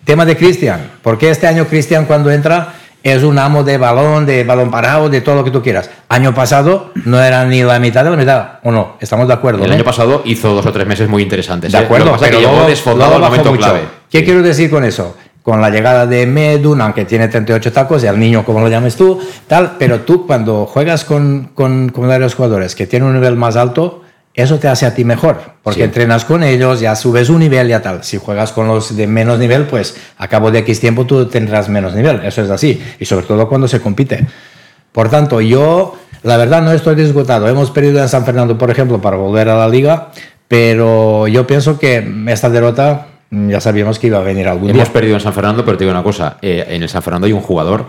Tema 0.06 0.26
de 0.26 0.36
Cristian, 0.36 0.92
porque 1.02 1.30
este 1.30 1.48
año 1.48 1.66
Cristian 1.66 2.06
cuando 2.06 2.30
entra 2.30 2.74
es 3.04 3.24
un 3.24 3.40
amo 3.40 3.64
de 3.64 3.78
balón, 3.78 4.26
de 4.26 4.44
balón 4.44 4.70
parado, 4.70 5.10
de 5.10 5.22
todo 5.22 5.36
lo 5.36 5.44
que 5.46 5.52
tú 5.52 5.62
quieras. 5.62 5.90
Año 6.10 6.34
pasado 6.36 6.92
no 7.06 7.22
era 7.22 7.46
ni 7.46 7.64
la 7.64 7.80
mitad 7.80 8.04
de 8.04 8.10
la 8.10 8.16
mitad, 8.18 8.48
¿o 8.64 8.72
no? 8.72 8.98
Estamos 9.00 9.28
de 9.30 9.34
acuerdo. 9.34 9.64
El 9.64 9.70
¿no? 9.70 9.76
año 9.76 9.84
pasado 9.86 10.22
hizo 10.26 10.54
dos 10.54 10.66
o 10.66 10.72
tres 10.74 10.86
meses 10.88 11.08
muy 11.10 11.24
interesantes. 11.24 11.72
De 11.72 11.78
¿eh? 11.78 11.82
acuerdo, 11.82 12.12
pasa 12.12 12.26
es 12.26 12.32
pero 12.32 12.42
que 12.42 12.54
luego- 12.54 12.68
desfondado 12.68 13.12
luego 13.12 13.26
momento 13.26 13.50
mucho. 13.52 13.62
clave. 13.64 13.82
¿Qué 14.10 14.24
quiero 14.26 14.42
decir 14.44 14.70
con 14.70 14.84
eso? 14.84 15.16
Con 15.44 15.60
la 15.62 15.70
llegada 15.70 16.08
de 16.08 16.26
Meduna, 16.26 16.94
que 16.94 17.04
tiene 17.06 17.28
38 17.28 17.72
tacos, 17.72 18.04
y 18.04 18.08
al 18.08 18.18
niño, 18.18 18.46
como 18.46 18.62
lo 18.62 18.70
llames 18.70 18.96
tú, 18.96 19.20
tal, 19.46 19.76
pero 19.78 20.00
tú 20.02 20.26
cuando 20.26 20.66
juegas 20.66 21.04
con, 21.04 21.52
con, 21.54 21.90
con 21.90 22.08
varios 22.08 22.34
jugadores 22.34 22.76
que 22.76 22.88
tienen 22.88 23.10
un 23.10 23.14
nivel 23.16 23.36
más 23.36 23.58
alto, 23.58 24.02
eso 24.34 24.58
te 24.58 24.68
hace 24.68 24.86
a 24.88 24.96
ti 24.96 25.04
mejor, 25.06 25.38
porque 25.62 25.82
Sí. 25.82 25.84
entrenas 25.84 26.26
con 26.26 26.42
ellos, 26.44 26.80
ya 26.80 26.96
subes 26.96 27.30
un 27.30 27.40
nivel, 27.40 27.68
ya 27.68 27.82
tal. 27.82 28.04
Si 28.04 28.18
juegas 28.18 28.52
con 28.52 28.68
los 28.68 28.96
de 28.96 29.06
menos 29.06 29.38
nivel, 29.38 29.66
pues 29.68 29.96
a 30.18 30.28
cabo 30.28 30.50
de 30.50 30.60
X 30.60 30.80
tiempo 30.80 31.06
tú 31.06 31.28
tendrás 31.28 31.70
menos 31.70 31.94
nivel, 31.94 32.22
eso 32.26 32.42
es 32.42 32.50
así, 32.50 32.82
y 33.00 33.06
sobre 33.06 33.26
todo 33.28 33.48
cuando 33.48 33.68
se 33.68 33.80
compite. 33.82 34.26
Por 34.92 35.10
tanto, 35.10 35.40
yo, 35.42 35.96
la 36.24 36.38
verdad, 36.38 36.62
no 36.62 36.72
estoy 36.72 36.96
disgustado. 36.96 37.48
Hemos 37.48 37.70
perdido 37.70 38.02
en 38.02 38.08
San 38.10 38.26
Fernando, 38.26 38.58
por 38.58 38.72
ejemplo, 38.72 39.02
para 39.02 39.18
volver 39.18 39.50
a 39.50 39.58
la 39.58 39.68
liga, 39.68 40.10
pero 40.48 41.28
yo 41.28 41.46
pienso 41.46 41.78
que 41.78 42.08
esta 42.28 42.50
derrota 42.50 43.08
ya 43.50 43.60
sabíamos 43.60 44.00
que 44.00 44.08
iba 44.08 44.20
a 44.20 44.22
venir 44.22 44.48
algún 44.48 44.70
Hemos 44.70 44.86
día. 44.86 44.94
perdido 44.94 45.16
en 45.16 45.22
San 45.22 45.34
Fernando, 45.34 45.64
pero 45.66 45.78
te 45.78 45.84
digo 45.84 45.92
una 45.92 46.04
cosa, 46.04 46.38
eh, 46.42 46.66
en 46.70 46.84
el 46.84 46.90
San 46.90 47.02
Fernando 47.02 47.26
hay 47.28 47.34
un 47.34 47.42
jugador 47.42 47.86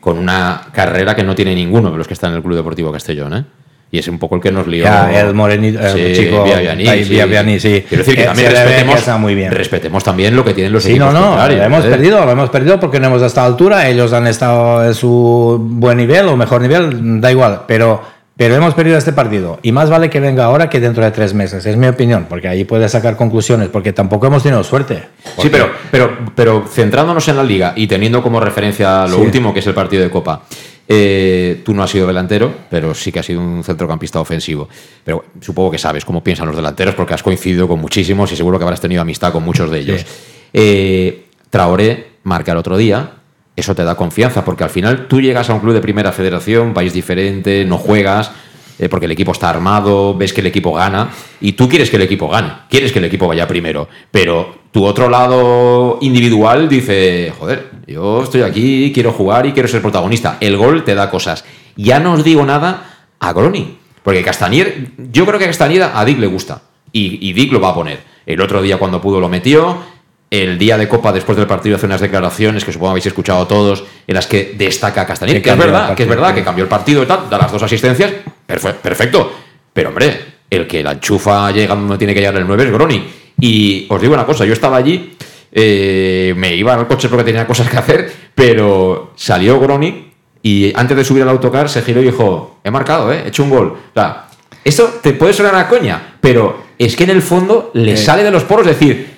con 0.00 0.18
una 0.18 0.62
carrera 0.72 1.14
que 1.16 1.24
no 1.24 1.34
tiene 1.34 1.54
ninguno 1.54 1.90
de 1.90 1.98
los 1.98 2.06
que 2.06 2.14
están 2.14 2.30
en 2.30 2.36
el 2.36 2.42
Club 2.42 2.56
Deportivo 2.56 2.92
Castellón, 2.92 3.34
¿eh? 3.34 3.44
Y 3.90 3.98
es 3.98 4.06
un 4.06 4.18
poco 4.18 4.34
el 4.36 4.42
que 4.42 4.52
nos 4.52 4.66
lió. 4.66 4.84
Ya, 4.84 5.18
el 5.18 5.32
morenito, 5.32 5.80
el 5.80 6.14
Sí, 6.14 6.22
chico, 6.24 6.44
Villavianí, 6.44 6.86
ahí, 6.86 7.04
sí. 7.04 7.10
Villavianí, 7.10 7.58
sí. 7.58 7.84
Quiero 7.88 8.04
decir 8.04 8.16
que 8.16 8.22
Eh, 8.22 8.26
también 8.26 8.48
que 8.50 8.54
respetemos, 8.54 8.98
está 8.98 9.16
muy 9.16 9.34
bien. 9.34 9.50
respetemos 9.50 10.04
también 10.04 10.36
lo 10.36 10.44
que 10.44 10.52
tienen 10.52 10.72
los 10.74 10.82
Sí, 10.82 10.90
equipos 10.90 11.14
no, 11.14 11.36
no, 11.36 11.48
lo 11.48 11.52
hemos 11.64 11.84
¿eh? 11.86 11.88
perdido, 11.88 12.22
lo 12.24 12.30
hemos 12.30 12.50
perdido 12.50 12.78
porque 12.78 13.00
no 13.00 13.06
hemos 13.06 13.22
estado 13.22 13.46
a 13.46 13.50
altura, 13.50 13.88
ellos 13.88 14.12
han 14.12 14.26
estado 14.26 14.84
en 14.84 14.92
su 14.94 15.56
buen 15.58 15.96
nivel 15.96 16.26
o 16.28 16.36
mejor 16.36 16.60
nivel, 16.60 17.18
da 17.18 17.30
igual, 17.30 17.62
pero, 17.66 18.02
pero 18.38 18.54
hemos 18.54 18.72
perdido 18.72 18.96
este 18.96 19.12
partido 19.12 19.58
y 19.62 19.72
más 19.72 19.90
vale 19.90 20.08
que 20.08 20.20
venga 20.20 20.44
ahora 20.44 20.70
que 20.70 20.78
dentro 20.80 21.04
de 21.04 21.10
tres 21.10 21.34
meses, 21.34 21.66
es 21.66 21.76
mi 21.76 21.88
opinión, 21.88 22.26
porque 22.28 22.46
ahí 22.48 22.64
puedes 22.64 22.92
sacar 22.92 23.16
conclusiones, 23.16 23.68
porque 23.68 23.92
tampoco 23.92 24.28
hemos 24.28 24.42
tenido 24.44 24.62
suerte. 24.64 25.02
Sí, 25.42 25.48
pero, 25.50 25.68
pero, 25.90 26.16
pero 26.36 26.64
centrándonos 26.66 27.26
en 27.28 27.36
la 27.36 27.42
liga 27.42 27.72
y 27.76 27.86
teniendo 27.88 28.22
como 28.22 28.38
referencia 28.40 29.06
lo 29.08 29.16
Sí. 29.16 29.20
último, 29.22 29.52
que 29.52 29.58
es 29.60 29.66
el 29.66 29.74
partido 29.74 30.02
de 30.02 30.08
Copa. 30.10 30.42
eh, 30.90 31.60
tú 31.66 31.74
no 31.74 31.82
has 31.82 31.90
sido 31.90 32.06
delantero, 32.06 32.50
pero 32.70 32.94
sí 32.94 33.12
que 33.12 33.18
has 33.18 33.26
sido 33.26 33.42
un 33.42 33.62
centrocampista 33.62 34.20
ofensivo. 34.20 34.70
Pero 35.04 35.22
supongo 35.38 35.70
que 35.70 35.76
sabes 35.76 36.02
cómo 36.02 36.24
piensan 36.24 36.46
los 36.46 36.56
delanteros, 36.56 36.94
porque 36.94 37.12
has 37.12 37.22
coincidido 37.22 37.68
con 37.68 37.78
muchísimos 37.78 38.32
y 38.32 38.36
seguro 38.36 38.56
que 38.56 38.64
habrás 38.64 38.80
tenido 38.80 39.02
amistad 39.02 39.30
con 39.30 39.42
muchos 39.42 39.70
de 39.70 39.80
ellos. 39.80 40.06
Eh, 40.54 41.26
Traoré 41.50 42.06
marca 42.22 42.52
el 42.52 42.58
otro 42.58 42.78
día, 42.78 43.10
eso 43.58 43.74
te 43.74 43.84
da 43.84 43.96
confianza, 43.96 44.44
porque 44.44 44.64
al 44.64 44.70
final 44.70 45.06
tú 45.08 45.20
llegas 45.20 45.50
a 45.50 45.54
un 45.54 45.60
club 45.60 45.74
de 45.74 45.80
primera 45.80 46.12
federación, 46.12 46.74
país 46.74 46.92
diferente, 46.92 47.64
no 47.64 47.78
juegas, 47.78 48.30
eh, 48.78 48.88
porque 48.88 49.06
el 49.06 49.12
equipo 49.12 49.32
está 49.32 49.50
armado, 49.50 50.14
ves 50.14 50.32
que 50.32 50.40
el 50.40 50.46
equipo 50.46 50.72
gana, 50.72 51.10
y 51.40 51.52
tú 51.52 51.68
quieres 51.68 51.90
que 51.90 51.96
el 51.96 52.02
equipo 52.02 52.28
gane, 52.28 52.52
quieres 52.70 52.92
que 52.92 53.00
el 53.00 53.06
equipo 53.06 53.26
vaya 53.26 53.48
primero, 53.48 53.88
pero 54.12 54.58
tu 54.70 54.84
otro 54.84 55.08
lado 55.08 55.98
individual 56.00 56.68
dice, 56.68 57.32
joder, 57.36 57.70
yo 57.86 58.22
estoy 58.22 58.42
aquí, 58.42 58.92
quiero 58.94 59.12
jugar 59.12 59.46
y 59.46 59.52
quiero 59.52 59.68
ser 59.68 59.82
protagonista. 59.82 60.36
El 60.40 60.56
gol 60.56 60.84
te 60.84 60.94
da 60.94 61.10
cosas. 61.10 61.44
Ya 61.74 61.98
no 61.98 62.12
os 62.12 62.22
digo 62.22 62.44
nada 62.44 63.06
a 63.18 63.32
Groni, 63.32 63.78
porque 64.02 64.22
Castanier, 64.22 64.92
yo 65.10 65.26
creo 65.26 65.38
que 65.38 65.46
a 65.46 65.48
Castañeda 65.48 65.98
a 65.98 66.04
Dick 66.04 66.18
le 66.18 66.26
gusta, 66.28 66.62
y, 66.92 67.28
y 67.28 67.32
Dick 67.32 67.52
lo 67.52 67.60
va 67.60 67.70
a 67.70 67.74
poner. 67.74 68.00
El 68.26 68.40
otro 68.40 68.62
día 68.62 68.76
cuando 68.76 69.00
pudo 69.00 69.20
lo 69.20 69.28
metió, 69.28 69.78
el 70.30 70.58
día 70.58 70.76
de 70.76 70.88
Copa 70.88 71.10
después 71.12 71.36
del 71.38 71.46
partido 71.46 71.76
hace 71.76 71.86
unas 71.86 72.00
declaraciones 72.00 72.64
que 72.64 72.72
supongo 72.72 72.90
habéis 72.90 73.06
escuchado 73.06 73.46
todos 73.46 73.84
en 74.06 74.14
las 74.14 74.26
que 74.26 74.54
destaca 74.56 75.02
a 75.02 75.06
Castañer, 75.06 75.36
Que 75.36 75.42
que 75.42 75.50
es 75.50 75.56
verdad, 75.58 75.94
que 75.94 76.02
es 76.02 76.08
verdad 76.08 76.34
que 76.34 76.44
cambió 76.44 76.64
el 76.64 76.68
partido 76.68 77.02
y 77.02 77.06
tal, 77.06 77.30
da 77.30 77.38
las 77.38 77.50
dos 77.50 77.62
asistencias, 77.62 78.12
perfe- 78.46 78.74
perfecto. 78.74 79.32
Pero 79.72 79.88
hombre, 79.90 80.20
el 80.50 80.66
que 80.66 80.82
la 80.82 80.92
enchufa 80.92 81.50
llegando 81.50 81.82
donde 81.82 81.98
tiene 81.98 82.12
que 82.14 82.20
llegar 82.20 82.36
el 82.36 82.46
9 82.46 82.64
es 82.64 82.70
Groni. 82.72 83.08
Y 83.40 83.86
os 83.88 84.00
digo 84.00 84.12
una 84.14 84.26
cosa, 84.26 84.44
yo 84.44 84.52
estaba 84.52 84.76
allí, 84.76 85.14
eh, 85.52 86.34
me 86.36 86.54
iba 86.54 86.74
al 86.74 86.86
coche 86.86 87.08
porque 87.08 87.24
tenía 87.24 87.46
cosas 87.46 87.68
que 87.70 87.76
hacer, 87.76 88.12
pero 88.34 89.12
salió 89.16 89.58
Groni 89.60 90.08
y 90.42 90.72
antes 90.76 90.96
de 90.96 91.04
subir 91.04 91.22
al 91.22 91.28
autocar 91.30 91.68
se 91.68 91.82
giró 91.82 92.00
y 92.02 92.04
dijo, 92.04 92.58
he 92.64 92.70
marcado, 92.70 93.12
¿eh? 93.12 93.22
he 93.24 93.28
hecho 93.28 93.44
un 93.44 93.50
gol. 93.50 93.66
O 93.68 93.94
sea, 93.94 94.26
esto 94.64 94.98
te 95.02 95.12
puede 95.12 95.32
sonar 95.32 95.54
a 95.54 95.68
coña, 95.68 96.16
pero 96.20 96.64
es 96.78 96.94
que 96.96 97.04
en 97.04 97.10
el 97.10 97.22
fondo 97.22 97.70
le 97.74 97.92
Eh. 97.92 97.96
sale 97.96 98.22
de 98.24 98.30
los 98.30 98.44
poros 98.44 98.66
decir 98.66 99.17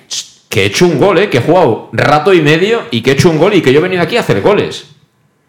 que 0.51 0.63
he 0.63 0.65
hecho 0.65 0.85
un 0.85 0.99
gol, 0.99 1.17
¿eh? 1.17 1.29
que 1.29 1.37
he 1.37 1.41
jugado 1.41 1.89
rato 1.93 2.33
y 2.33 2.41
medio 2.41 2.81
y 2.91 3.01
que 3.01 3.11
he 3.11 3.13
hecho 3.13 3.29
un 3.29 3.37
gol 3.37 3.53
y 3.53 3.61
que 3.61 3.71
yo 3.71 3.79
he 3.79 3.83
venido 3.83 4.03
aquí 4.03 4.17
a 4.17 4.19
hacer 4.19 4.41
goles. 4.41 4.87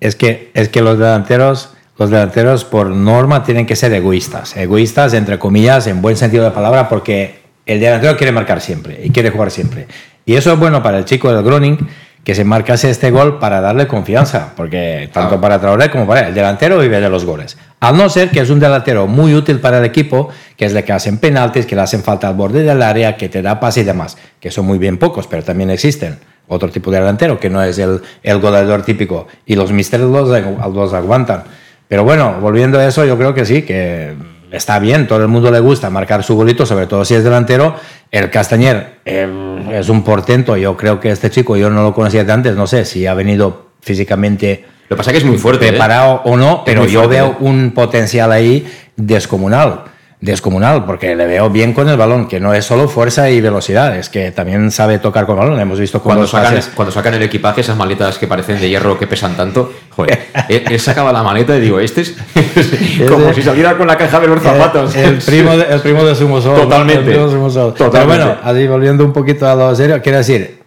Es 0.01 0.15
que, 0.15 0.53
es 0.55 0.69
que 0.69 0.81
los 0.81 0.97
delanteros, 0.97 1.75
los 1.99 2.09
delanteros 2.09 2.65
por 2.65 2.89
norma 2.89 3.43
tienen 3.43 3.67
que 3.67 3.75
ser 3.75 3.93
egoístas. 3.93 4.57
Egoístas, 4.57 5.13
entre 5.15 5.41
comillas, 5.41 5.89
en 5.89 6.01
buen 6.01 6.17
sentido 6.17 6.45
de 6.45 6.51
la 6.51 6.55
palabra, 6.55 6.89
porque 6.89 7.41
el 7.67 7.81
delantero 7.81 8.17
quiere 8.17 8.33
marcar 8.33 8.61
siempre 8.61 9.01
y 9.03 9.11
quiere 9.11 9.31
jugar 9.31 9.51
siempre. 9.51 9.89
Y 10.25 10.37
eso 10.37 10.53
es 10.53 10.59
bueno 10.59 10.85
para 10.85 10.99
el 10.99 11.05
chico 11.05 11.35
del 11.35 11.43
Groning, 11.43 11.79
que 12.25 12.35
se 12.35 12.45
marcase 12.45 12.89
este 12.89 13.11
gol 13.11 13.39
para 13.39 13.61
darle 13.61 13.87
confianza, 13.87 14.53
porque 14.57 15.11
tanto 15.12 15.41
para 15.41 15.61
Traoré 15.61 15.91
como 15.91 16.07
para 16.07 16.29
el 16.29 16.35
delantero 16.35 16.79
vive 16.79 17.01
de 17.01 17.11
los 17.11 17.25
goles. 17.25 17.57
Al 17.81 17.97
no 17.97 18.09
ser 18.09 18.31
que 18.31 18.41
es 18.41 18.51
un 18.51 18.61
delantero 18.61 19.07
muy 19.07 19.35
útil 19.35 19.59
para 19.61 19.79
el 19.79 19.85
equipo, 19.85 20.29
que 20.57 20.66
es 20.66 20.73
de 20.73 20.85
que 20.85 20.93
hacen 20.93 21.18
penaltis, 21.18 21.66
que 21.66 21.75
le 21.75 21.83
hacen 21.83 22.03
falta 22.03 22.29
al 22.29 22.35
borde 22.35 22.62
del 22.62 22.83
área, 22.83 23.16
que 23.16 23.29
te 23.29 23.43
da 23.43 23.59
pase 23.59 23.81
y 23.81 23.85
demás, 23.85 24.16
que 24.41 24.51
son 24.51 24.66
muy 24.66 24.79
bien 24.79 24.99
pocos, 24.99 25.27
pero 25.27 25.43
también 25.43 25.70
existen. 25.70 26.18
Otro 26.49 26.68
tipo 26.70 26.91
de 26.91 26.99
delantero 26.99 27.41
que 27.41 27.49
no 27.49 27.62
es 27.62 27.79
el, 27.79 28.03
el 28.23 28.39
goleador 28.39 28.83
típico. 28.83 29.27
Y 29.47 29.57
los 29.57 29.73
misterios 29.73 30.11
los, 30.11 30.29
los 30.75 30.93
aguantan. 30.93 31.45
Pero 31.89 32.05
bueno, 32.05 32.39
volviendo 32.41 32.79
a 32.79 32.87
eso, 32.87 33.05
yo 33.05 33.16
creo 33.16 33.33
que 33.35 33.45
sí, 33.45 33.62
que 33.62 34.14
está 34.53 34.79
bien, 34.79 35.07
todo 35.07 35.21
el 35.21 35.29
mundo 35.29 35.51
le 35.51 35.61
gusta 35.61 35.91
marcar 35.91 36.23
su 36.23 36.37
golito, 36.37 36.67
sobre 36.67 36.87
todo 36.87 37.05
si 37.05 37.15
es 37.15 37.25
delantero. 37.25 37.75
El 38.11 38.31
Castañer 38.31 38.99
eh, 39.05 39.27
es 39.73 39.89
un 39.89 40.05
portento, 40.05 40.57
yo 40.57 40.77
creo 40.77 41.01
que 41.01 41.11
este 41.11 41.31
chico, 41.31 41.57
yo 41.57 41.71
no 41.71 41.83
lo 41.83 41.95
conocía 41.95 42.25
de 42.25 42.33
antes, 42.33 42.55
no 42.55 42.67
sé 42.67 42.85
si 42.85 43.07
ha 43.07 43.15
venido 43.15 43.73
físicamente 43.81 44.65
lo 44.93 44.97
que 44.97 44.99
pasa 44.99 45.11
es 45.11 45.15
que 45.15 45.19
es 45.21 45.25
muy 45.25 45.39
fuerte. 45.39 45.65
¿eh? 45.65 45.69
Preparado 45.71 46.21
o 46.25 46.37
no, 46.37 46.65
pero 46.67 46.85
yo 46.85 47.09
veo 47.09 47.39
un 47.41 47.71
potencial 47.71 48.31
ahí 48.31 48.71
descomunal 48.95 49.85
descomunal, 50.23 50.85
porque 50.85 51.16
le 51.16 51.27
veo 51.27 51.51
bien 51.51 51.75
con 51.75 51.89
el 51.89 51.97
balón, 51.97 52.29
que 52.29 52.39
no 52.39 52.55
es 52.55 52.64
solo 52.64 52.89
fuerza 52.89 53.29
y 53.29 53.41
velocidad, 53.41 53.97
es 53.97 54.09
que 54.09 54.31
también 54.31 54.70
sabe 54.70 55.01
tocar 55.01 55.27
con 55.27 55.37
el 55.37 55.45
balón. 55.45 55.61
Hemos 55.61 55.81
visto 55.81 56.01
cuando 56.01 56.29
sacan, 56.29 56.61
cuando 56.77 56.93
sacan 56.93 57.14
el 57.14 57.23
equipaje, 57.25 57.61
esas 57.61 57.77
maletas 57.77 58.18
que 58.18 58.29
parecen 58.29 58.61
de 58.61 58.68
hierro 58.68 58.97
que 58.97 59.09
pesan 59.09 59.37
tanto. 59.37 59.73
Joder, 59.91 60.29
él, 60.49 60.79
sacaba 60.79 61.12
la 61.12 61.25
maleta 61.25 61.57
y 61.57 61.61
digo, 61.61 61.81
este 61.81 62.03
es 62.03 62.16
como 63.09 63.35
si 63.35 63.43
saliera 63.43 63.77
con 63.77 63.89
la 63.89 63.99
caja 63.99 64.20
de 64.20 64.29
los 64.29 64.41
zapatos. 64.41 64.95
El, 64.95 65.18
primo, 65.18 65.57
de, 65.57 65.64
el 65.75 65.81
primo 65.81 66.05
de 66.05 66.14
Sumosol. 66.14 66.55
Totalmente. 66.55 67.14
Totalmente. 67.14 67.91
Pero 67.91 68.07
bueno, 68.07 68.37
así 68.45 68.66
volviendo 68.68 69.05
un 69.05 69.12
poquito 69.12 69.49
a 69.49 69.57
lo 69.57 69.75
serio, 69.75 70.01
quiero 70.01 70.18
decir, 70.18 70.61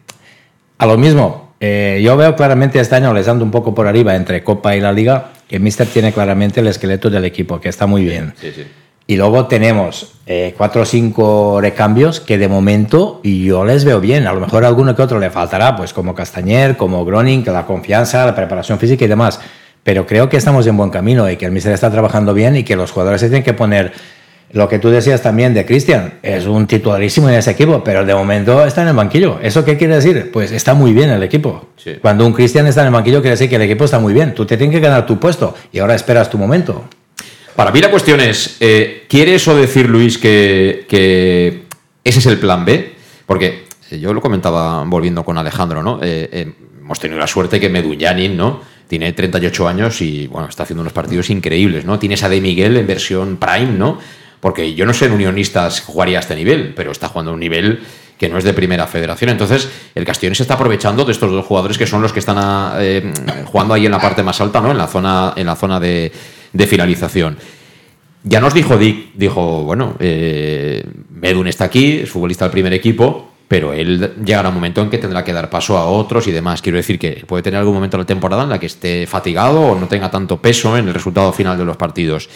a 0.78 0.86
lo 0.86 0.98
mismo, 0.98 1.54
eh, 1.62 2.02
yo 2.04 2.18
veo 2.18 2.36
claramente 2.36 2.78
este 2.82 2.96
año, 2.96 3.14
les 3.14 3.26
ando 3.30 3.46
un 3.46 3.52
poco 3.52 3.74
por 3.74 3.88
arriba 3.88 4.18
entre 4.18 4.44
Copa 4.44 4.76
y 4.76 4.82
la 4.82 4.92
Liga, 4.92 5.32
que 5.48 5.60
Mister 5.60 5.88
tiene 5.88 6.12
claramente 6.12 6.60
el 6.60 6.68
esqueleto 6.68 7.10
del 7.10 7.24
equipo, 7.24 7.62
que 7.62 7.70
está 7.70 7.86
muy 7.86 8.04
bien. 8.04 8.34
Sí, 8.42 8.52
sí. 8.54 8.66
Y 9.08 9.18
luego 9.18 9.46
tenemos 9.46 10.14
eh, 10.26 10.56
cuatro 10.58 10.82
o 10.82 10.86
cinco 10.86 11.60
recambios 11.62 12.20
que 12.20 12.40
de 12.40 12.48
momento 12.48 13.22
yo 13.24 13.64
les 13.64 13.86
veo 13.86 14.00
bien. 14.00 14.26
A 14.26 14.34
lo 14.34 14.42
mejor 14.42 14.66
alguno 14.66 14.96
que 14.96 15.04
otro 15.04 15.20
le 15.20 15.30
faltará, 15.30 15.76
pues 15.76 15.94
como 15.94 16.16
Castañer, 16.16 16.76
como 16.76 17.06
Groning, 17.06 17.44
la 17.46 17.66
confianza, 17.68 18.26
la 18.26 18.36
preparación 18.36 18.80
física 18.80 19.06
y 19.06 19.08
demás. 19.08 19.40
Pero 19.84 20.08
creo 20.08 20.28
que 20.28 20.38
estamos 20.38 20.66
en 20.66 20.76
buen 20.76 20.90
camino 20.90 21.30
y 21.30 21.38
que 21.38 21.46
el 21.46 21.52
Mister 21.52 21.72
está 21.72 21.92
trabajando 21.92 22.34
bien 22.34 22.56
y 22.56 22.64
que 22.64 22.76
los 22.76 22.92
jugadores 22.92 23.22
se 23.22 23.28
tienen 23.28 23.44
que 23.44 23.54
poner. 23.54 23.94
Lo 24.52 24.68
que 24.68 24.80
tú 24.80 24.90
decías 24.90 25.22
también 25.22 25.54
de 25.54 25.66
Cristian, 25.66 26.16
es 26.24 26.48
un 26.48 26.66
titularísimo 26.66 27.30
en 27.30 27.36
ese 27.36 27.52
equipo, 27.52 27.84
pero 27.84 28.06
de 28.06 28.16
momento 28.16 28.66
está 28.66 28.82
en 28.82 28.88
el 28.88 28.96
banquillo. 28.96 29.38
¿Eso 29.42 29.64
qué 29.66 29.78
quiere 29.78 29.96
decir? 29.96 30.32
Pues 30.32 30.52
está 30.52 30.74
muy 30.74 30.94
bien 30.94 31.12
el 31.12 31.22
equipo. 31.22 31.68
Cuando 32.02 32.26
un 32.26 32.34
Cristian 32.34 32.66
está 32.66 32.82
en 32.82 32.88
el 32.88 32.94
banquillo, 32.94 33.22
quiere 33.22 33.32
decir 33.32 33.50
que 33.50 33.58
el 33.58 33.64
equipo 33.64 33.86
está 33.86 34.00
muy 34.00 34.14
bien. 34.14 34.34
Tú 34.34 34.46
te 34.46 34.58
tienes 34.58 34.76
que 34.76 34.80
ganar 34.80 35.06
tu 35.06 35.20
puesto 35.20 35.54
y 35.72 35.80
ahora 35.80 35.94
esperas 35.94 36.30
tu 36.30 36.40
momento. 36.40 36.84
Para 37.56 37.72
mí 37.72 37.80
la 37.80 37.90
cuestión 37.90 38.20
es, 38.20 38.58
eh, 38.60 39.06
¿quiere 39.08 39.36
eso 39.36 39.56
decir, 39.56 39.88
Luis, 39.88 40.18
que, 40.18 40.86
ese 42.04 42.20
es 42.20 42.26
el 42.26 42.38
plan 42.38 42.66
B? 42.66 42.94
Porque 43.26 43.64
eh, 43.92 44.00
yo 44.00 44.14
lo 44.14 44.20
comentaba 44.20 44.84
volviendo 44.84 45.24
con 45.24 45.38
Alejandro, 45.38 45.82
¿no? 45.82 46.00
Eh, 46.02 46.54
hemos 46.82 47.00
tenido 47.00 47.18
la 47.18 47.28
suerte 47.28 47.60
que 47.60 47.70
Meduñanin, 47.70 48.36
¿no? 48.36 48.60
Tiene 48.90 49.14
38 49.14 49.68
años 49.70 50.02
y, 50.02 50.28
bueno, 50.28 50.50
está 50.50 50.64
haciendo 50.64 50.82
unos 50.82 50.92
partidos 50.92 51.30
increíbles, 51.30 51.86
¿no? 51.86 51.98
Tienes 51.98 52.24
a 52.24 52.30
De 52.30 52.42
Miguel 52.42 52.76
en 52.76 52.88
versión 52.88 53.38
Prime, 53.38 53.72
¿no? 53.72 54.00
Porque 54.42 54.76
yo 54.76 54.86
no 54.86 54.94
sé 54.94 55.06
en 55.06 55.14
Unionistas 55.14 55.80
jugaría 55.80 56.18
a 56.18 56.22
este 56.22 56.36
nivel, 56.36 56.74
pero 56.76 56.92
está 56.92 57.08
jugando 57.08 57.32
a 57.32 57.34
un 57.36 57.40
nivel 57.40 57.80
que 58.20 58.28
no 58.28 58.38
es 58.38 58.44
de 58.44 58.54
primera 58.54 58.86
federación. 58.86 59.30
Entonces, 59.30 59.70
el 59.96 60.04
Castellón 60.04 60.36
se 60.36 60.44
está 60.44 60.56
aprovechando 60.56 61.06
de 61.06 61.14
estos 61.14 61.32
dos 61.32 61.46
jugadores 61.46 61.78
que 61.78 61.88
son 61.88 62.02
los 62.02 62.12
que 62.12 62.20
están 62.20 62.38
jugando 63.46 63.74
ahí 63.74 63.86
en 63.86 63.92
la 63.92 64.00
parte 64.00 64.24
más 64.24 64.40
alta, 64.42 64.60
¿no? 64.60 64.72
En 64.72 64.78
la 64.78 64.88
zona, 64.88 65.34
en 65.36 65.48
la 65.48 65.56
zona 65.56 65.80
de, 65.80 66.12
de 66.56 66.68
finalización. 66.68 67.38
Ya 68.24 68.40
nos 68.40 68.54
dijo 68.54 68.78
Dick, 68.78 69.14
dijo, 69.14 69.64
bueno, 69.64 69.96
eh, 70.00 70.84
Medun 71.12 71.48
está 71.48 71.66
aquí, 71.66 72.00
es 72.00 72.10
futbolista 72.10 72.46
del 72.46 72.54
primer 72.54 72.74
equipo, 72.74 73.34
pero 73.48 73.72
él 73.74 74.14
llegará 74.26 74.50
un 74.50 74.56
momento 74.56 74.82
en 74.82 74.90
que 74.90 74.98
tendrá 74.98 75.24
que 75.24 75.32
dar 75.32 75.50
paso 75.50 75.78
a 75.78 75.86
otros 75.86 76.28
y 76.28 76.32
demás. 76.32 76.62
Quiero 76.62 76.78
decir 76.78 76.98
que 76.98 77.24
puede 77.28 77.44
tener 77.44 77.60
algún 77.60 77.76
momento 77.76 77.98
en 77.98 78.02
la 78.02 78.08
temporada 78.08 78.44
en 78.44 78.50
la 78.50 78.60
que 78.60 78.66
esté 78.66 79.06
fatigado 79.06 79.62
o 79.62 79.80
no 79.80 79.88
tenga 79.88 80.10
tanto 80.10 80.42
peso 80.42 80.76
en 80.78 80.88
el 80.88 80.94
resultado 80.94 81.32
final 81.34 81.58
de 81.58 81.66
los 81.66 81.78
partidos. 81.78 82.28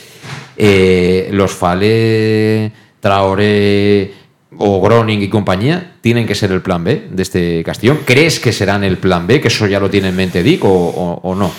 Eh, 0.57 1.29
los 1.31 1.51
Fale, 1.51 2.71
Traoré 2.99 4.13
o 4.57 4.81
Groning 4.81 5.23
y 5.23 5.29
compañía 5.29 5.95
tienen 6.01 6.27
que 6.27 6.35
ser 6.35 6.51
el 6.51 6.61
plan 6.61 6.83
B 6.83 7.07
de 7.09 7.23
este 7.23 7.63
Castellón. 7.63 8.01
¿Crees 8.05 8.39
que 8.39 8.51
serán 8.51 8.83
el 8.83 8.97
plan 8.97 9.25
B? 9.25 9.41
¿Que 9.41 9.47
eso 9.47 9.65
ya 9.65 9.79
lo 9.79 9.89
tiene 9.89 10.09
en 10.09 10.15
mente 10.15 10.43
Dick 10.43 10.63
o 10.63 11.35
no? 11.35 11.51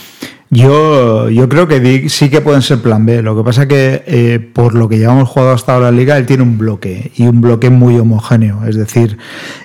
Yo, 0.52 1.30
yo 1.30 1.48
creo 1.48 1.68
que 1.68 2.08
sí 2.08 2.28
que 2.28 2.40
pueden 2.40 2.60
ser 2.62 2.82
plan 2.82 3.06
B. 3.06 3.22
Lo 3.22 3.36
que 3.36 3.44
pasa 3.44 3.68
que 3.68 4.02
eh, 4.04 4.40
por 4.52 4.74
lo 4.74 4.88
que 4.88 4.98
llevamos 4.98 5.28
jugado 5.28 5.52
hasta 5.52 5.74
ahora 5.74 5.92
la 5.92 5.96
liga, 5.96 6.16
él 6.18 6.26
tiene 6.26 6.42
un 6.42 6.58
bloque 6.58 7.12
y 7.14 7.22
un 7.28 7.40
bloque 7.40 7.70
muy 7.70 7.96
homogéneo. 7.96 8.64
Es 8.66 8.74
decir, 8.74 9.16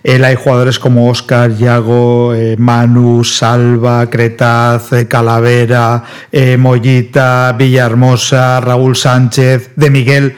él 0.03 0.23
hay 0.23 0.35
jugadores 0.35 0.77
como 0.77 1.09
Oscar, 1.09 1.55
Yago, 1.57 2.35
eh, 2.35 2.55
Manu, 2.59 3.23
Salva, 3.23 4.07
Cretaz, 4.11 4.93
eh, 4.93 5.07
Calavera, 5.07 6.03
Mollita, 6.59 7.55
Villahermosa, 7.57 8.61
Raúl 8.61 8.95
Sánchez, 8.95 9.71
de 9.75 9.89
Miguel. 9.89 10.37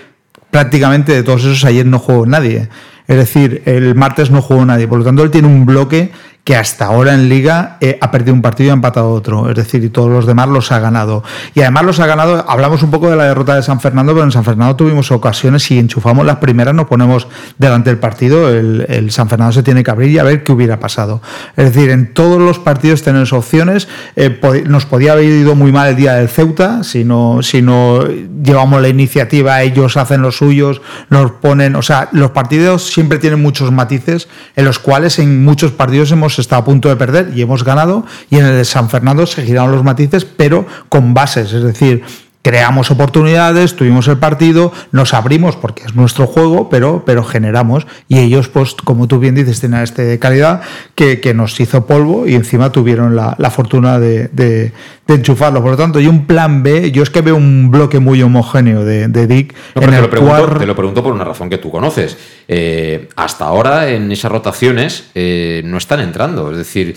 Prácticamente 0.50 1.12
de 1.12 1.24
todos 1.24 1.43
esos 1.43 1.66
ayer 1.66 1.86
no 1.86 2.00
jugó 2.00 2.26
nadie. 2.26 2.70
Es 3.08 3.18
decir, 3.18 3.64
el 3.66 3.95
martes 3.95 4.32
no 4.32 4.41
jugó 4.41 4.66
nadie. 4.66 4.88
Por 4.88 5.00
lo 5.00 5.06
tanto, 5.06 5.24
él 5.24 5.32
tiene 5.32 5.48
un 5.50 5.66
bloque 5.66 6.12
que 6.48 6.56
hasta 6.56 6.86
ahora 6.86 7.14
en 7.14 7.28
liga 7.28 7.76
eh, 7.82 7.98
ha 8.00 8.10
perdido 8.10 8.34
un 8.34 8.41
partido 8.41 8.68
y 8.68 8.70
ha 8.70 8.74
empatado 8.74 9.12
otro, 9.12 9.50
es 9.50 9.56
decir, 9.58 9.84
y 9.84 9.89
todos 9.89 10.10
los 10.10 10.26
demás 10.26 10.48
los 10.48 10.72
ha 10.72 10.80
ganado. 10.80 11.22
Y 11.54 11.60
además 11.60 11.84
los 11.84 12.00
ha 12.00 12.06
ganado, 12.06 12.50
hablamos 12.50 12.82
un 12.84 12.89
poco 12.89 13.10
de 13.10 13.18
la 13.18 13.26
derrota 13.26 13.54
de 13.54 13.64
San 13.64 13.82
Fernando, 13.82 14.14
pero 14.14 14.24
en 14.24 14.32
San 14.32 14.45
Fernando 14.45 14.78
tuvimos 14.78 15.12
ocasiones, 15.12 15.70
y 15.72 15.78
enchufamos 15.78 16.26
las 16.26 16.38
primeras, 16.38 16.74
nos 16.74 16.88
ponemos 16.88 17.28
delante 17.58 17.89
del 17.89 18.00
partido, 18.00 18.50
el, 18.50 19.12
San 19.12 19.28
Fernando 19.28 19.52
se 19.52 19.62
tiene 19.62 19.84
que 19.84 19.91
abrir 19.91 20.10
y 20.10 20.20
a 20.20 20.24
ver 20.24 20.45
qué 20.45 20.54
hubiera 20.54 20.80
pasado. 20.80 21.22
Es 21.58 21.74
decir, 21.74 21.89
en 21.89 22.14
todos 22.14 22.41
los 22.41 22.60
partidos 22.60 23.04
tenemos 23.04 23.34
opciones, 23.34 23.89
eh, 24.16 24.39
nos 24.68 24.86
podía 24.86 25.12
haber 25.12 25.26
ido 25.26 25.54
muy 25.54 25.74
mal 25.74 25.89
el 25.89 25.95
día 25.98 26.14
del 26.14 26.30
Ceuta, 26.30 26.82
si 26.86 27.04
no, 27.04 27.43
si 27.43 27.62
no 27.62 28.06
llevamos 28.08 28.82
la 28.82 28.88
iniciativa, 28.88 29.62
ellos 29.64 29.98
hacen 29.98 30.22
los 30.22 30.38
suyos, 30.38 30.82
nos 31.10 31.30
ponen, 31.30 31.76
o 31.76 31.82
sea, 31.82 32.08
los 32.14 32.32
partidos 32.32 32.86
siempre 32.86 33.18
tienen 33.18 33.41
muchos 33.41 33.70
matices, 33.70 34.30
en 34.56 34.64
los 34.64 34.80
cuales 34.80 35.20
en 35.20 35.43
muchos 35.43 35.74
partidos 35.74 36.10
hemos 36.14 36.37
estado 36.42 36.62
a 36.62 36.66
punto 36.66 36.90
de 36.90 36.96
perder 36.96 37.32
y 37.36 37.42
hemos 37.42 37.64
ganado. 37.64 38.06
Y 38.30 38.38
en 38.38 38.46
el 38.46 38.58
de 38.58 38.66
San 38.66 38.90
Fernando 38.90 39.26
se 39.26 39.44
giraron 39.44 39.72
los 39.72 39.84
matices, 39.84 40.26
pero 40.26 40.66
con 40.90 41.14
bases. 41.14 41.54
Es 41.54 41.64
decir, 41.64 42.04
creamos 42.48 42.91
oportunidades, 42.91 43.76
tuvimos 43.76 44.08
el 44.08 44.20
partido, 44.20 44.72
nos 44.93 45.14
abrimos 45.14 45.58
porque 45.58 45.84
es 45.84 45.95
nuestro 45.95 46.28
juego, 46.28 46.70
pero, 46.70 47.04
pero 47.06 47.26
generamos. 47.26 47.86
Y 48.08 48.20
ellos, 48.20 48.48
pues, 48.48 48.74
como 48.74 49.06
tú 49.06 49.20
bien 49.20 49.36
dices, 49.36 49.60
tienen 49.60 49.82
este 49.82 50.06
de 50.06 50.18
calidad 50.18 50.62
que, 50.95 51.34
nos 51.36 51.60
hizo 51.60 51.86
polvo 51.86 52.26
y 52.26 52.36
encima 52.36 52.72
tuvieron 52.72 53.18
la, 53.18 53.36
fortuna 53.52 54.00
de, 54.00 54.72
enchufarlo. 55.10 55.62
Por 55.62 55.72
lo 55.72 55.78
tanto, 55.78 56.00
y 56.00 56.08
un 56.08 56.26
plan 56.26 56.64
B, 56.64 56.89
yo 56.93 57.04
es 57.04 57.10
que 57.10 57.20
veo 57.20 57.36
un 57.36 57.70
bloque 57.70 58.00
muy 58.00 58.22
homogéneo 58.22 58.86
de, 58.86 59.28
Dick. 59.28 59.54
en 59.76 59.89
te, 59.89 60.02
lo 60.02 60.10
pregunto, 60.10 60.58
te, 60.58 60.66
lo 60.66 60.76
pregunto, 60.76 61.04
por 61.04 61.12
una 61.12 61.26
razón 61.26 61.50
que 61.50 61.58
tú 61.58 61.70
conoces. 61.70 62.18
Eh, 62.48 63.10
hasta 63.18 63.43
ahora 63.43 63.89
en 63.89 64.10
esas 64.10 64.32
rotaciones 64.32 65.10
eh, 65.16 65.64
no 65.66 65.78
están 65.78 66.00
entrando. 66.00 66.50
Es 66.52 66.58
decir, 66.60 66.95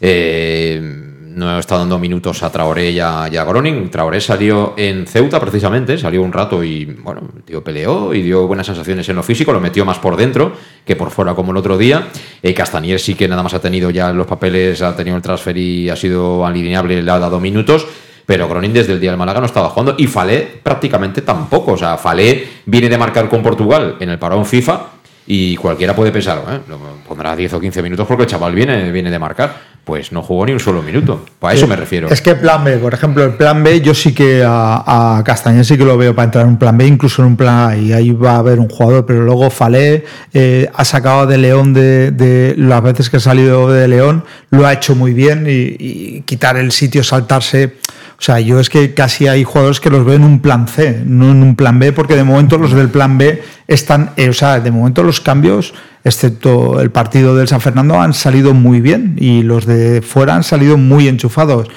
eh, 0.00 1.05
no 1.36 1.58
está 1.58 1.76
dando 1.76 1.98
minutos 1.98 2.42
a 2.42 2.50
Traoré 2.50 2.92
y 2.92 2.98
a, 2.98 3.28
Groning. 3.28 3.90
Traoré 3.90 4.22
salió 4.22 4.72
en 4.76 5.06
Ceuta 5.06 5.38
precisamente, 5.38 5.98
salió 5.98 6.22
un 6.22 6.32
rato 6.32 6.64
y, 6.64 6.86
bueno, 6.86 7.20
tío 7.44 7.62
peleó 7.62 8.14
y 8.14 8.22
dio 8.22 8.46
buenas 8.46 8.66
sensaciones 8.66 9.06
en 9.10 9.16
lo 9.16 9.22
físico, 9.22 9.52
lo 9.52 9.60
metió 9.60 9.84
más 9.84 9.98
por 9.98 10.16
dentro 10.16 10.52
que 10.86 10.96
por 10.96 11.10
fuera 11.10 11.34
como 11.34 11.52
el 11.52 11.58
otro 11.58 11.76
día. 11.76 12.08
Eh, 12.42 12.54
Castanier 12.54 12.98
sí 12.98 13.14
que 13.14 13.28
nada 13.28 13.42
más 13.42 13.52
ha 13.52 13.60
tenido 13.60 13.90
ya 13.90 14.14
los 14.14 14.26
papeles, 14.26 14.80
ha 14.80 14.96
tenido 14.96 15.14
el 15.14 15.22
transfer 15.22 15.56
y 15.58 15.90
ha 15.90 15.96
sido 15.96 16.46
alineable, 16.46 17.02
le 17.02 17.10
ha 17.10 17.18
dado 17.18 17.38
minutos. 17.38 17.86
Pero 18.24 18.48
Groning 18.48 18.72
desde 18.72 18.94
el 18.94 19.00
día 19.00 19.10
del 19.10 19.18
Málaga 19.18 19.40
no 19.40 19.46
estaba 19.46 19.68
jugando 19.68 19.94
y 19.98 20.06
Falé 20.06 20.40
prácticamente 20.62 21.20
tampoco. 21.20 21.72
O 21.72 21.76
sea, 21.76 21.98
Falé 21.98 22.48
viene 22.64 22.88
de 22.88 22.96
marcar 22.96 23.28
con 23.28 23.42
Portugal 23.42 23.96
en 24.00 24.08
el 24.08 24.18
parón 24.18 24.46
FIFA 24.46 24.95
y 25.26 25.56
cualquiera 25.56 25.94
puede 25.94 26.12
pensar, 26.12 26.42
¿eh? 26.48 26.60
pondrá 27.06 27.34
10 27.34 27.54
o 27.54 27.60
15 27.60 27.82
minutos 27.82 28.06
porque 28.06 28.24
el 28.24 28.28
chaval 28.28 28.54
viene, 28.54 28.90
viene 28.92 29.10
de 29.10 29.18
marcar 29.18 29.76
pues 29.86 30.10
no 30.10 30.20
jugó 30.20 30.44
ni 30.44 30.52
un 30.52 30.58
solo 30.58 30.82
minuto. 30.82 31.24
A 31.40 31.54
eso 31.54 31.68
me 31.68 31.76
refiero. 31.76 32.08
Es 32.08 32.20
que 32.20 32.34
plan 32.34 32.64
B, 32.64 32.78
por 32.78 32.92
ejemplo, 32.92 33.22
el 33.22 33.34
plan 33.34 33.62
B, 33.62 33.80
yo 33.80 33.94
sí 33.94 34.12
que 34.12 34.42
a, 34.44 35.18
a 35.18 35.22
Castañer 35.22 35.64
sí 35.64 35.78
que 35.78 35.84
lo 35.84 35.96
veo 35.96 36.12
para 36.12 36.24
entrar 36.24 36.44
en 36.44 36.50
un 36.50 36.58
plan 36.58 36.76
B, 36.76 36.88
incluso 36.88 37.22
en 37.22 37.28
un 37.28 37.36
plan 37.36 37.70
A, 37.70 37.76
y 37.76 37.92
ahí 37.92 38.10
va 38.10 38.32
a 38.32 38.38
haber 38.38 38.58
un 38.58 38.68
jugador, 38.68 39.06
pero 39.06 39.22
luego 39.22 39.48
Falé 39.48 40.04
eh, 40.34 40.68
ha 40.74 40.84
sacado 40.84 41.28
de 41.28 41.38
León 41.38 41.72
de, 41.72 42.54
las 42.58 42.82
veces 42.82 43.08
que 43.08 43.18
ha 43.18 43.20
salido 43.20 43.70
de 43.70 43.86
León, 43.86 44.24
lo 44.50 44.66
ha 44.66 44.72
hecho 44.72 44.96
muy 44.96 45.12
bien 45.14 45.46
y, 45.48 46.22
quitar 46.22 46.56
el 46.56 46.72
sitio, 46.72 47.04
saltarse. 47.04 47.74
O 48.18 48.22
sea, 48.22 48.40
yo 48.40 48.58
es 48.58 48.70
que 48.70 48.92
casi 48.92 49.28
hay 49.28 49.44
jugadores 49.44 49.78
que 49.78 49.90
los 49.90 50.04
veo 50.04 50.16
en 50.16 50.24
un 50.24 50.40
plan 50.40 50.66
C, 50.66 51.02
no 51.04 51.30
en 51.30 51.44
un 51.44 51.54
plan 51.54 51.78
B, 51.78 51.92
porque 51.92 52.16
de 52.16 52.24
momento 52.24 52.58
los 52.58 52.72
del 52.72 52.88
plan 52.88 53.18
B 53.18 53.40
están, 53.68 54.10
eh, 54.16 54.30
o 54.30 54.32
sea, 54.32 54.58
de 54.58 54.70
momento 54.72 55.04
los 55.04 55.15
cambios 55.20 55.74
excepto 56.04 56.80
el 56.80 56.90
partido 56.90 57.34
del 57.34 57.48
San 57.48 57.60
Fernando, 57.60 58.00
han 58.00 58.14
salido 58.14 58.54
muy 58.54 58.80
bien 58.80 59.16
y 59.18 59.42
los 59.42 59.66
de 59.66 60.02
fuera 60.02 60.36
han 60.36 60.44
salido 60.44 60.76
muy 60.76 61.08
enchufados. 61.08 61.68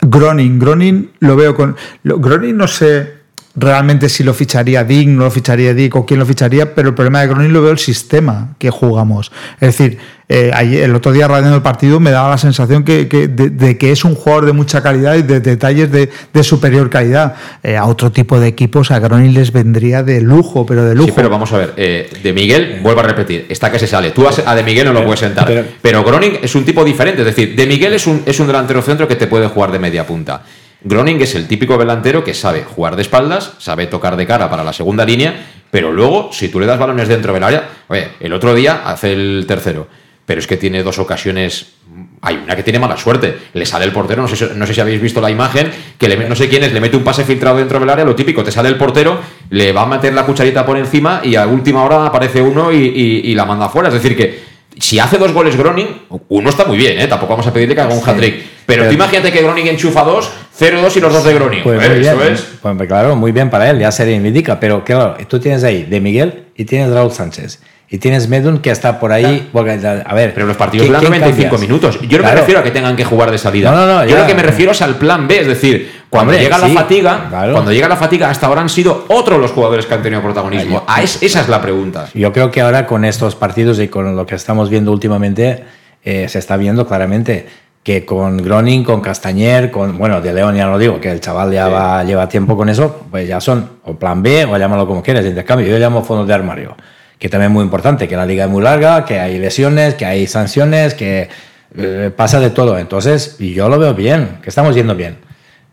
Groning, 0.00 0.58
Groning 0.58 1.10
lo 1.20 1.36
veo 1.36 1.54
con. 1.54 1.76
Groning 2.02 2.56
no 2.56 2.66
sé 2.66 3.23
realmente 3.56 4.08
si 4.08 4.24
lo 4.24 4.34
ficharía 4.34 4.84
Dick, 4.84 5.08
no 5.08 5.24
lo 5.24 5.30
ficharía 5.30 5.74
Dick 5.74 5.94
o 5.96 6.04
quién 6.04 6.18
lo 6.20 6.26
ficharía, 6.26 6.74
pero 6.74 6.88
el 6.88 6.94
problema 6.94 7.20
de 7.20 7.28
Gronin 7.28 7.52
lo 7.52 7.62
veo 7.62 7.70
el 7.70 7.78
sistema 7.78 8.54
que 8.58 8.70
jugamos. 8.70 9.30
Es 9.60 9.76
decir, 9.76 9.98
eh, 10.28 10.50
el 10.82 10.94
otro 10.94 11.12
día 11.12 11.28
radiando 11.28 11.56
el 11.56 11.62
partido 11.62 12.00
me 12.00 12.10
daba 12.10 12.30
la 12.30 12.38
sensación 12.38 12.82
que, 12.82 13.04
de, 13.04 13.78
que 13.78 13.92
es 13.92 14.04
un 14.04 14.14
jugador 14.14 14.46
de 14.46 14.52
mucha 14.52 14.82
calidad 14.82 15.14
y 15.16 15.22
de 15.22 15.40
detalles 15.40 15.90
de, 15.92 16.10
superior 16.42 16.90
calidad. 16.90 17.34
Eh, 17.62 17.76
a 17.76 17.86
otro 17.86 18.10
tipo 18.10 18.40
de 18.40 18.48
equipos 18.48 18.90
a 18.90 18.98
Gronin 18.98 19.32
les 19.34 19.52
vendría 19.52 20.02
de 20.02 20.20
lujo, 20.20 20.66
pero 20.66 20.84
de 20.84 20.94
lujo. 20.94 21.08
Sí, 21.08 21.12
pero 21.14 21.30
vamos 21.30 21.52
a 21.52 21.58
ver, 21.58 21.74
eh, 21.76 22.10
de 22.22 22.32
Miguel, 22.32 22.80
vuelvo 22.82 23.00
a 23.00 23.04
repetir, 23.04 23.46
está 23.48 23.70
que 23.70 23.78
se 23.78 23.86
sale. 23.86 24.10
Tú 24.10 24.26
a, 24.26 24.54
de 24.54 24.62
Miguel 24.64 24.86
no 24.86 24.92
lo 24.92 25.04
puedes 25.04 25.20
sentar, 25.20 25.46
pero, 25.46 25.64
pero 25.80 26.02
Groning 26.02 26.38
es 26.42 26.54
un 26.54 26.64
tipo 26.64 26.84
diferente, 26.84 27.20
es 27.20 27.26
decir, 27.26 27.54
de 27.54 27.66
Miguel 27.66 27.94
es 27.94 28.06
un, 28.06 28.22
es 28.26 28.40
un 28.40 28.46
delantero 28.48 28.82
centro 28.82 29.06
que 29.06 29.14
te 29.14 29.28
puede 29.28 29.46
jugar 29.46 29.70
de 29.70 29.78
media 29.78 30.06
punta. 30.06 30.42
Groning 30.84 31.20
es 31.22 31.34
el 31.34 31.48
típico 31.48 31.78
delantero 31.78 32.22
que 32.22 32.34
sabe 32.34 32.62
jugar 32.62 32.94
de 32.94 33.02
espaldas, 33.02 33.54
sabe 33.58 33.86
tocar 33.86 34.16
de 34.16 34.26
cara 34.26 34.50
para 34.50 34.62
la 34.62 34.74
segunda 34.74 35.06
línea, 35.06 35.46
pero 35.70 35.90
luego, 35.90 36.28
si 36.30 36.50
tú 36.50 36.60
le 36.60 36.66
das 36.66 36.78
balones 36.78 37.08
dentro 37.08 37.32
del 37.32 37.42
área, 37.42 37.68
oye, 37.88 38.10
el 38.20 38.34
otro 38.34 38.54
día 38.54 38.82
hace 38.84 39.14
el 39.14 39.46
tercero, 39.48 39.88
pero 40.26 40.40
es 40.40 40.46
que 40.46 40.58
tiene 40.58 40.82
dos 40.82 40.98
ocasiones. 40.98 41.72
Hay 42.20 42.36
una 42.36 42.54
que 42.54 42.62
tiene 42.62 42.78
mala 42.78 42.98
suerte. 42.98 43.34
Le 43.54 43.64
sale 43.64 43.86
el 43.86 43.92
portero, 43.92 44.22
no 44.22 44.28
sé, 44.28 44.50
no 44.54 44.66
sé 44.66 44.74
si 44.74 44.80
habéis 44.80 45.00
visto 45.00 45.22
la 45.22 45.30
imagen, 45.30 45.70
que 45.98 46.06
le, 46.06 46.28
no 46.28 46.34
sé 46.36 46.50
quién 46.50 46.64
es, 46.64 46.72
le 46.72 46.80
mete 46.80 46.98
un 46.98 47.02
pase 47.04 47.24
filtrado 47.24 47.56
dentro 47.56 47.80
del 47.80 47.88
área, 47.88 48.04
lo 48.04 48.14
típico, 48.14 48.44
te 48.44 48.52
sale 48.52 48.68
el 48.68 48.76
portero, 48.76 49.18
le 49.50 49.72
va 49.72 49.82
a 49.82 49.86
meter 49.86 50.12
la 50.12 50.26
cucharita 50.26 50.66
por 50.66 50.76
encima 50.76 51.22
y 51.24 51.34
a 51.34 51.46
última 51.46 51.82
hora 51.82 52.06
aparece 52.06 52.42
uno 52.42 52.70
y, 52.70 53.34
la 53.34 53.46
manda 53.46 53.66
afuera. 53.66 53.88
Es 53.88 53.94
decir, 53.94 54.14
que 54.14 54.42
si 54.78 54.98
hace 54.98 55.16
dos 55.16 55.32
goles 55.32 55.56
Groning, 55.56 56.02
uno 56.28 56.50
está 56.50 56.66
muy 56.66 56.76
bien, 56.76 57.00
¿eh? 57.00 57.06
tampoco 57.06 57.32
vamos 57.32 57.46
a 57.46 57.52
pedirle 57.54 57.74
que 57.74 57.80
haga 57.80 57.94
un 57.94 58.06
hat-trick. 58.06 58.53
Pero, 58.66 58.86
tú 58.86 58.92
imagínate 58.92 59.30
que 59.30 59.42
Groning 59.42 59.66
enchufa 59.68 60.02
dos, 60.04 60.30
0-2 60.58 60.96
y 60.96 61.00
los 61.00 61.12
dos 61.12 61.24
de 61.24 61.34
Groning. 61.34 61.62
Pues 61.62 61.82
eso 61.82 62.22
es. 62.22 62.46
Pues, 62.62 62.88
claro, 62.88 63.16
muy 63.16 63.32
bien 63.32 63.50
para 63.50 63.68
él, 63.68 63.78
ya 63.78 63.90
se 63.90 64.04
reivindica. 64.04 64.58
Pero 64.58 64.84
claro, 64.84 65.16
tú 65.28 65.38
tienes 65.38 65.64
ahí 65.64 65.82
de 65.82 66.00
Miguel 66.00 66.44
y 66.56 66.64
tienes 66.64 66.90
Raúl 66.90 67.12
Sánchez. 67.12 67.60
Y 67.90 67.98
tienes 67.98 68.28
Medun 68.28 68.58
que 68.58 68.70
está 68.70 68.98
por 68.98 69.12
ahí. 69.12 69.50
a 69.54 70.14
ver. 70.14 70.34
Pero 70.34 70.46
los 70.46 70.56
partidos 70.56 70.86
duran 70.86 71.04
95 71.04 71.58
minutos. 71.58 72.00
Yo 72.08 72.18
no 72.18 72.24
me 72.24 72.34
refiero 72.34 72.60
a 72.60 72.62
que 72.64 72.70
tengan 72.70 72.96
que 72.96 73.04
jugar 73.04 73.30
de 73.30 73.38
salida. 73.38 73.70
No, 73.70 73.86
no, 73.86 73.86
no, 73.86 74.04
Yo 74.04 74.16
lo 74.16 74.26
que 74.26 74.34
me 74.34 74.42
refiero 74.42 74.72
es 74.72 74.82
al 74.82 74.96
plan 74.96 75.28
B. 75.28 75.40
Es 75.40 75.46
decir, 75.46 75.92
cuando 76.08 76.32
llega 76.32 76.58
la 76.58 76.68
fatiga, 76.68 77.28
cuando 77.30 77.72
llega 77.72 77.88
la 77.88 77.96
fatiga, 77.96 78.30
hasta 78.30 78.46
ahora 78.46 78.62
han 78.62 78.68
sido 78.68 79.04
otros 79.08 79.38
los 79.38 79.52
jugadores 79.52 79.86
que 79.86 79.94
han 79.94 80.02
tenido 80.02 80.22
protagonismo. 80.22 80.82
Ah, 80.88 81.02
esa 81.02 81.40
es 81.40 81.48
la 81.48 81.60
pregunta. 81.60 82.08
Yo 82.14 82.32
creo 82.32 82.50
que 82.50 82.62
ahora 82.62 82.86
con 82.86 83.04
estos 83.04 83.36
partidos 83.36 83.78
y 83.78 83.88
con 83.88 84.16
lo 84.16 84.26
que 84.26 84.34
estamos 84.34 84.70
viendo 84.70 84.90
últimamente, 84.90 85.62
eh, 86.02 86.28
se 86.28 86.38
está 86.38 86.56
viendo 86.56 86.86
claramente 86.86 87.46
que 87.84 88.06
con 88.06 88.38
Groning, 88.38 88.82
con 88.82 89.02
Castañer, 89.02 89.70
con, 89.70 89.98
bueno, 89.98 90.22
de 90.22 90.32
León 90.32 90.56
ya 90.56 90.64
no 90.64 90.72
lo 90.72 90.78
digo, 90.78 90.98
que 90.98 91.10
el 91.10 91.20
chaval 91.20 91.52
ya 91.52 91.68
va, 91.68 92.02
lleva 92.02 92.26
tiempo 92.26 92.56
con 92.56 92.70
eso, 92.70 93.04
pues 93.10 93.28
ya 93.28 93.42
son 93.42 93.72
o 93.84 93.94
plan 93.94 94.22
B 94.22 94.46
o 94.46 94.56
llámalo 94.56 94.86
como 94.86 95.02
quieras, 95.02 95.26
intercambio. 95.26 95.68
Yo 95.68 95.78
llamo 95.78 96.02
fondo 96.02 96.24
de 96.24 96.32
armario, 96.32 96.74
que 97.18 97.28
también 97.28 97.50
es 97.50 97.54
muy 97.54 97.62
importante, 97.62 98.08
que 98.08 98.16
la 98.16 98.24
liga 98.24 98.46
es 98.46 98.50
muy 98.50 98.62
larga, 98.62 99.04
que 99.04 99.20
hay 99.20 99.38
lesiones, 99.38 99.94
que 99.94 100.06
hay 100.06 100.26
sanciones, 100.26 100.94
que 100.94 101.28
eh, 101.76 102.10
pasa 102.16 102.40
de 102.40 102.48
todo. 102.48 102.78
Entonces, 102.78 103.36
y 103.38 103.52
yo 103.52 103.68
lo 103.68 103.78
veo 103.78 103.92
bien, 103.92 104.38
que 104.42 104.48
estamos 104.48 104.74
yendo 104.74 104.94
bien. 104.94 105.18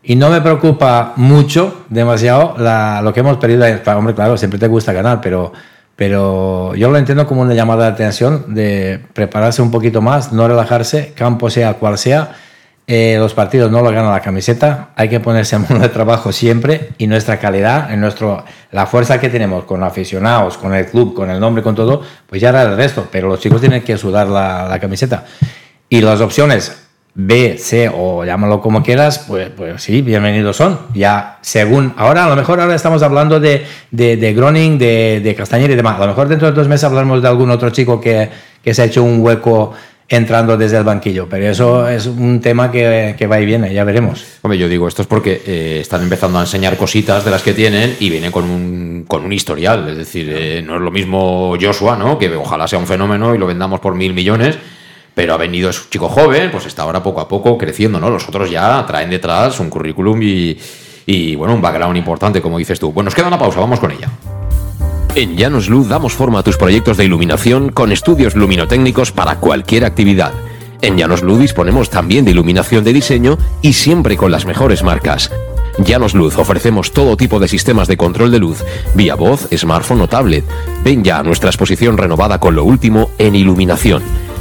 Y 0.02 0.14
no 0.14 0.28
me 0.28 0.42
preocupa 0.42 1.14
mucho, 1.16 1.86
demasiado, 1.88 2.56
la, 2.58 3.00
lo 3.02 3.14
que 3.14 3.20
hemos 3.20 3.38
perdido. 3.38 3.64
Hombre, 3.96 4.14
claro, 4.14 4.36
siempre 4.36 4.58
te 4.58 4.66
gusta 4.66 4.92
ganar, 4.92 5.22
pero 5.22 5.54
pero 5.96 6.74
yo 6.74 6.90
lo 6.90 6.98
entiendo 6.98 7.26
como 7.26 7.42
una 7.42 7.54
llamada 7.54 7.84
de 7.84 7.92
atención 7.92 8.54
de 8.54 9.00
prepararse 9.12 9.62
un 9.62 9.70
poquito 9.70 10.00
más, 10.00 10.32
no 10.32 10.48
relajarse, 10.48 11.12
campo 11.14 11.50
sea 11.50 11.74
cual 11.74 11.98
sea. 11.98 12.36
Eh, 12.88 13.16
los 13.18 13.32
partidos 13.32 13.70
no 13.70 13.80
lo 13.80 13.92
gana 13.92 14.10
la 14.10 14.20
camiseta, 14.20 14.90
hay 14.96 15.08
que 15.08 15.20
ponerse 15.20 15.54
en 15.54 15.62
modo 15.62 15.78
de 15.78 15.88
trabajo 15.88 16.32
siempre 16.32 16.90
y 16.98 17.06
nuestra 17.06 17.38
calidad, 17.38 17.92
en 17.92 18.00
nuestro, 18.00 18.44
la 18.72 18.86
fuerza 18.86 19.20
que 19.20 19.28
tenemos 19.28 19.64
con 19.64 19.84
aficionados, 19.84 20.58
con 20.58 20.74
el 20.74 20.86
club, 20.86 21.14
con 21.14 21.30
el 21.30 21.38
nombre, 21.38 21.62
con 21.62 21.76
todo, 21.76 22.02
pues 22.26 22.42
ya 22.42 22.48
era 22.48 22.62
el 22.62 22.76
resto, 22.76 23.06
pero 23.10 23.28
los 23.28 23.38
chicos 23.38 23.60
tienen 23.60 23.82
que 23.82 23.96
sudar 23.96 24.26
la, 24.26 24.66
la 24.68 24.80
camiseta. 24.80 25.24
Y 25.88 26.00
las 26.00 26.20
opciones 26.20 26.81
B, 27.14 27.58
C 27.58 27.90
o 27.94 28.24
llámalo 28.24 28.60
como 28.60 28.82
quieras, 28.82 29.26
pues, 29.28 29.50
pues 29.50 29.82
sí, 29.82 30.00
bienvenidos 30.00 30.56
son. 30.56 30.78
Ya 30.94 31.38
según, 31.42 31.92
ahora 31.98 32.24
a 32.24 32.28
lo 32.28 32.36
mejor 32.36 32.60
ahora 32.60 32.74
estamos 32.74 33.02
hablando 33.02 33.38
de, 33.38 33.66
de, 33.90 34.16
de 34.16 34.32
Groning, 34.32 34.78
de, 34.78 35.20
de 35.22 35.34
Castañer 35.34 35.70
y 35.70 35.74
demás. 35.74 35.96
A 35.96 36.00
lo 36.00 36.08
mejor 36.08 36.28
dentro 36.28 36.48
de 36.48 36.54
dos 36.54 36.68
meses 36.68 36.84
hablaremos 36.84 37.20
de 37.20 37.28
algún 37.28 37.50
otro 37.50 37.68
chico 37.70 38.00
que, 38.00 38.30
que 38.62 38.72
se 38.72 38.82
ha 38.82 38.84
hecho 38.86 39.02
un 39.02 39.20
hueco 39.20 39.74
entrando 40.08 40.56
desde 40.58 40.76
el 40.76 40.84
banquillo, 40.84 41.26
pero 41.28 41.48
eso 41.48 41.88
es 41.88 42.06
un 42.06 42.40
tema 42.40 42.70
que, 42.70 43.14
que 43.16 43.26
va 43.26 43.40
y 43.40 43.46
viene, 43.46 43.72
ya 43.72 43.82
veremos. 43.84 44.24
Hombre, 44.42 44.58
yo 44.58 44.68
digo, 44.68 44.86
esto 44.86 45.02
es 45.02 45.08
porque 45.08 45.40
eh, 45.46 45.78
están 45.80 46.02
empezando 46.02 46.38
a 46.38 46.42
enseñar 46.42 46.76
cositas 46.76 47.24
de 47.24 47.30
las 47.30 47.42
que 47.42 47.54
tienen 47.54 47.96
y 47.98 48.10
vienen 48.10 48.30
con 48.30 48.44
un, 48.44 49.04
con 49.08 49.24
un 49.24 49.32
historial, 49.32 49.88
es 49.88 49.96
decir, 49.96 50.30
eh, 50.30 50.62
no 50.62 50.76
es 50.76 50.82
lo 50.82 50.90
mismo 50.90 51.56
Joshua, 51.58 51.96
¿no? 51.96 52.18
que 52.18 52.34
ojalá 52.36 52.68
sea 52.68 52.78
un 52.78 52.86
fenómeno 52.86 53.34
y 53.34 53.38
lo 53.38 53.46
vendamos 53.46 53.80
por 53.80 53.94
mil 53.94 54.12
millones, 54.12 54.58
pero 55.14 55.34
ha 55.34 55.36
venido, 55.36 55.70
es 55.70 55.78
un 55.78 55.90
chico 55.90 56.08
joven, 56.08 56.50
pues 56.50 56.66
está 56.66 56.82
ahora 56.82 57.02
poco 57.02 57.20
a 57.20 57.28
poco 57.28 57.58
creciendo, 57.58 58.00
¿no? 58.00 58.10
Los 58.10 58.28
otros 58.28 58.50
ya 58.50 58.84
traen 58.86 59.10
detrás 59.10 59.60
un 59.60 59.68
currículum 59.68 60.20
y, 60.22 61.36
bueno, 61.36 61.54
un 61.54 61.60
background 61.60 61.96
importante, 61.96 62.40
como 62.40 62.58
dices 62.58 62.80
tú. 62.80 62.92
Bueno, 62.92 63.06
nos 63.06 63.14
queda 63.14 63.28
una 63.28 63.38
pausa, 63.38 63.60
vamos 63.60 63.80
con 63.80 63.90
ella. 63.90 64.08
En 65.14 65.36
Llanos 65.36 65.68
Luz 65.68 65.88
damos 65.88 66.14
forma 66.14 66.38
a 66.38 66.42
tus 66.42 66.56
proyectos 66.56 66.96
de 66.96 67.04
iluminación 67.04 67.70
con 67.70 67.92
estudios 67.92 68.34
luminotécnicos 68.34 69.12
para 69.12 69.36
cualquier 69.36 69.84
actividad. 69.84 70.32
En 70.80 70.96
Llanos 70.96 71.22
Luz 71.22 71.38
disponemos 71.38 71.90
también 71.90 72.24
de 72.24 72.30
iluminación 72.30 72.82
de 72.82 72.94
diseño 72.94 73.36
y 73.60 73.74
siempre 73.74 74.16
con 74.16 74.32
las 74.32 74.46
mejores 74.46 74.82
marcas. 74.82 75.30
Llanos 75.78 76.14
Luz 76.14 76.38
ofrecemos 76.38 76.92
todo 76.92 77.16
tipo 77.16 77.38
de 77.38 77.48
sistemas 77.48 77.88
de 77.88 77.96
control 77.96 78.30
de 78.30 78.38
luz, 78.38 78.64
vía 78.94 79.14
voz, 79.14 79.48
smartphone 79.54 80.00
o 80.00 80.08
tablet. 80.08 80.44
Ven 80.82 81.04
ya 81.04 81.18
a 81.18 81.22
nuestra 81.22 81.50
exposición 81.50 81.98
renovada 81.98 82.40
con 82.40 82.54
lo 82.54 82.64
último 82.64 83.10
en 83.18 83.34
iluminación. 83.34 84.02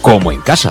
como 0.00 0.32
en 0.32 0.40
casa. 0.40 0.70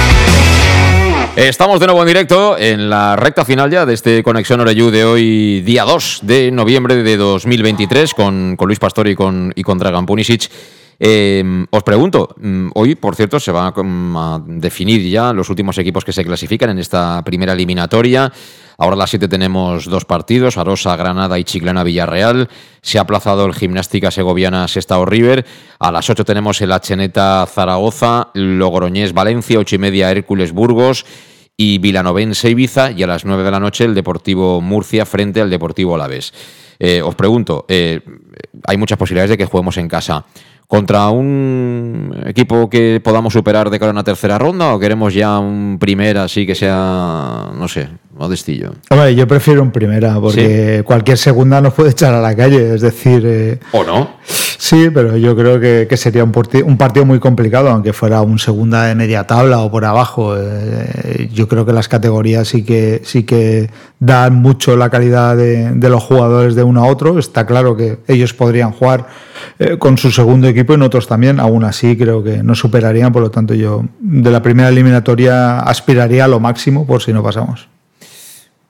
Estamos 1.37 1.79
de 1.79 1.85
nuevo 1.85 2.01
en 2.01 2.07
directo 2.07 2.57
en 2.57 2.89
la 2.89 3.15
recta 3.15 3.45
final 3.45 3.71
ya 3.71 3.85
de 3.85 3.93
este 3.93 4.21
Conexión 4.21 4.59
Oreyú 4.59 4.91
de 4.91 5.05
hoy, 5.05 5.61
día 5.61 5.85
2 5.85 6.19
de 6.23 6.51
noviembre 6.51 7.03
de 7.03 7.15
2023, 7.15 8.13
con, 8.13 8.57
con 8.57 8.67
Luis 8.67 8.79
Pastor 8.79 9.07
y 9.07 9.15
con, 9.15 9.53
y 9.55 9.63
con 9.63 9.77
Dragan 9.77 10.05
Punisic. 10.05 10.51
Eh, 11.03 11.65
os 11.71 11.81
pregunto, 11.81 12.35
mm, 12.37 12.69
hoy, 12.75 12.93
por 12.93 13.15
cierto, 13.15 13.39
se 13.39 13.51
van 13.51 13.73
a, 13.75 14.35
a 14.35 14.41
definir 14.45 15.01
ya 15.09 15.33
los 15.33 15.49
últimos 15.49 15.75
equipos 15.79 16.05
que 16.05 16.13
se 16.13 16.23
clasifican 16.23 16.69
en 16.69 16.77
esta 16.77 17.23
primera 17.23 17.53
eliminatoria. 17.53 18.31
Ahora 18.77 18.93
a 18.93 18.97
las 18.97 19.09
7 19.09 19.27
tenemos 19.27 19.85
dos 19.85 20.05
partidos, 20.05 20.57
Arosa, 20.57 20.95
Granada 20.95 21.39
y 21.39 21.43
Chiclana 21.43 21.83
Villarreal. 21.83 22.49
Se 22.83 22.99
ha 22.99 23.01
aplazado 23.01 23.47
el 23.47 23.55
Gimnástica 23.55 24.11
Segoviana 24.11 24.67
Sestao 24.67 25.05
River. 25.05 25.43
A 25.79 25.91
las 25.91 26.07
8 26.07 26.23
tenemos 26.23 26.61
el 26.61 26.71
Acheneta 26.71 27.47
Zaragoza, 27.47 28.29
Logroñés 28.35 29.13
Valencia, 29.13 29.57
8 29.57 29.75
y 29.75 29.79
media 29.79 30.11
Hércules 30.11 30.51
Burgos 30.51 31.05
y 31.57 31.79
Vilanovense 31.79 32.49
Ibiza. 32.51 32.91
Y 32.91 33.01
a 33.01 33.07
las 33.07 33.25
9 33.25 33.43
de 33.43 33.51
la 33.51 33.59
noche 33.59 33.85
el 33.85 33.95
Deportivo 33.95 34.61
Murcia 34.61 35.05
frente 35.07 35.41
al 35.41 35.49
Deportivo 35.49 35.95
Alavés. 35.95 36.31
Eh, 36.79 37.03
os 37.03 37.13
pregunto, 37.13 37.65
eh, 37.67 38.01
hay 38.65 38.77
muchas 38.77 38.97
posibilidades 38.97 39.29
de 39.29 39.37
que 39.37 39.45
juguemos 39.45 39.77
en 39.77 39.87
casa. 39.87 40.25
¿Contra 40.71 41.09
un 41.09 42.15
equipo 42.25 42.69
que 42.69 43.01
podamos 43.03 43.33
superar 43.33 43.69
de 43.69 43.77
cara 43.77 43.89
a 43.89 43.91
una 43.91 44.05
tercera 44.05 44.37
ronda 44.37 44.73
o 44.73 44.79
queremos 44.79 45.13
ya 45.13 45.37
un 45.37 45.77
primera 45.77 46.23
así 46.23 46.47
que 46.47 46.55
sea, 46.55 47.51
no 47.53 47.67
sé, 47.67 47.89
modestillo? 48.17 48.71
Hombre, 48.89 49.13
yo 49.13 49.27
prefiero 49.27 49.63
un 49.63 49.71
primera, 49.71 50.17
porque 50.21 50.81
cualquier 50.85 51.17
segunda 51.17 51.59
nos 51.59 51.73
puede 51.73 51.89
echar 51.89 52.13
a 52.13 52.21
la 52.21 52.33
calle, 52.37 52.75
es 52.75 52.79
decir... 52.79 53.21
eh, 53.25 53.59
¿O 53.73 53.83
no? 53.83 54.11
Sí, 54.23 54.89
pero 54.93 55.17
yo 55.17 55.35
creo 55.35 55.59
que, 55.59 55.87
que 55.89 55.97
sería 55.97 56.23
un, 56.23 56.31
un, 56.63 56.77
partido 56.77 57.03
muy 57.05 57.19
complicado, 57.19 57.69
aunque 57.69 57.91
fuera 57.91 58.21
un 58.21 58.39
segunda 58.39 58.85
de 58.85 58.95
media 58.95 59.25
tabla 59.25 59.59
o 59.59 59.71
por 59.71 59.83
abajo. 59.83 60.37
Eh, 60.37 61.29
yo 61.33 61.47
creo 61.47 61.65
que 61.65 61.73
las 61.73 61.87
categorías 61.87 62.47
sí 62.47 62.63
que, 62.63 63.01
sí 63.03 63.23
que 63.23 63.71
dan 63.99 64.35
mucho 64.35 64.77
la 64.77 64.89
calidad 64.91 65.35
de, 65.35 65.71
de 65.71 65.89
los 65.89 66.03
jugadores 66.03 66.53
de 66.53 66.63
uno 66.63 66.83
a 66.83 66.87
otro. 66.87 67.17
Está 67.17 67.45
claro 67.47 67.75
que 67.75 67.97
ellos 68.07 68.33
podrían 68.35 68.71
jugar 68.71 69.07
eh, 69.57 69.77
con 69.79 69.97
su 69.97 70.11
segundo 70.11 70.47
equipo 70.47 70.60
y 70.67 70.77
nosotros 70.77 71.07
también. 71.07 71.39
Aún 71.39 71.63
así, 71.63 71.97
creo 71.97 72.23
que 72.23 72.43
no 72.43 72.55
superarían. 72.55 73.11
Por 73.11 73.21
lo 73.21 73.31
tanto, 73.31 73.53
yo 73.53 73.85
de 73.99 74.31
la 74.31 74.41
primera 74.41 74.69
eliminatoria 74.69 75.59
aspiraría 75.59 76.25
a 76.25 76.27
lo 76.27 76.39
máximo 76.39 76.85
por 76.85 77.01
si 77.01 77.13
no 77.13 77.23
pasamos. 77.23 77.67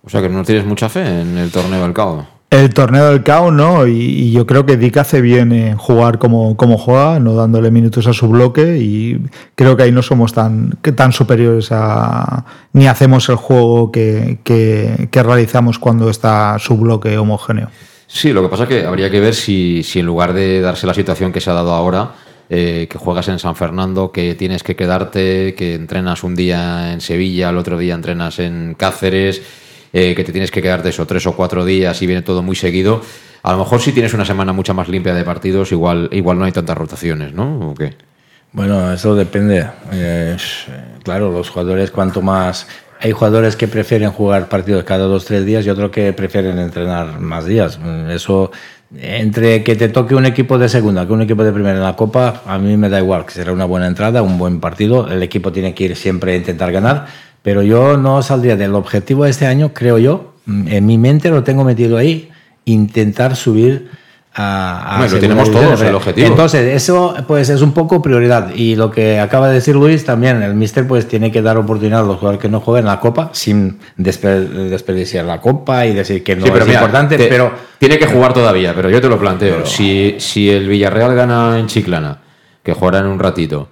O 0.03 0.09
sea 0.09 0.21
que 0.21 0.29
no 0.29 0.43
tienes 0.43 0.65
mucha 0.65 0.89
fe 0.89 1.21
en 1.21 1.37
el 1.37 1.51
torneo 1.51 1.83
del 1.83 1.93
CAO. 1.93 2.25
El 2.49 2.73
torneo 2.73 3.09
del 3.11 3.23
CAO 3.23 3.49
no, 3.49 3.87
y, 3.87 4.31
yo 4.33 4.45
creo 4.45 4.65
que 4.65 4.75
Dick 4.75 4.97
hace 4.97 5.21
bien 5.21 5.53
en 5.53 5.77
jugar 5.77 6.17
como, 6.19 6.57
como 6.57 6.77
juega, 6.77 7.17
no 7.19 7.33
dándole 7.33 7.71
minutos 7.71 8.07
a 8.07 8.13
su 8.13 8.27
bloque, 8.27 8.77
y 8.77 9.25
creo 9.55 9.77
que 9.77 9.83
ahí 9.83 9.91
no 9.93 10.01
somos 10.01 10.33
tan, 10.33 10.71
tan 10.95 11.13
superiores 11.13 11.69
a. 11.71 12.43
ni 12.73 12.87
hacemos 12.87 13.29
el 13.29 13.37
juego 13.37 13.91
que, 13.91 14.39
que, 14.43 15.07
que 15.11 15.23
realizamos 15.23 15.79
cuando 15.79 16.09
está 16.09 16.59
su 16.59 16.75
bloque 16.75 17.17
homogéneo. 17.17 17.69
Sí, 18.13 18.33
lo 18.33 18.41
que 18.41 18.49
pasa 18.49 18.63
es 18.63 18.69
que 18.69 18.85
habría 18.85 19.09
que 19.09 19.21
ver 19.21 19.33
si, 19.33 19.83
si 19.83 19.99
en 19.99 20.05
lugar 20.05 20.33
de 20.33 20.59
darse 20.59 20.85
la 20.85 20.93
situación 20.93 21.31
que 21.31 21.39
se 21.39 21.49
ha 21.49 21.53
dado 21.53 21.73
ahora, 21.73 22.11
eh, 22.49 22.87
que 22.89 22.97
juegas 22.97 23.29
en 23.29 23.39
San 23.39 23.55
Fernando, 23.55 24.11
que 24.11 24.35
tienes 24.35 24.63
que 24.63 24.75
quedarte, 24.75 25.55
que 25.55 25.75
entrenas 25.75 26.23
un 26.23 26.35
día 26.35 26.91
en 26.91 26.99
Sevilla, 26.99 27.49
el 27.49 27.57
otro 27.57 27.77
día 27.77 27.93
entrenas 27.93 28.39
en 28.39 28.75
Cáceres 28.77 29.41
eh, 29.93 30.13
que 30.15 30.23
te 30.25 30.31
tienes 30.31 30.51
que 30.51 30.61
quedarte 30.61 30.89
eso 30.89 31.05
tres 31.05 31.25
o 31.27 31.35
cuatro 31.35 31.63
días 31.63 32.01
y 32.01 32.07
viene 32.07 32.21
todo 32.21 32.43
muy 32.43 32.55
seguido. 32.55 33.01
A 33.43 33.53
lo 33.53 33.59
mejor 33.59 33.81
si 33.81 33.93
tienes 33.93 34.13
una 34.13 34.25
semana 34.25 34.53
mucho 34.53 34.73
más 34.73 34.89
limpia 34.89 35.13
de 35.13 35.23
partidos, 35.23 35.71
igual, 35.71 36.09
igual 36.11 36.37
no 36.37 36.45
hay 36.45 36.51
tantas 36.51 36.77
rotaciones, 36.77 37.33
¿no? 37.33 37.71
¿O 37.71 37.73
qué? 37.73 37.95
Bueno, 38.51 38.91
eso 38.91 39.15
depende. 39.15 39.67
Eh, 39.93 40.37
claro, 41.03 41.31
los 41.31 41.49
jugadores, 41.49 41.91
cuanto 41.91 42.21
más. 42.21 42.67
Hay 43.01 43.11
jugadores 43.11 43.55
que 43.55 43.67
prefieren 43.67 44.11
jugar 44.11 44.47
partidos 44.47 44.83
cada 44.83 45.05
dos, 45.05 45.25
tres 45.25 45.45
días 45.45 45.65
y 45.65 45.69
otros 45.69 45.91
que 45.91 46.13
prefieren 46.13 46.59
entrenar 46.59 47.19
más 47.19 47.45
días. 47.45 47.79
Eso, 48.09 48.51
entre 48.95 49.63
que 49.63 49.75
te 49.75 49.89
toque 49.89 50.15
un 50.15 50.25
equipo 50.25 50.57
de 50.57 50.69
segunda 50.69 51.05
que 51.07 51.13
un 51.13 51.23
equipo 51.23 51.43
de 51.43 51.51
primera 51.51 51.77
en 51.77 51.83
la 51.83 51.95
Copa, 51.95 52.43
a 52.45 52.57
mí 52.59 52.77
me 52.77 52.89
da 52.89 52.99
igual, 52.99 53.25
que 53.25 53.31
será 53.31 53.51
una 53.51 53.65
buena 53.65 53.87
entrada, 53.87 54.21
un 54.21 54.37
buen 54.37 54.59
partido. 54.59 55.11
El 55.11 55.23
equipo 55.23 55.51
tiene 55.51 55.73
que 55.73 55.85
ir 55.85 55.95
siempre 55.95 56.33
a 56.33 56.35
intentar 56.35 56.71
ganar 56.71 57.07
pero 57.41 57.63
yo 57.63 57.97
no 57.97 58.21
saldría 58.21 58.55
del 58.55 58.75
objetivo 58.75 59.23
de 59.23 59.31
este 59.31 59.47
año, 59.47 59.73
creo 59.73 59.97
yo, 59.97 60.33
en 60.47 60.85
mi 60.85 60.97
mente 60.97 61.29
lo 61.29 61.43
tengo 61.43 61.63
metido 61.63 61.97
ahí, 61.97 62.29
intentar 62.65 63.35
subir 63.35 63.89
a... 64.33 64.97
a 64.97 65.07
lo 65.07 65.19
tenemos 65.19 65.51
todos, 65.51 65.81
el 65.81 65.95
objetivo. 65.95 66.27
Entonces, 66.27 66.75
eso 66.75 67.15
pues 67.27 67.49
es 67.49 67.61
un 67.61 67.73
poco 67.73 68.01
prioridad. 68.01 68.53
Y 68.55 68.75
lo 68.75 68.91
que 68.91 69.19
acaba 69.19 69.47
de 69.49 69.55
decir 69.55 69.75
Luis 69.75 70.05
también, 70.05 70.41
el 70.41 70.55
Mister 70.55 70.87
pues 70.87 71.07
tiene 71.07 71.31
que 71.31 71.41
dar 71.41 71.57
oportunidad 71.57 72.01
a 72.01 72.03
los 72.03 72.17
jugadores 72.17 72.41
que 72.41 72.49
no 72.49 72.59
jueguen 72.59 72.85
la 72.85 72.99
Copa 72.99 73.29
sin 73.33 73.79
desperdiciar 73.97 75.25
la 75.25 75.41
Copa 75.41 75.85
y 75.85 75.93
decir 75.93 76.23
que 76.23 76.35
no 76.35 76.45
es 76.45 76.67
importante, 76.67 77.17
pero... 77.29 77.71
Tiene 77.77 77.97
que 77.97 78.05
jugar 78.05 78.31
todavía, 78.31 78.75
pero 78.75 78.91
yo 78.91 79.01
te 79.01 79.09
lo 79.09 79.17
planteo. 79.17 79.65
Si, 79.65 80.15
si 80.19 80.51
el 80.51 80.67
Villarreal 80.67 81.15
gana 81.15 81.57
en 81.57 81.65
Chiclana, 81.65 82.19
que 82.61 82.73
jugará 82.73 82.99
en 82.99 83.07
un 83.07 83.17
ratito 83.17 83.69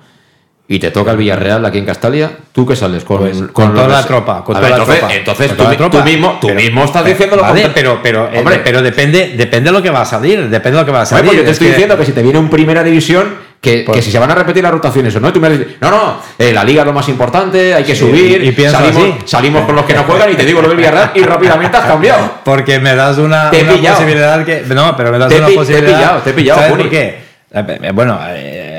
y 0.71 0.77
te 0.77 0.91
toca 0.91 1.11
el 1.11 1.17
Villarreal 1.17 1.65
aquí 1.65 1.79
en 1.79 1.85
Castalia, 1.85 2.29
¿tú 2.51 2.63
qué 2.63 2.75
sales? 2.75 3.03
Con, 3.03 3.17
pues, 3.17 3.41
con, 3.51 3.73
toda 3.73 3.87
la 3.87 4.05
tropa. 4.05 4.43
Con 4.43 4.55
toda 4.55 4.69
entonces, 4.69 5.01
la 5.01 5.07
tropa. 5.07 5.15
entonces 5.15 5.91
tú, 5.91 6.03
mismo, 6.03 6.37
tú 6.39 6.49
mismo 6.51 6.83
estás 6.83 7.03
diciendo 7.03 7.37
lo 7.37 7.41
vale, 7.41 7.71
pero, 7.73 7.99
pero, 8.03 8.29
eh, 8.31 8.61
pero 8.63 8.83
depende, 8.83 9.33
depende 9.35 9.71
de 9.71 9.75
lo 9.75 9.81
que 9.81 9.89
va 9.89 10.01
a 10.01 10.05
salir. 10.05 10.47
Depende 10.47 10.77
de 10.77 10.83
lo 10.83 10.85
que 10.85 10.91
va 10.91 11.01
a 11.01 11.05
salir. 11.07 11.25
Pues 11.25 11.37
yo 11.39 11.43
te 11.43 11.49
estoy 11.49 11.69
diciendo 11.69 11.97
que 11.97 12.05
si 12.05 12.11
te 12.11 12.21
viene 12.21 12.37
un 12.37 12.51
primera 12.51 12.83
división, 12.83 13.33
que, 13.59 13.83
que, 13.83 13.99
si 14.03 14.11
se 14.11 14.19
van 14.19 14.29
a 14.29 14.35
repetir 14.35 14.61
las 14.61 14.71
rotaciones 14.71 15.15
o 15.15 15.19
no, 15.19 15.33
tú 15.33 15.41
me 15.41 15.49
dices, 15.49 15.67
no, 15.81 15.89
no, 15.89 16.21
eh, 16.37 16.53
la 16.53 16.63
liga 16.63 16.83
es 16.83 16.85
lo 16.85 16.93
más 16.93 17.09
importante, 17.09 17.73
hay 17.73 17.83
que 17.83 17.95
subir, 17.95 18.43
y, 18.43 18.69
salimos, 18.69 19.15
salimos 19.25 19.65
con 19.65 19.75
los 19.75 19.85
que 19.85 19.95
no 19.95 20.03
juegan 20.03 20.31
y 20.31 20.35
te 20.35 20.45
digo 20.45 20.61
lo 20.61 20.67
del 20.67 20.77
Villarreal 20.77 21.13
y 21.15 21.23
rápidamente 21.23 21.77
has 21.77 21.85
cambiado. 21.85 22.31
Porque 22.45 22.79
me 22.79 22.93
das 22.93 23.17
una, 23.17 23.49
te 23.49 23.63
una 23.63 23.73
posibilidad 23.73 24.45
que. 24.45 24.63
No, 24.67 24.95
pero 24.95 25.11
me 25.11 25.17
das 25.17 25.33
una 25.33 25.47
posibilidad. 25.47 25.65
Te 25.65 25.79
he 25.79 25.95
pillado, 25.95 26.19
te 26.19 26.29
he 26.29 26.33
pillado. 26.33 26.59
¿Sabes 26.59 26.77
por 26.77 26.89
qué? 26.91 27.28
Eh, 27.51 27.91
bueno, 27.95 28.13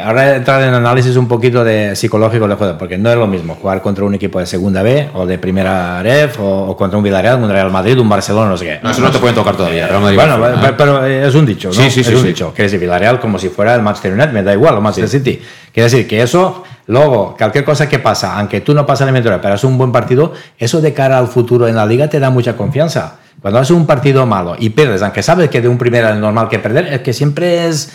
ahora 0.05 0.37
entrar 0.37 0.62
en 0.62 0.73
análisis 0.73 1.16
un 1.16 1.27
poquito 1.27 1.64
de 1.64 1.97
psicológico 1.97 2.47
de 2.47 2.55
juego, 2.55 2.79
porque 2.79 2.97
no 2.97 3.11
es 3.11 3.16
lo 3.16 3.27
mismo 3.27 3.57
jugar 3.57 3.83
contra 3.83 4.05
un 4.05 4.14
equipo 4.14 4.39
de 4.39 4.47
segunda 4.47 4.83
B 4.83 5.11
o 5.12 5.27
de 5.27 5.39
primera 5.39 6.01
REF 6.03 6.39
o, 6.39 6.77
contra 6.77 6.97
un 6.97 7.03
Villarreal, 7.03 7.43
un 7.43 7.51
Real 7.51 7.68
Madrid, 7.71 7.99
un 7.99 8.09
Barcelona, 8.09 8.49
no 8.49 8.57
sé 8.57 8.66
qué. 8.66 8.81
No, 8.81 8.93
eso 8.93 9.01
no 9.01 9.11
te 9.11 9.18
pueden 9.18 9.35
tocar 9.35 9.57
todavía. 9.57 9.89
bueno, 9.99 10.39
pero, 10.77 11.05
es 11.05 11.35
un 11.35 11.47
dicho, 11.47 11.68
¿no? 11.68 11.75
Sí, 11.75 11.91
sí, 11.91 12.05
sí, 12.05 12.12
es 12.12 12.21
un 12.21 12.27
dicho. 12.27 12.53
Quiere 12.55 12.64
decir, 12.64 12.79
Villarreal 12.79 13.18
como 13.18 13.41
si 13.41 13.49
fuera 13.49 13.75
el 13.75 13.83
Manchester 13.83 14.12
United, 14.12 14.33
me 14.33 14.45
da 14.45 14.53
igual, 14.53 14.77
o 14.77 14.81
Manchester 14.81 15.21
City. 15.21 15.43
Quiere 15.73 15.91
decir 15.91 16.07
que 16.07 16.23
eso, 16.23 16.62
luego, 16.87 17.35
cualquier 17.37 17.64
cosa 17.64 17.89
que 17.89 17.99
pasa, 17.99 18.39
aunque 18.39 18.61
tú 18.61 18.73
no 18.73 18.87
pasas 18.87 19.07
la 19.07 19.11
eliminatoria, 19.11 19.41
pero 19.41 19.57
es 19.57 19.64
un 19.64 19.77
buen 19.77 19.91
partido, 19.91 20.33
eso 20.57 20.81
de 20.81 20.93
cara 20.93 21.18
al 21.18 21.27
futuro 21.27 21.66
en 21.66 21.75
la 21.75 21.87
liga 21.87 22.09
te 22.09 22.21
da 22.21 22.31
mucha 22.31 22.57
confianza. 22.57 23.16
Cuando 23.43 23.59
haces 23.59 23.73
un 23.73 23.87
partido 23.87 24.27
malo 24.27 24.55
y 24.57 24.71
pierdes, 24.71 25.03
aunque 25.03 25.23
sabes 25.25 25.51
que 25.51 25.61
de 25.61 25.68
un 25.68 25.79
primera 25.79 26.11
es 26.11 26.18
normal 26.18 26.49
que 26.49 26.61
perder, 26.61 26.93
es 26.93 27.01
que 27.01 27.12
siempre 27.12 27.66
es 27.66 27.91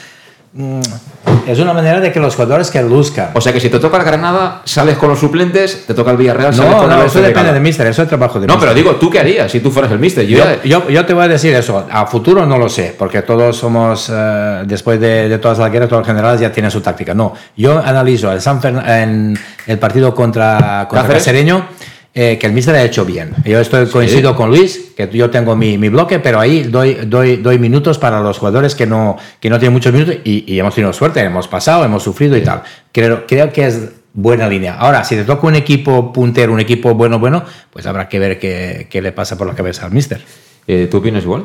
es 1.48 1.60
una 1.60 1.74
manera 1.74 2.00
de 2.00 2.12
que 2.12 2.20
los 2.20 2.36
jugadores 2.36 2.72
que 2.72 2.82
luzcan. 2.82 3.32
O 3.34 3.42
sea 3.42 3.52
que 3.52 3.60
si 3.60 3.70
te 3.70 3.80
toca 3.80 3.98
el 3.98 4.04
Granada, 4.04 4.62
sales 4.64 4.98
con 4.98 5.10
los 5.10 5.20
suplentes, 5.20 5.86
te 5.86 5.94
toca 5.94 6.12
el 6.12 6.18
Villarreal, 6.18 6.56
no, 6.56 6.78
con 6.78 6.90
no, 6.90 7.04
eso 7.04 7.22
depende 7.22 7.52
del 7.52 7.62
míster, 7.62 7.86
eso 7.88 8.04
es 8.04 8.08
trabajo 8.08 8.40
de 8.40 8.48
No, 8.48 8.60
pero 8.60 8.74
digo, 8.74 8.96
¿tú 8.96 9.10
qué 9.10 9.20
harías 9.20 9.52
si 9.52 9.60
tú 9.60 9.70
fueras 9.70 9.92
el 9.92 10.00
míster? 10.00 10.26
Yo, 10.26 10.44
yo, 10.64 11.06
te 11.06 11.14
voy 11.14 11.26
a 11.26 11.28
decir 11.28 11.54
eso, 11.54 11.86
a 11.92 12.06
futuro 12.06 12.46
no 12.46 12.58
lo 12.58 12.70
sé, 12.70 12.96
porque 12.98 13.22
todos 13.22 13.58
somos, 13.58 14.10
eh, 14.14 14.64
después 14.66 15.00
de, 15.00 15.38
todas 15.40 15.60
las 15.60 15.72
guerras, 15.72 15.90
todos 15.90 16.02
los 16.02 16.08
generales 16.08 16.40
ya 16.40 16.52
tienen 16.52 16.72
su 16.72 16.82
táctica. 16.82 17.14
No, 17.14 17.34
yo 17.58 17.78
analizo 17.84 18.32
el, 18.32 18.42
San 18.42 18.60
en 18.88 19.38
el 19.68 19.80
partido 19.80 20.16
contra, 20.16 20.88
contra 20.90 21.16
Cacereño 21.16 21.68
eh, 22.18 22.38
que 22.40 22.48
el 22.48 22.54
míster 22.54 22.74
ha 22.76 22.82
hecho 22.82 23.04
bien. 23.04 23.36
Yo 23.44 23.60
estoy 23.60 23.88
coincido 23.88 24.38
con 24.38 24.50
Luis, 24.50 24.94
que 24.96 25.10
yo 25.12 25.30
tengo 25.30 25.54
mi, 25.58 25.78
mi, 25.78 25.90
bloque, 25.90 26.20
pero 26.20 26.40
ahí 26.40 26.64
doy, 26.64 26.94
doy, 27.06 27.36
doy 27.36 27.60
minutos 27.60 28.00
para 28.00 28.22
los 28.22 28.38
jugadores 28.38 28.74
que 28.74 28.86
no, 28.86 29.18
que 29.42 29.50
no 29.50 29.60
tienen 29.60 29.74
muchos 29.74 29.92
minutos 29.92 30.16
y, 30.24 30.58
hemos 30.58 30.74
tenido 30.74 30.94
suerte, 30.94 31.20
hemos 31.20 31.50
pasado, 31.50 31.84
hemos 31.84 32.04
sufrido 32.04 32.38
y 32.38 32.42
tal. 32.42 32.64
Creo, 32.94 33.28
creo 33.28 33.52
que 33.52 33.66
es 33.66 33.90
buena 34.14 34.48
línea. 34.48 34.76
Ahora, 34.76 35.04
si 35.04 35.18
te 35.18 35.26
toca 35.26 35.46
un 35.46 35.56
equipo 35.56 36.14
puntero, 36.14 36.54
un 36.54 36.62
equipo 36.62 36.96
bueno, 36.96 37.20
bueno, 37.20 37.44
pues 37.70 37.86
habrá 37.86 38.08
que 38.08 38.18
ver 38.18 38.40
qué, 38.40 38.88
qué 38.90 39.02
le 39.02 39.12
pasa 39.12 39.38
por 39.38 39.46
la 39.46 39.54
cabeza 39.54 39.86
al 39.86 39.92
míster. 39.92 40.22
Eh, 40.68 40.88
¿Tú 40.90 40.98
opinas 41.00 41.24
igual? 41.24 41.44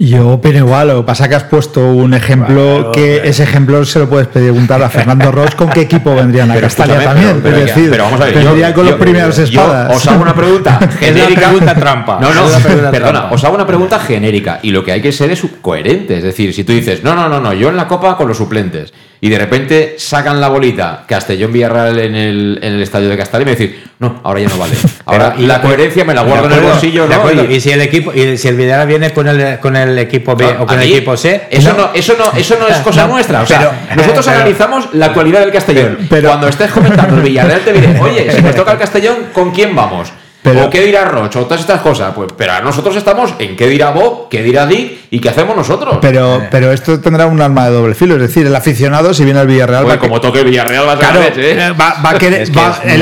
Yo 0.00 0.28
opino 0.34 0.58
igual, 0.58 0.86
lo 0.86 0.98
que 0.98 1.06
pasa 1.08 1.24
es 1.24 1.30
que 1.30 1.34
has 1.34 1.42
puesto 1.42 1.90
un 1.90 2.14
ejemplo 2.14 2.92
que 2.92 3.28
ese 3.28 3.42
ejemplo 3.42 3.84
se 3.84 3.98
lo 3.98 4.08
puedes 4.08 4.28
preguntar 4.28 4.80
a 4.80 4.88
Fernando 4.88 5.32
Ross 5.32 5.56
con 5.56 5.70
qué 5.70 5.80
equipo 5.80 6.14
vendrían 6.14 6.48
a 6.52 6.60
Castalia 6.60 7.02
también. 7.02 7.40
Pero, 7.42 7.56
decir, 7.56 7.90
pero, 7.90 8.04
vamos 8.04 8.20
a 8.20 8.26
ver, 8.26 8.34
vendría 8.36 8.72
con 8.72 8.86
los 8.86 8.94
primeros 8.94 9.36
espadas. 9.36 9.96
os 9.96 10.06
hago 10.06 10.22
una 10.22 10.36
pregunta 10.36 10.78
genérica. 11.00 11.48
pregunta 11.48 11.74
trampa. 11.74 12.20
No, 12.20 12.32
no, 12.32 12.46
perdona, 12.92 13.32
os 13.32 13.42
hago 13.42 13.56
una 13.56 13.66
pregunta 13.66 13.98
genérica 13.98 14.60
y 14.62 14.70
lo 14.70 14.84
que 14.84 14.92
hay 14.92 15.02
que 15.02 15.10
ser 15.10 15.32
es 15.32 15.42
coherente. 15.60 16.18
Es 16.18 16.22
decir, 16.22 16.54
si 16.54 16.62
tú 16.62 16.72
dices, 16.72 17.02
no, 17.02 17.16
no, 17.16 17.28
no, 17.28 17.40
no, 17.40 17.52
yo 17.52 17.68
en 17.68 17.76
la 17.76 17.88
Copa 17.88 18.16
con 18.16 18.28
los 18.28 18.36
suplentes 18.36 18.92
y 19.20 19.28
de 19.28 19.38
repente 19.38 19.96
sacan 19.98 20.40
la 20.40 20.48
bolita 20.48 21.04
Castellón 21.08 21.52
Villarreal 21.52 21.98
en 21.98 22.14
el, 22.14 22.60
en 22.62 22.74
el 22.74 22.82
estadio 22.82 23.08
de 23.08 23.16
Castellón 23.16 23.48
y 23.48 23.50
me 23.50 23.56
decís, 23.56 23.76
no, 23.98 24.20
ahora 24.22 24.40
ya 24.40 24.48
no 24.48 24.58
vale. 24.58 24.74
Ahora 25.06 25.34
y 25.36 25.46
la 25.46 25.60
coherencia 25.60 26.04
me 26.04 26.14
la 26.14 26.22
guardo 26.22 26.46
en 26.46 26.52
el 26.52 26.60
bolsillo, 26.60 27.08
¿no? 27.08 27.44
Y, 27.50 27.60
si 27.60 27.70
el 27.70 27.80
equipo, 27.80 28.12
y 28.12 28.36
si 28.36 28.46
el 28.46 28.56
Villarreal 28.56 28.86
viene 28.86 29.12
con 29.12 29.26
el, 29.26 29.58
con 29.58 29.74
el 29.74 29.87
equipo 29.96 30.34
B 30.34 30.44
o 30.58 30.66
con 30.66 30.80
el 30.80 30.90
equipo 30.90 31.16
C. 31.16 31.46
Eso 31.50 31.72
no, 31.72 31.90
eso 31.94 32.16
no, 32.18 32.36
eso 32.36 32.56
no 32.58 32.66
es 32.66 32.78
cosa 32.78 33.06
nuestra. 33.06 33.42
O 33.42 33.46
sea, 33.46 33.86
nosotros 33.94 34.26
analizamos 34.26 34.88
la 34.94 35.06
actualidad 35.06 35.40
del 35.40 35.52
Castellón. 35.52 35.98
Pero, 36.10 36.30
Cuando 36.30 36.48
estés 36.48 36.72
comentando 36.72 37.16
el 37.16 37.22
Villarreal 37.22 37.60
te 37.60 37.72
diré, 37.72 38.00
oye, 38.00 38.32
si 38.32 38.42
nos 38.42 38.56
toca 38.56 38.72
el 38.72 38.78
Castellón, 38.78 39.16
¿con 39.32 39.52
quién 39.52 39.74
vamos? 39.76 40.12
o 40.44 40.70
qué 40.70 40.82
dirá 40.82 41.04
Roche, 41.04 41.38
o 41.38 41.44
todas 41.44 41.60
estas 41.60 41.80
cosas. 41.80 42.12
Pues, 42.14 42.32
pero 42.36 42.60
nosotros 42.62 42.96
estamos 42.96 43.34
en 43.38 43.56
qué 43.56 43.68
dirá 43.68 43.90
Bob, 43.90 44.28
qué 44.28 44.42
dirá 44.42 44.66
Dick 44.66 44.98
y 45.10 45.20
qué 45.20 45.28
hacemos 45.28 45.56
nosotros. 45.56 45.98
Pero, 46.00 46.42
pero 46.50 46.72
esto 46.72 47.00
tendrá 47.00 47.26
un 47.26 47.40
arma 47.40 47.66
de 47.66 47.72
doble 47.72 47.94
filo. 47.94 48.14
Es 48.14 48.22
decir, 48.22 48.46
el 48.46 48.54
aficionado, 48.54 49.12
si 49.12 49.24
viene 49.24 49.40
al 49.40 49.46
Villarreal. 49.46 49.84
Pues 49.84 49.98
como 49.98 50.20
toque 50.20 50.42
Villarreal, 50.42 50.86
va 50.86 50.92
a 50.92 50.98
claro, 50.98 51.20
¿eh? 51.22 51.72
va, 51.78 52.10
a 52.10 52.18
querer, 52.18 52.48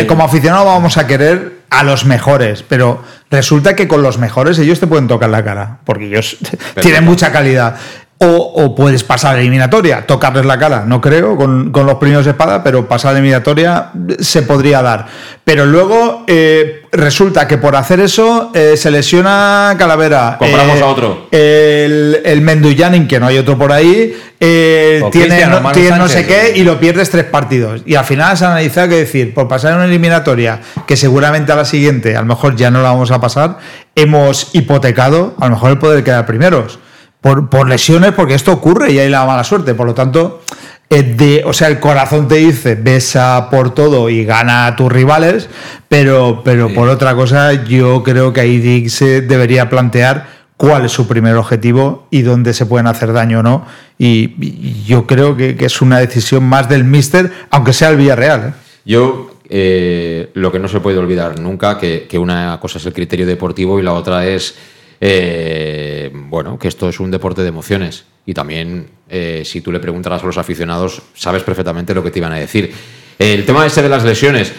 como 0.06 0.24
aficionado 0.24 0.64
vamos 0.64 0.96
a 0.96 1.06
querer 1.06 1.56
a 1.70 1.82
los 1.82 2.04
mejores, 2.04 2.64
pero 2.66 3.02
resulta 3.30 3.76
que 3.76 3.88
con 3.88 4.02
los 4.02 4.18
mejores 4.18 4.58
ellos 4.58 4.80
te 4.80 4.86
pueden 4.86 5.08
tocar 5.08 5.30
la 5.30 5.44
cara, 5.44 5.78
porque 5.84 6.06
ellos 6.06 6.36
tienen 6.80 7.04
mucha 7.04 7.32
calidad. 7.32 7.76
O, 8.18 8.74
puedes 8.74 9.04
pasar 9.04 9.34
la 9.34 9.40
eliminatoria, 9.40 10.06
tocarles 10.06 10.46
la 10.46 10.58
cara, 10.58 10.84
no 10.86 11.02
creo, 11.02 11.36
con, 11.36 11.70
los 11.70 11.94
primeros 11.96 12.24
de 12.24 12.30
espada, 12.30 12.64
pero 12.64 12.88
pasar 12.88 13.12
la 13.12 13.18
eliminatoria 13.18 13.90
se 14.18 14.40
podría 14.40 14.80
dar. 14.80 15.06
Pero 15.44 15.66
luego 15.66 16.24
eh, 16.26 16.84
resulta 16.92 17.46
que 17.46 17.58
por 17.58 17.76
hacer 17.76 18.00
eso 18.00 18.52
eh, 18.54 18.78
se 18.78 18.90
lesiona 18.90 19.74
Calavera. 19.78 20.36
Compramos 20.38 20.78
eh, 20.78 20.82
a 20.82 20.86
otro. 20.86 21.28
El, 21.30 22.22
el 22.24 22.40
Menduyanin, 22.40 23.06
que 23.06 23.20
no 23.20 23.26
hay 23.26 23.36
otro 23.36 23.58
por 23.58 23.70
ahí, 23.70 24.16
tiene, 24.38 25.46
no, 25.46 25.72
tiene 25.72 25.98
no, 25.98 26.08
sé 26.08 26.26
qué 26.26 26.54
y 26.56 26.64
lo 26.64 26.80
pierdes 26.80 27.10
tres 27.10 27.24
partidos. 27.24 27.82
Y 27.84 27.96
al 27.96 28.06
final 28.06 28.32
has 28.32 28.40
analizado 28.40 28.88
que 28.88 28.96
decir, 28.96 29.34
por 29.34 29.46
pasar 29.46 29.74
una 29.74 29.84
eliminatoria, 29.84 30.62
que 30.86 30.96
seguramente 30.96 31.52
a 31.52 31.56
la 31.56 31.66
siguiente, 31.66 32.16
a 32.16 32.20
lo 32.20 32.26
mejor 32.26 32.56
ya 32.56 32.70
no 32.70 32.80
la 32.80 32.92
vamos 32.92 33.10
a 33.10 33.20
pasar, 33.20 33.58
hemos 33.94 34.54
hipotecado, 34.54 35.34
a 35.38 35.48
lo 35.48 35.56
mejor 35.56 35.72
el 35.72 35.78
poder 35.78 36.02
quedar 36.02 36.24
primeros 36.24 36.78
por, 37.26 37.50
por 37.50 37.68
lesiones, 37.68 38.12
porque 38.12 38.34
esto 38.34 38.52
ocurre 38.52 38.92
y 38.92 39.00
hay 39.00 39.08
la 39.08 39.24
mala 39.24 39.42
suerte. 39.42 39.74
Por 39.74 39.84
lo 39.84 39.94
tanto, 39.94 40.42
eh, 40.88 41.02
de, 41.02 41.42
o 41.44 41.52
sea, 41.52 41.66
el 41.66 41.80
corazón 41.80 42.28
te 42.28 42.36
dice, 42.36 42.76
besa 42.76 43.48
por 43.50 43.74
todo 43.74 44.08
y 44.08 44.24
gana 44.24 44.68
a 44.68 44.76
tus 44.76 44.92
rivales, 44.92 45.48
pero, 45.88 46.42
pero 46.44 46.72
por 46.72 46.88
otra 46.88 47.16
cosa, 47.16 47.64
yo 47.64 48.04
creo 48.04 48.32
que 48.32 48.42
ahí 48.42 48.58
Dick 48.58 48.90
se 48.90 49.22
debería 49.22 49.68
plantear 49.68 50.28
cuál 50.56 50.84
es 50.84 50.92
su 50.92 51.08
primer 51.08 51.34
objetivo 51.34 52.06
y 52.12 52.22
dónde 52.22 52.54
se 52.54 52.64
pueden 52.64 52.86
hacer 52.86 53.12
daño 53.12 53.40
o 53.40 53.42
no. 53.42 53.66
Y, 53.98 54.36
y 54.40 54.84
yo 54.86 55.08
creo 55.08 55.36
que, 55.36 55.56
que, 55.56 55.64
es 55.64 55.82
una 55.82 55.98
decisión 55.98 56.44
más 56.44 56.68
del 56.68 56.84
míster, 56.84 57.32
aunque 57.50 57.72
sea 57.72 57.88
el 57.88 57.96
Villarreal. 57.96 58.40
¿eh? 58.50 58.52
Yo 58.84 59.32
eh, 59.48 60.30
lo 60.34 60.52
que 60.52 60.60
no 60.60 60.68
se 60.68 60.78
puede 60.78 60.98
olvidar 60.98 61.40
nunca, 61.40 61.76
que, 61.76 62.06
que, 62.08 62.20
una 62.20 62.60
cosa 62.60 62.78
es 62.78 62.86
el 62.86 62.92
criterio 62.92 63.26
deportivo 63.26 63.80
y 63.80 63.82
la 63.82 63.94
otra 63.94 64.24
es, 64.28 64.54
eh, 65.00 66.10
bueno, 66.12 66.58
que 66.58 66.68
esto 66.68 66.88
es 66.88 67.00
un 67.00 67.10
deporte 67.10 67.42
de 67.42 67.48
emociones. 67.48 68.04
Y 68.24 68.34
también, 68.34 68.88
eh, 69.08 69.42
si 69.44 69.60
tú 69.60 69.70
le 69.70 69.78
preguntaras 69.78 70.22
a 70.22 70.26
los 70.26 70.38
aficionados, 70.38 71.02
sabes 71.14 71.42
perfectamente 71.42 71.94
lo 71.94 72.02
que 72.02 72.10
te 72.10 72.18
iban 72.18 72.32
a 72.32 72.36
decir. 72.36 72.72
El 73.18 73.44
tema 73.44 73.64
ese 73.64 73.82
de 73.82 73.88
las 73.88 74.04
lesiones. 74.04 74.52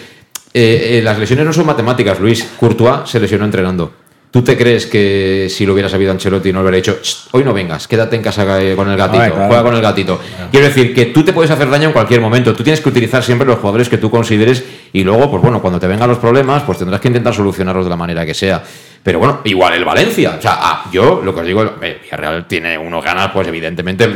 las 0.54 1.18
lesiones 1.18 1.44
no 1.44 1.52
son 1.52 1.66
matemáticas, 1.66 2.18
Luis. 2.18 2.44
Courtois 2.58 3.08
se 3.08 3.20
lesionó 3.20 3.44
entrenando. 3.44 3.92
¿Tú 4.30 4.42
te 4.42 4.58
crees 4.58 4.84
que 4.84 5.48
si 5.48 5.64
lo 5.64 5.72
hubiera 5.72 5.88
sabido 5.88 6.10
Ancelotti 6.12 6.52
no 6.52 6.58
lo 6.58 6.68
hubiera 6.68 6.76
dicho, 6.76 6.98
hoy 7.32 7.44
no 7.44 7.54
vengas, 7.54 7.88
quédate 7.88 8.14
en 8.14 8.22
casa 8.22 8.44
con 8.76 8.90
el 8.90 8.96
gatito, 8.96 9.22
Ay, 9.22 9.30
claro. 9.30 9.46
juega 9.46 9.62
con 9.62 9.74
el 9.74 9.80
gatito? 9.80 10.18
Claro. 10.18 10.50
Quiero 10.50 10.66
decir 10.66 10.94
que 10.94 11.06
tú 11.06 11.24
te 11.24 11.32
puedes 11.32 11.50
hacer 11.50 11.70
daño 11.70 11.86
en 11.86 11.92
cualquier 11.92 12.20
momento, 12.20 12.54
tú 12.54 12.62
tienes 12.62 12.82
que 12.82 12.90
utilizar 12.90 13.22
siempre 13.22 13.46
los 13.46 13.56
jugadores 13.58 13.88
que 13.88 13.96
tú 13.96 14.10
consideres 14.10 14.62
y 14.92 15.02
luego, 15.02 15.30
pues 15.30 15.42
bueno, 15.42 15.62
cuando 15.62 15.80
te 15.80 15.86
vengan 15.86 16.10
los 16.10 16.18
problemas, 16.18 16.62
pues 16.64 16.76
tendrás 16.76 17.00
que 17.00 17.08
intentar 17.08 17.34
solucionarlos 17.34 17.86
de 17.86 17.90
la 17.90 17.96
manera 17.96 18.26
que 18.26 18.34
sea. 18.34 18.62
Pero 19.02 19.18
bueno, 19.18 19.40
igual 19.44 19.74
el 19.74 19.84
Valencia. 19.84 20.36
O 20.38 20.42
sea, 20.42 20.58
ah, 20.60 20.84
yo 20.92 21.20
lo 21.24 21.34
que 21.34 21.40
os 21.40 21.46
digo, 21.46 21.62
el 21.62 21.98
Villarreal 22.02 22.46
tiene 22.46 22.76
unos 22.76 23.04
ganas, 23.04 23.30
pues 23.32 23.48
evidentemente, 23.48 24.06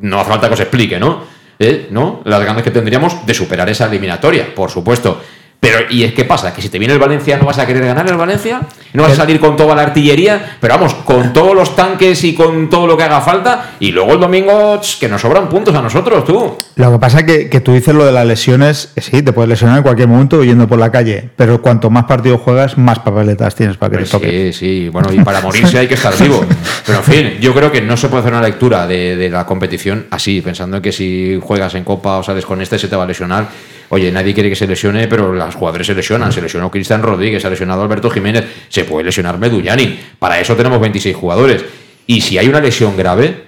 no 0.00 0.20
hace 0.20 0.30
falta 0.30 0.48
que 0.48 0.54
os 0.54 0.60
explique, 0.60 0.98
¿no? 0.98 1.22
¿Eh? 1.58 1.88
¿no? 1.90 2.20
Las 2.24 2.44
ganas 2.44 2.62
que 2.62 2.70
tendríamos 2.70 3.24
de 3.26 3.34
superar 3.34 3.68
esa 3.68 3.86
eliminatoria, 3.86 4.54
por 4.54 4.70
supuesto. 4.70 5.20
Pero, 5.64 5.78
¿y 5.88 6.04
es 6.04 6.12
qué 6.12 6.26
pasa? 6.26 6.52
Que 6.52 6.60
si 6.60 6.68
te 6.68 6.78
viene 6.78 6.92
el 6.92 7.00
Valencia, 7.00 7.38
¿no 7.38 7.46
vas 7.46 7.58
a 7.58 7.66
querer 7.66 7.86
ganar 7.86 8.06
el 8.06 8.18
Valencia? 8.18 8.60
¿No 8.92 9.02
vas 9.02 9.12
a 9.12 9.16
salir 9.16 9.40
con 9.40 9.56
toda 9.56 9.74
la 9.74 9.80
artillería? 9.80 10.58
Pero 10.60 10.74
vamos, 10.74 10.92
con 10.92 11.32
todos 11.32 11.54
los 11.54 11.74
tanques 11.74 12.22
y 12.22 12.34
con 12.34 12.68
todo 12.68 12.86
lo 12.86 12.98
que 12.98 13.04
haga 13.04 13.22
falta. 13.22 13.70
Y 13.80 13.90
luego 13.90 14.12
el 14.12 14.20
domingo, 14.20 14.78
que 15.00 15.08
nos 15.08 15.22
sobran 15.22 15.48
puntos 15.48 15.74
a 15.74 15.80
nosotros, 15.80 16.22
tú. 16.26 16.58
Lo 16.76 16.92
que 16.92 16.98
pasa 16.98 17.20
es 17.20 17.24
que, 17.24 17.48
que 17.48 17.62
tú 17.62 17.72
dices 17.72 17.94
lo 17.94 18.04
de 18.04 18.12
las 18.12 18.26
lesiones, 18.26 18.92
eh, 18.94 19.00
sí, 19.00 19.22
te 19.22 19.32
puedes 19.32 19.48
lesionar 19.48 19.78
en 19.78 19.84
cualquier 19.84 20.06
momento 20.06 20.44
yendo 20.44 20.68
por 20.68 20.78
la 20.78 20.92
calle. 20.92 21.30
Pero 21.34 21.62
cuanto 21.62 21.88
más 21.88 22.04
partidos 22.04 22.42
juegas, 22.42 22.76
más 22.76 22.98
papeletas 22.98 23.54
tienes 23.54 23.78
para 23.78 23.92
que 23.92 23.96
pues 23.96 24.10
te 24.10 24.18
toque. 24.18 24.52
Sí, 24.52 24.58
sí, 24.58 24.88
bueno, 24.90 25.10
y 25.14 25.24
para 25.24 25.40
morirse 25.40 25.78
hay 25.78 25.88
que 25.88 25.94
estar 25.94 26.14
vivo. 26.18 26.44
Pero 26.84 26.98
en 26.98 27.04
fin, 27.04 27.38
yo 27.40 27.54
creo 27.54 27.72
que 27.72 27.80
no 27.80 27.96
se 27.96 28.08
puede 28.08 28.20
hacer 28.20 28.34
una 28.34 28.42
lectura 28.42 28.86
de, 28.86 29.16
de 29.16 29.30
la 29.30 29.46
competición 29.46 30.08
así, 30.10 30.42
pensando 30.42 30.76
en 30.76 30.82
que 30.82 30.92
si 30.92 31.40
juegas 31.42 31.74
en 31.74 31.84
Copa 31.84 32.18
o 32.18 32.22
sales 32.22 32.44
con 32.44 32.60
este 32.60 32.78
se 32.78 32.88
te 32.88 32.96
va 32.96 33.04
a 33.04 33.06
lesionar. 33.06 33.48
Oye, 33.90 34.10
nadie 34.10 34.34
quiere 34.34 34.48
que 34.48 34.56
se 34.56 34.66
lesione, 34.66 35.08
pero 35.08 35.32
los 35.32 35.54
jugadores 35.54 35.86
se 35.86 35.94
lesionan. 35.94 36.32
Se 36.32 36.40
lesionó 36.40 36.70
Cristian 36.70 37.02
Rodríguez, 37.02 37.42
se 37.42 37.48
ha 37.48 37.50
lesionado 37.50 37.82
Alberto 37.82 38.10
Jiménez, 38.10 38.44
se 38.68 38.84
puede 38.84 39.04
lesionar 39.04 39.38
Medullani. 39.38 39.98
Para 40.18 40.40
eso 40.40 40.56
tenemos 40.56 40.80
26 40.80 41.16
jugadores. 41.16 41.64
Y 42.06 42.20
si 42.20 42.38
hay 42.38 42.48
una 42.48 42.60
lesión 42.60 42.96
grave 42.96 43.44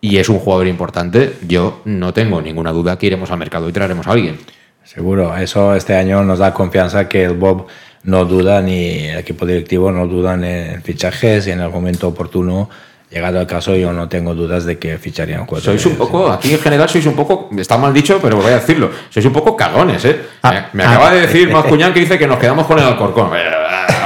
y 0.00 0.16
es 0.16 0.28
un 0.28 0.38
jugador 0.38 0.66
importante, 0.66 1.34
yo 1.46 1.82
no 1.84 2.12
tengo 2.12 2.40
ninguna 2.40 2.72
duda 2.72 2.98
que 2.98 3.06
iremos 3.06 3.30
al 3.30 3.38
mercado 3.38 3.68
y 3.68 3.72
traeremos 3.72 4.06
a 4.06 4.12
alguien. 4.12 4.38
Seguro, 4.84 5.36
eso 5.36 5.74
este 5.74 5.94
año 5.94 6.24
nos 6.24 6.38
da 6.38 6.52
confianza 6.52 7.08
que 7.08 7.24
el 7.24 7.34
Bob 7.34 7.66
no 8.02 8.24
duda 8.24 8.62
ni 8.62 9.06
el 9.08 9.18
equipo 9.18 9.44
directivo 9.44 9.92
no 9.92 10.06
dudan 10.06 10.42
en 10.44 10.82
fichajes 10.82 11.46
y 11.46 11.50
en 11.50 11.60
el 11.60 11.70
momento 11.70 12.08
oportuno 12.08 12.70
llegado 13.10 13.40
al 13.40 13.46
caso, 13.46 13.74
yo 13.74 13.92
no 13.92 14.08
tengo 14.08 14.34
dudas 14.34 14.64
de 14.64 14.78
que 14.78 14.96
ficharían 14.98 15.44
cuatro. 15.46 15.72
Sois 15.72 15.84
un 15.86 15.96
poco, 15.96 16.30
aquí 16.30 16.52
en 16.52 16.60
general 16.60 16.88
sois 16.88 17.04
un 17.06 17.14
poco, 17.14 17.50
está 17.58 17.76
mal 17.76 17.92
dicho, 17.92 18.18
pero 18.22 18.36
voy 18.36 18.52
a 18.52 18.56
decirlo, 18.56 18.90
sois 19.10 19.26
un 19.26 19.32
poco 19.32 19.56
cagones, 19.56 20.04
¿eh? 20.04 20.20
Ah, 20.42 20.68
me, 20.72 20.82
me 20.82 20.84
ah, 20.84 20.92
acaba 20.92 21.12
de 21.12 21.22
decir 21.22 21.48
eh, 21.50 21.52
Mascuñán 21.52 21.92
que 21.92 22.00
dice 22.00 22.18
que 22.18 22.26
nos 22.26 22.38
quedamos 22.38 22.66
con 22.66 22.78
el 22.78 22.84
Alcorcón. 22.84 23.30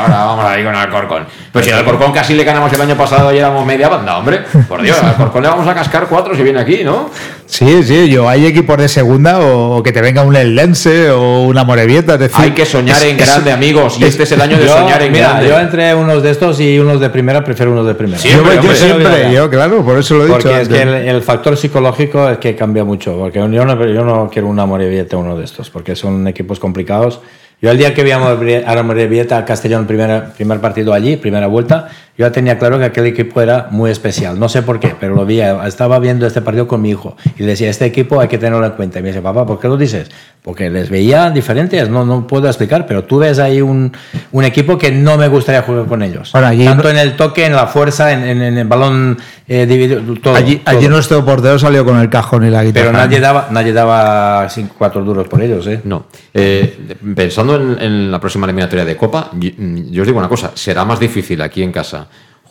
Ahora 0.05 0.25
vamos 0.27 0.45
ahí 0.45 0.63
con 0.63 0.75
el 0.75 0.81
Alcorcón. 0.81 1.27
Pero 1.53 1.65
si 1.65 1.71
al 1.71 1.79
Alcorcón 1.79 2.13
casi 2.13 2.35
le 2.35 2.45
ganamos 2.45 2.73
el 2.73 2.81
año 2.81 2.97
pasado 2.97 3.33
y 3.33 3.39
éramos 3.39 3.65
media 3.65 3.89
banda, 3.89 4.19
hombre. 4.19 4.43
Por 4.69 4.83
Dios, 4.83 4.99
al 5.03 5.11
Alcorcón 5.11 5.43
le 5.43 5.49
vamos 5.49 5.67
a 5.67 5.75
cascar 5.75 6.07
cuatro 6.09 6.35
si 6.35 6.43
viene 6.43 6.61
aquí, 6.61 6.85
¿no? 6.85 7.11
Sí, 7.47 7.83
sí, 7.83 8.09
yo 8.09 8.29
hay 8.29 8.47
equipos 8.47 8.77
de 8.79 8.89
segunda 8.89 9.41
o 9.41 9.83
que 9.83 9.93
te 9.93 10.01
venga 10.01 10.23
un 10.23 10.35
Lense 10.35 11.11
o 11.11 11.43
una 11.43 11.65
Morevieta. 11.65 12.15
Es 12.15 12.21
decir, 12.21 12.37
hay 12.41 12.51
que 12.51 12.67
soñar 12.67 12.97
es, 12.97 13.05
en 13.05 13.17
grande, 13.17 13.51
es, 13.51 13.57
amigos. 13.57 13.97
Y 14.01 14.05
este 14.05 14.25
es 14.25 14.33
el 14.33 14.41
año 14.41 14.59
de 14.59 14.67
yo, 14.67 14.77
soñar 14.77 15.03
en 15.03 15.13
mira, 15.13 15.31
grande. 15.31 15.49
Yo 15.49 15.59
entre 15.59 15.95
unos 15.95 16.23
de 16.23 16.31
estos 16.31 16.61
y 16.61 16.79
unos 16.79 17.01
de 17.01 17.11
primera, 17.11 17.45
prefiero 17.45 17.73
unos 17.73 17.87
de 17.87 17.95
primera. 17.95 18.19
Siempre, 18.19 18.57
yo, 18.57 18.63
yo 18.63 18.75
siempre, 18.75 19.33
yo, 19.33 19.49
claro, 19.51 19.85
por 19.85 19.99
eso 19.99 20.15
lo 20.15 20.25
he 20.25 20.27
dicho. 20.27 20.39
Porque 20.41 20.61
es 20.61 20.69
que 20.69 20.83
el, 20.83 20.89
el, 20.89 21.23
factor 21.23 21.57
psicológico 21.57 22.29
es 22.29 22.39
que 22.39 22.57
cambia 22.57 22.85
mucho. 22.85 23.17
Porque 23.17 23.39
yo 23.39 23.49
no, 23.49 23.87
yo 23.87 24.05
no 24.05 24.29
quiero 24.31 24.49
una 24.49 24.67
Morevieta 24.67 25.17
uno 25.17 25.37
de 25.37 25.45
estos, 25.45 25.71
porque 25.71 25.95
son 25.95 26.27
equipos 26.27 26.59
complicados. 26.59 27.21
Yo 27.61 27.71
el 27.71 27.79
día 27.79 27.95
que 27.95 28.03
veíamos 28.03 28.29
a 28.67 28.83
Morevieta 28.83 29.39
a 29.39 29.45
Castellón, 29.45 29.87
primer, 29.87 30.33
primer 30.33 30.61
partido 30.61 30.93
allí, 30.93 31.17
primera 31.17 31.47
vuelta, 31.47 31.89
yo 32.17 32.27
ya 32.27 32.31
tenía 32.31 32.59
claro 32.61 32.79
que 32.79 32.85
aquel 32.85 33.07
equipo 33.07 33.41
era 33.41 33.67
muy 33.73 33.91
especial. 33.91 34.39
No 34.39 34.49
sé 34.49 34.63
por 34.63 34.79
qué, 34.79 34.95
pero 35.01 35.17
lo 35.17 35.27
vi. 35.27 35.41
Estaba 35.41 35.99
viendo 35.99 36.29
este 36.29 36.41
partido 36.43 36.69
con 36.69 36.81
mi 36.81 36.91
hijo 36.91 37.17
y 37.37 37.43
le 37.43 37.49
decía, 37.49 37.69
este 37.69 37.87
equipo 37.87 38.21
hay 38.21 38.29
que 38.29 38.39
tenerlo 38.39 38.65
en 38.65 38.73
cuenta. 38.73 39.01
Y 39.01 39.03
me 39.03 39.09
dice, 39.09 39.21
papá, 39.21 39.45
¿por 39.45 39.59
qué 39.59 39.67
lo 39.67 39.77
dices? 39.77 40.13
Porque 40.41 40.71
les 40.71 40.91
veía 40.91 41.31
diferentes, 41.31 41.89
no, 41.89 42.05
no 42.05 42.27
puedo 42.27 42.47
explicar, 42.47 42.87
pero 42.87 43.03
tú 43.03 43.19
ves 43.19 43.41
ahí 43.41 43.61
un, 43.61 43.91
un 44.31 44.45
equipo 44.45 44.79
que 44.79 44.93
no 44.93 45.17
me 45.17 45.27
gustaría 45.27 45.63
jugar 45.63 45.87
con 45.87 46.03
ellos. 46.03 46.31
Bueno, 46.33 46.47
allí 46.47 46.65
Tanto 46.65 46.89
en 46.89 46.99
el 46.99 47.17
toque, 47.17 47.47
en 47.47 47.57
la 47.57 47.67
fuerza, 47.67 48.13
en, 48.13 48.25
en, 48.25 48.43
en 48.43 48.59
el 48.59 48.69
balón 48.69 49.17
eh, 49.49 49.67
dividido, 49.67 50.01
todo. 50.23 50.37
Allí, 50.37 50.57
todo. 50.57 50.77
allí, 50.77 50.87
nuestro 50.87 51.25
portero 51.25 51.59
salió 51.59 51.85
con 51.85 51.99
el 51.99 52.09
cajón 52.11 52.47
y 52.47 52.51
la 52.51 52.63
guitarra. 52.63 52.87
Pero 52.87 52.99
nadie 52.99 53.19
daba, 53.19 53.49
nadie 53.51 53.73
daba 53.73 54.49
cinco, 54.51 54.77
cuatro 54.79 55.03
duros 55.03 55.27
por 55.27 55.43
ellos, 55.43 55.67
¿eh? 55.67 55.81
No. 55.83 56.07
Eh, 56.33 56.95
pensando 57.17 57.57
en, 57.57 57.83
en, 57.83 58.11
la 58.13 58.21
próxima 58.21 58.47
eliminatoria 58.47 58.85
de 58.85 58.97
Copa, 58.97 59.31
yo, 59.33 59.51
yo 59.59 60.03
os 60.03 60.07
digo 60.07 60.19
una 60.19 60.29
cosa, 60.29 60.53
será 60.55 60.85
más 60.85 61.01
difícil 61.01 61.43
aquí 61.43 61.63
en 61.63 61.73
casa 61.73 62.04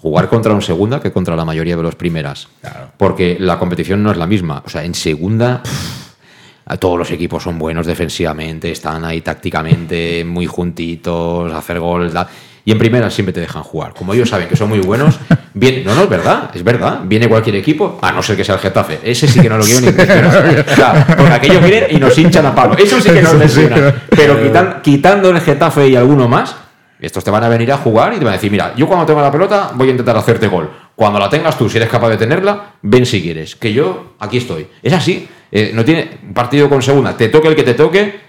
jugar 0.04 0.28
contra 0.28 0.54
un 0.54 0.62
segunda 0.62 0.99
que 0.99 1.14
contra 1.14 1.34
la 1.34 1.45
mayoría 1.45 1.78
de 1.78 1.84
los 1.84 1.95
primeras. 1.95 2.49
Claro. 2.60 2.89
Porque 2.97 3.38
la 3.39 3.58
competición 3.58 4.04
no 4.04 4.12
es 4.12 4.18
la 4.18 4.28
misma. 4.28 4.62
O 4.66 4.70
sea, 4.70 4.84
en 4.84 4.93
segunda 4.93 5.64
pff, 5.64 6.78
todos 6.78 6.99
los 6.99 7.10
equipos 7.12 7.41
son 7.41 7.58
buenos 7.58 7.88
defensivamente, 7.88 8.70
están 8.70 9.06
ahí 9.06 9.22
tácticamente 9.22 10.26
muy 10.26 10.45
juntitos, 10.45 11.54
hacer 11.54 11.80
gol, 11.80 12.12
da. 12.12 12.28
y 12.66 12.74
en 12.74 12.78
primera 12.78 13.10
siempre 13.10 13.32
te 13.32 13.39
dejan 13.39 13.64
jugar. 13.64 13.93
Como 13.93 14.14
ellos 14.14 14.30
saben 14.30 14.49
que 14.49 14.58
son 14.58 14.68
muy 14.68 14.80
buenos, 14.80 15.18
viene, 15.54 15.86
no, 15.86 15.95
no, 15.95 16.04
es 16.04 16.10
verdad, 16.10 16.51
es 16.54 16.66
verdad, 16.66 16.99
viene 17.06 17.30
cualquier 17.30 17.56
equipo, 17.56 17.97
a 18.01 18.12
no 18.12 18.22
ser 18.22 18.36
que 18.36 18.43
sea 18.43 18.56
el 18.56 18.62
Getafe, 18.62 18.99
ese 19.04 19.26
sí 19.26 19.39
que 19.39 19.47
no 19.47 19.58
lo 19.58 19.64
quiero 19.64 19.80
ni 19.80 19.88
o 19.88 20.76
sea, 20.76 21.06
Porque 21.18 21.34
aquellos 21.34 21.64
vienen 21.64 21.86
y 21.91 21.95
nos 21.97 22.18
hinchan 22.18 22.45
a 22.45 22.54
palo, 22.54 22.76
eso 22.78 22.99
sí 22.99 23.10
que 23.10 23.22
nos 23.22 23.36
lesiona. 23.36 24.04
Pero 24.10 24.41
quitan, 24.43 24.82
quitando 24.82 25.30
el 25.30 25.39
Getafe 25.39 25.88
y 25.88 25.95
alguno 25.95 26.28
más, 26.28 26.56
estos 27.06 27.24
te 27.24 27.30
van 27.30 27.43
a 27.43 27.49
venir 27.49 27.72
a 27.72 27.78
jugar 27.78 28.14
y 28.14 28.18
te 28.18 28.24
van 28.24 28.34
a 28.34 28.38
decir, 28.38 28.49
mira, 28.49 28.74
yo 28.76 28.88
cuando 28.88 29.06
tenga 29.06 29.22
la 29.22 29.32
pelota 29.32 29.72
voy 29.76 29.89
a 29.89 29.91
intentar 29.91 30.16
hacerte 30.16 30.47
gol. 30.47 30.70
Cuando 30.95 31.20
la 31.20 31.30
tengas 31.30 31.58
tú, 31.58 31.70
si 31.70 31.78
eres 31.78 31.89
capaz 31.89 32.10
de 32.10 32.18
tenerla, 32.18 32.76
ven 32.82 33.06
si 33.06 33.22
quieres. 33.22 33.56
Que 33.58 33.74
yo 33.74 34.14
aquí 34.20 34.38
estoy. 34.38 34.68
Es 34.82 34.93
así. 34.93 35.28
Eh, 35.51 35.72
no 35.74 35.84
tiene 35.84 36.10
partido 36.34 36.70
con 36.70 36.82
segunda. 36.82 37.16
Te 37.18 37.28
toque 37.28 37.49
el 37.49 37.56
que 37.56 37.64
te 37.64 37.74
toque, 37.74 38.20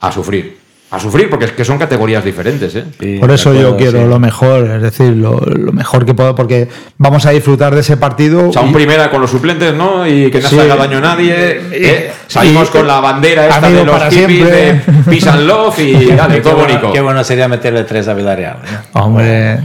a 0.00 0.10
sufrir. 0.10 0.65
A 0.88 1.00
sufrir, 1.00 1.28
porque 1.28 1.46
es 1.46 1.52
que 1.52 1.64
son 1.64 1.78
categorías 1.78 2.24
diferentes. 2.24 2.74
¿eh? 2.76 2.84
Sí, 3.00 3.18
Por 3.18 3.32
eso 3.32 3.50
acuerdo, 3.50 3.70
yo 3.70 3.76
quiero 3.76 4.02
sí. 4.02 4.08
lo 4.08 4.20
mejor, 4.20 4.70
es 4.70 4.82
decir, 4.82 5.16
lo, 5.16 5.40
lo, 5.40 5.72
mejor 5.72 6.06
que 6.06 6.14
puedo, 6.14 6.34
porque 6.36 6.68
vamos 6.96 7.26
a 7.26 7.30
disfrutar 7.30 7.74
de 7.74 7.80
ese 7.80 7.96
partido. 7.96 8.50
O 8.50 8.52
sea, 8.52 8.62
un 8.62 8.70
y... 8.70 8.74
primera 8.74 9.10
con 9.10 9.20
los 9.20 9.30
suplentes, 9.30 9.74
¿no? 9.74 10.06
Y 10.06 10.30
que 10.30 10.40
no 10.40 10.48
se 10.48 10.60
haga 10.60 10.76
daño 10.76 10.98
a 10.98 11.00
nadie. 11.00 11.60
¿eh? 11.72 12.12
Salimos 12.28 12.68
y, 12.68 12.72
con 12.72 12.86
la 12.86 13.00
bandera 13.00 13.48
esta 13.48 13.68
de 13.68 13.84
los 13.84 14.08
tipis 14.08 14.44
de 14.44 14.80
Peace 15.06 15.28
and 15.28 15.46
Love 15.46 15.78
y 15.80 16.06
dale, 16.16 16.40
todo 16.40 16.56
bonito. 16.56 16.92
Qué 16.92 17.00
bueno 17.00 17.24
sería 17.24 17.48
meterle 17.48 17.84
tres 17.84 18.06
a 18.06 18.14
Villarreal. 18.14 18.56
¿eh? 18.56 18.78
Hombre, 18.92 19.58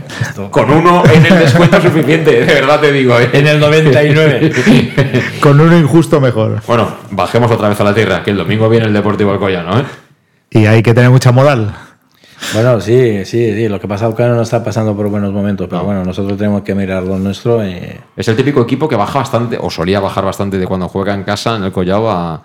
con 0.49 0.72
uno 0.72 1.03
en 1.05 1.26
el 1.26 1.39
descuento 1.39 1.82
suficiente, 1.82 2.45
de 2.45 2.53
verdad 2.53 2.80
te 2.80 2.91
digo. 2.91 3.19
¿eh? 3.19 3.30
En 3.34 3.47
el 3.47 3.59
99. 3.59 4.51
con 5.39 5.59
uno 5.59 5.78
injusto 5.78 6.19
mejor. 6.19 6.61
Bueno, 6.65 6.95
bajemos 7.11 7.51
otra 7.51 7.69
vez 7.69 7.80
a 7.80 7.84
la 7.84 7.93
tierra, 7.93 8.24
que 8.24 8.32
el 8.32 8.38
domingo 8.38 8.67
viene 8.69 8.88
el 8.88 8.93
Deportivo 8.93 9.32
Alcoyano, 9.32 9.80
¿eh? 9.80 9.84
Y 10.52 10.66
hay 10.66 10.84
que 10.84 10.93
tener 10.93 11.10
mucha 11.10 11.32
moral. 11.32 11.74
Bueno, 12.54 12.82
sí, 12.82 13.24
sí, 13.26 13.54
sí. 13.54 13.70
Lo 13.70 13.80
que 13.80 13.88
pasa 13.88 14.10
es 14.10 14.16
que 14.16 14.24
no 14.24 14.41
está 14.41 14.64
pasando 14.64 14.95
por 14.95 15.08
buenos 15.08 15.32
momentos, 15.32 15.68
pero 15.70 15.80
no. 15.82 15.86
bueno, 15.86 16.04
nosotros 16.04 16.38
tenemos 16.38 16.62
que 16.62 16.76
mirar 16.76 17.04
lo 17.04 17.18
nuestro. 17.18 17.66
Y... 17.66 17.80
Es 18.18 18.28
el 18.28 18.36
típico 18.36 18.62
equipo 18.62 18.89
que 18.89 18.95
baja 18.95 19.20
bastante, 19.20 19.58
o 19.60 19.70
solía 19.70 19.99
bajar 19.99 20.26
bastante 20.26 20.58
de 20.58 20.68
cuando 20.68 20.89
juega 20.89 21.14
en 21.14 21.24
casa, 21.24 21.56
en 21.56 21.64
el 21.64 21.72
Collao, 21.72 22.10
a, 22.10 22.43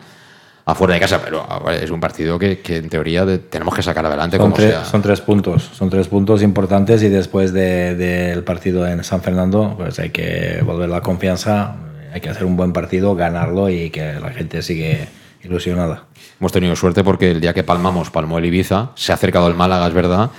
a 0.66 0.74
fuera 0.74 0.94
de 0.94 1.00
casa, 1.00 1.20
pero 1.24 1.46
es 1.70 1.90
un 1.90 2.00
partido 2.00 2.38
que, 2.38 2.60
que 2.60 2.76
en 2.78 2.88
teoría 2.88 3.24
de, 3.24 3.38
tenemos 3.38 3.74
que 3.74 3.82
sacar 3.82 4.04
adelante 4.04 4.36
son 4.36 4.46
como 4.46 4.56
tres, 4.56 4.70
sea. 4.70 4.84
Son 4.84 5.00
tres 5.00 5.20
puntos, 5.20 5.62
son 5.62 5.90
tres 5.90 6.08
puntos 6.08 6.42
importantes 6.42 7.02
y 7.04 7.08
después 7.08 7.52
del 7.52 7.96
de, 7.96 8.34
de 8.34 8.42
partido 8.42 8.86
en 8.86 9.04
San 9.04 9.22
Fernando, 9.22 9.74
pues 9.76 9.98
hay 10.00 10.10
que 10.10 10.60
volver 10.64 10.88
la 10.88 11.02
confianza, 11.02 11.76
hay 12.12 12.20
que 12.20 12.30
hacer 12.30 12.44
un 12.44 12.56
buen 12.56 12.72
partido, 12.72 13.14
ganarlo 13.14 13.70
y 13.70 13.90
que 13.90 14.14
la 14.14 14.30
gente 14.30 14.60
sigue 14.60 15.06
ilusionada. 15.44 16.05
Hemos 16.40 16.52
tenido 16.52 16.76
suerte 16.76 17.02
porque 17.02 17.30
el 17.30 17.40
día 17.40 17.54
que 17.54 17.64
palmamos, 17.64 18.10
palmó 18.10 18.38
el 18.38 18.44
Ibiza, 18.44 18.90
se 18.94 19.12
ha 19.12 19.14
acercado 19.14 19.48
el 19.48 19.54
Málaga, 19.54 19.86
es 19.86 19.94
verdad, 19.94 20.30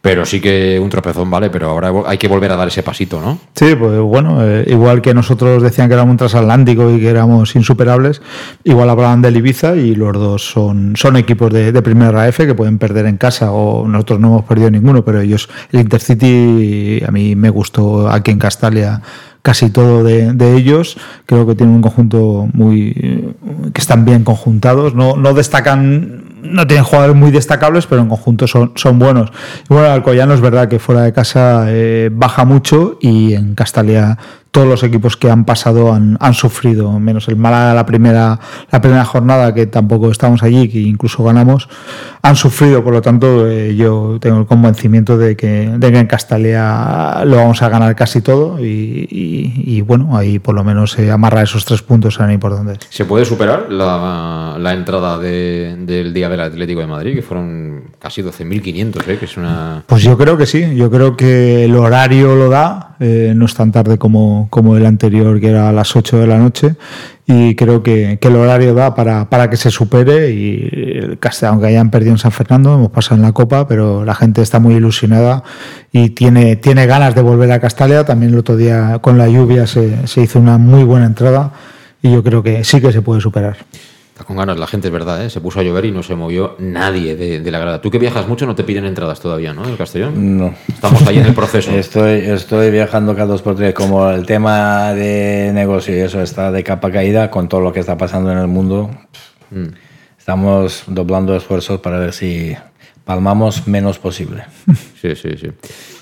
pero 0.00 0.24
sí 0.24 0.40
que 0.40 0.78
un 0.78 0.90
tropezón 0.90 1.30
vale, 1.30 1.50
pero 1.50 1.70
ahora 1.70 1.92
hay 2.06 2.18
que 2.18 2.28
volver 2.28 2.52
a 2.52 2.56
dar 2.56 2.68
ese 2.68 2.82
pasito, 2.82 3.20
¿no? 3.20 3.38
Sí, 3.54 3.74
pues 3.74 3.98
bueno, 4.00 4.46
eh, 4.46 4.64
igual 4.68 5.02
que 5.02 5.12
nosotros 5.12 5.62
decían 5.62 5.88
que 5.88 5.94
éramos 5.94 6.12
un 6.12 6.16
transatlántico 6.18 6.90
y 6.90 7.00
que 7.00 7.08
éramos 7.08 7.56
insuperables, 7.56 8.22
igual 8.62 8.90
hablaban 8.90 9.22
del 9.22 9.38
Ibiza 9.38 9.74
y 9.74 9.94
los 9.94 10.12
dos 10.12 10.50
son, 10.50 10.94
son 10.96 11.16
equipos 11.16 11.52
de, 11.52 11.72
de 11.72 11.82
primera 11.82 12.28
F 12.28 12.46
que 12.46 12.54
pueden 12.54 12.78
perder 12.78 13.06
en 13.06 13.16
casa 13.16 13.50
o 13.50 13.88
nosotros 13.88 14.20
no 14.20 14.28
hemos 14.28 14.44
perdido 14.44 14.70
ninguno, 14.70 15.04
pero 15.04 15.20
ellos, 15.20 15.48
el 15.72 15.80
Intercity 15.80 17.02
a 17.06 17.10
mí 17.10 17.34
me 17.34 17.50
gustó 17.50 18.08
aquí 18.08 18.30
en 18.30 18.38
Castalia 18.38 19.02
casi 19.42 19.70
todo 19.70 20.04
de, 20.04 20.32
de, 20.32 20.56
ellos. 20.56 20.96
Creo 21.26 21.46
que 21.46 21.54
tienen 21.54 21.76
un 21.76 21.82
conjunto 21.82 22.48
muy. 22.52 23.34
que 23.72 23.80
están 23.80 24.04
bien 24.04 24.24
conjuntados. 24.24 24.94
No, 24.94 25.16
no 25.16 25.34
destacan. 25.34 26.24
No 26.42 26.66
tienen 26.66 26.84
jugadores 26.84 27.16
muy 27.16 27.30
destacables, 27.30 27.86
pero 27.86 28.00
en 28.00 28.08
conjunto 28.08 28.46
son, 28.46 28.72
son 28.76 28.98
buenos. 28.98 29.30
Y 29.68 29.74
bueno, 29.74 29.90
Alcoyano 29.90 30.34
es 30.34 30.40
verdad 30.40 30.68
que 30.68 30.78
fuera 30.78 31.02
de 31.02 31.12
casa 31.12 31.66
eh, 31.68 32.10
baja 32.12 32.44
mucho 32.44 32.96
y 33.00 33.34
en 33.34 33.54
Castalia 33.54 34.18
todos 34.50 34.66
los 34.66 34.82
equipos 34.82 35.16
que 35.16 35.30
han 35.30 35.44
pasado 35.44 35.92
han, 35.92 36.16
han, 36.20 36.34
sufrido, 36.34 36.98
menos 36.98 37.28
el 37.28 37.36
Málaga 37.36 37.74
la 37.74 37.86
primera, 37.86 38.38
la 38.70 38.80
primera 38.80 39.04
jornada, 39.04 39.54
que 39.54 39.66
tampoco 39.66 40.10
estamos 40.10 40.42
allí, 40.42 40.68
que 40.68 40.80
incluso 40.80 41.22
ganamos, 41.24 41.68
han 42.22 42.36
sufrido, 42.36 42.82
por 42.82 42.92
lo 42.92 43.02
tanto 43.02 43.48
eh, 43.48 43.74
yo 43.76 44.18
tengo 44.20 44.40
el 44.40 44.46
convencimiento 44.46 45.18
de 45.18 45.36
que, 45.36 45.70
de 45.76 45.92
que 45.92 45.98
en 45.98 46.06
Castalia 46.06 47.22
lo 47.24 47.36
vamos 47.36 47.62
a 47.62 47.68
ganar 47.68 47.94
casi 47.94 48.20
todo 48.20 48.58
y, 48.58 49.06
y, 49.10 49.76
y 49.76 49.80
bueno, 49.82 50.16
ahí 50.16 50.38
por 50.38 50.54
lo 50.54 50.64
menos 50.64 50.98
eh, 50.98 51.10
amarrar 51.10 51.44
esos 51.44 51.64
tres 51.64 51.82
puntos 51.82 52.14
serán 52.14 52.32
importantes. 52.32 52.78
¿Se 52.90 53.04
puede 53.04 53.24
superar 53.24 53.70
la, 53.70 54.56
la 54.58 54.72
entrada 54.72 55.18
de, 55.18 55.76
del 55.80 56.12
día 56.12 56.28
del 56.28 56.40
Atlético 56.40 56.80
de 56.80 56.86
Madrid, 56.86 57.14
que 57.14 57.22
fueron 57.22 57.84
casi 57.98 58.22
12.500, 58.22 59.08
¿eh? 59.08 59.18
que 59.18 59.24
es 59.24 59.36
una... 59.36 59.84
Pues 59.86 60.02
yo 60.02 60.16
creo 60.16 60.36
que 60.36 60.46
sí, 60.46 60.74
yo 60.74 60.90
creo 60.90 61.16
que 61.16 61.64
el 61.64 61.76
horario 61.76 62.34
lo 62.34 62.48
da, 62.48 62.87
eh, 63.00 63.32
no 63.36 63.46
es 63.46 63.54
tan 63.54 63.72
tarde 63.72 63.98
como, 63.98 64.48
como 64.50 64.76
el 64.76 64.86
anterior, 64.86 65.40
que 65.40 65.48
era 65.48 65.68
a 65.68 65.72
las 65.72 65.94
8 65.94 66.18
de 66.18 66.26
la 66.26 66.38
noche, 66.38 66.74
y 67.26 67.54
creo 67.54 67.82
que, 67.82 68.18
que 68.20 68.28
el 68.28 68.36
horario 68.36 68.74
da 68.74 68.94
para, 68.94 69.28
para, 69.28 69.50
que 69.50 69.56
se 69.56 69.70
supere 69.70 70.30
y 70.30 71.18
aunque 71.42 71.66
hayan 71.66 71.90
perdido 71.90 72.12
en 72.12 72.18
San 72.18 72.32
Fernando, 72.32 72.74
hemos 72.74 72.90
pasado 72.90 73.16
en 73.16 73.22
la 73.22 73.32
Copa, 73.32 73.68
pero 73.68 74.04
la 74.04 74.14
gente 74.14 74.40
está 74.40 74.58
muy 74.60 74.74
ilusionada 74.76 75.42
y 75.92 76.10
tiene, 76.10 76.56
tiene 76.56 76.86
ganas 76.86 77.14
de 77.14 77.20
volver 77.20 77.52
a 77.52 77.60
Castalia. 77.60 78.04
También 78.04 78.32
el 78.32 78.38
otro 78.38 78.56
día 78.56 78.98
con 79.00 79.18
la 79.18 79.28
lluvia 79.28 79.66
se, 79.66 80.06
se 80.06 80.22
hizo 80.22 80.38
una 80.38 80.56
muy 80.56 80.84
buena 80.84 81.04
entrada 81.04 81.52
y 82.00 82.12
yo 82.12 82.22
creo 82.22 82.42
que 82.42 82.64
sí 82.64 82.80
que 82.80 82.92
se 82.92 83.02
puede 83.02 83.20
superar. 83.20 83.58
Está 84.18 84.26
con 84.26 84.36
ganas 84.36 84.58
la 84.58 84.66
gente, 84.66 84.88
es 84.88 84.92
verdad, 84.92 85.24
¿eh? 85.24 85.30
se 85.30 85.40
puso 85.40 85.60
a 85.60 85.62
llover 85.62 85.84
y 85.84 85.92
no 85.92 86.02
se 86.02 86.16
movió 86.16 86.56
nadie 86.58 87.14
de, 87.14 87.38
de, 87.38 87.50
la 87.52 87.60
grada. 87.60 87.80
Tú 87.80 87.88
que 87.88 88.00
viajas 88.00 88.26
mucho 88.26 88.46
no 88.46 88.56
te 88.56 88.64
piden 88.64 88.84
entradas 88.84 89.20
todavía, 89.20 89.52
¿no? 89.52 89.64
El 89.64 89.76
Castellón. 89.76 90.36
No. 90.36 90.54
Estamos 90.66 91.06
ahí 91.06 91.18
en 91.18 91.26
el 91.26 91.34
proceso. 91.34 91.70
estoy, 91.78 92.14
estoy 92.22 92.72
viajando 92.72 93.14
cada 93.14 93.26
dos 93.26 93.42
por 93.42 93.54
tres. 93.54 93.74
Como 93.74 94.10
el 94.10 94.26
tema 94.26 94.92
de 94.92 95.52
negocio 95.54 95.96
y 95.96 96.00
eso 96.00 96.20
está 96.20 96.50
de 96.50 96.64
capa 96.64 96.90
caída 96.90 97.30
con 97.30 97.48
todo 97.48 97.60
lo 97.60 97.72
que 97.72 97.78
está 97.78 97.96
pasando 97.96 98.32
en 98.32 98.38
el 98.38 98.48
mundo, 98.48 98.90
mm. 99.52 99.66
estamos 100.18 100.82
doblando 100.88 101.36
esfuerzos 101.36 101.78
para 101.78 102.00
ver 102.00 102.12
si 102.12 102.56
palmamos 103.04 103.68
menos 103.68 104.00
posible. 104.00 104.46
Sí, 105.00 105.14
sí, 105.14 105.36
sí. 105.40 105.46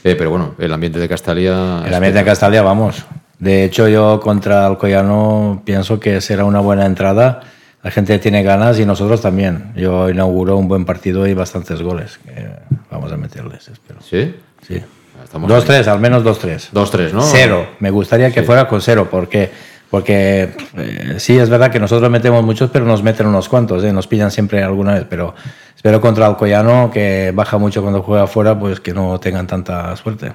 Eh, 0.05 0.14
pero 0.17 0.31
bueno, 0.31 0.55
el 0.59 0.73
ambiente 0.73 0.99
de 0.99 1.07
Castalia. 1.07 1.83
El 1.85 1.93
ambiente 1.93 2.21
de 2.21 2.25
Castalia, 2.25 2.62
vamos. 2.62 3.05
De 3.39 3.64
hecho, 3.64 3.89
yo 3.89 4.21
contra 4.21 4.64
Alcoyano 4.64 5.61
pienso 5.67 6.01
que 6.01 6.23
será 6.23 6.47
una 6.47 6.61
buena 6.61 6.87
entrada 6.87 7.43
la 7.87 7.93
gente 7.93 8.18
tiene 8.18 8.43
ganas 8.43 8.80
y 8.80 8.84
nosotros 8.84 9.20
también. 9.20 9.72
Yo 9.76 10.11
inauguro 10.11 10.57
un 10.57 10.66
buen 10.66 10.84
partido 10.84 11.24
y 11.24 11.34
bastantes 11.34 11.82
goles. 11.82 12.18
vamos 12.91 13.12
a 13.12 13.16
meterles, 13.16 13.68
espero. 13.68 14.01
¿Sí? 14.03 14.34
Sí. 14.66 14.82
2-3, 15.32 15.87
al 15.87 16.01
menos 16.01 16.24
2-3. 16.24 16.70
2-3, 16.72 17.12
¿no? 17.12 17.22
Cero. 17.22 17.64
Me 17.78 17.93
gustaría 17.93 18.32
que 18.32 18.41
sí. 18.41 18.47
fuera 18.47 18.66
con 18.66 18.82
cero, 18.82 19.07
porque, 19.09 19.53
porque 19.89 20.51
eh, 20.76 21.14
sí, 21.18 21.39
es 21.39 21.49
verdad 21.49 21.70
que 21.70 21.78
nosotros 21.78 22.11
metemos 22.11 22.45
muchos, 22.45 22.70
pero 22.72 22.84
nos 22.84 23.05
meten 23.05 23.28
unos 23.28 23.49
cuantos, 23.49 23.84
¿eh? 23.84 23.93
nos 23.93 24.09
pillan 24.09 24.32
siempre 24.32 24.64
alguna 24.64 24.95
vez. 24.95 25.07
Pero 25.09 25.37
espero 25.76 26.01
contra 26.01 26.26
Alcoyano, 26.26 26.91
que 26.93 27.30
baja 27.32 27.57
mucho 27.57 27.82
cuando 27.82 28.03
juega 28.03 28.24
afuera, 28.24 28.59
pues 28.59 28.80
que 28.80 28.95
no 28.95 29.20
tengan 29.20 29.47
tanta 29.47 29.95
suerte. 29.95 30.32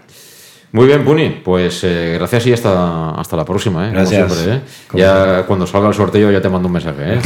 Muy 0.74 0.88
bien, 0.88 1.04
Puni. 1.04 1.42
Pues 1.44 1.84
eh, 1.84 2.16
gracias 2.18 2.48
y 2.48 2.54
hasta, 2.54 3.12
hasta 3.12 3.36
la 3.36 3.44
próxima. 3.44 3.90
¿eh? 3.90 3.92
Gracias. 3.92 4.34
Siempre, 4.34 4.56
¿eh? 4.56 4.62
Ya 4.94 5.44
cuando 5.46 5.68
salga 5.68 5.90
el 5.90 5.94
sorteo 5.94 6.32
ya 6.32 6.42
te 6.42 6.48
mando 6.48 6.68
un 6.68 6.74
mensaje. 6.74 7.16
¿eh? 7.16 7.20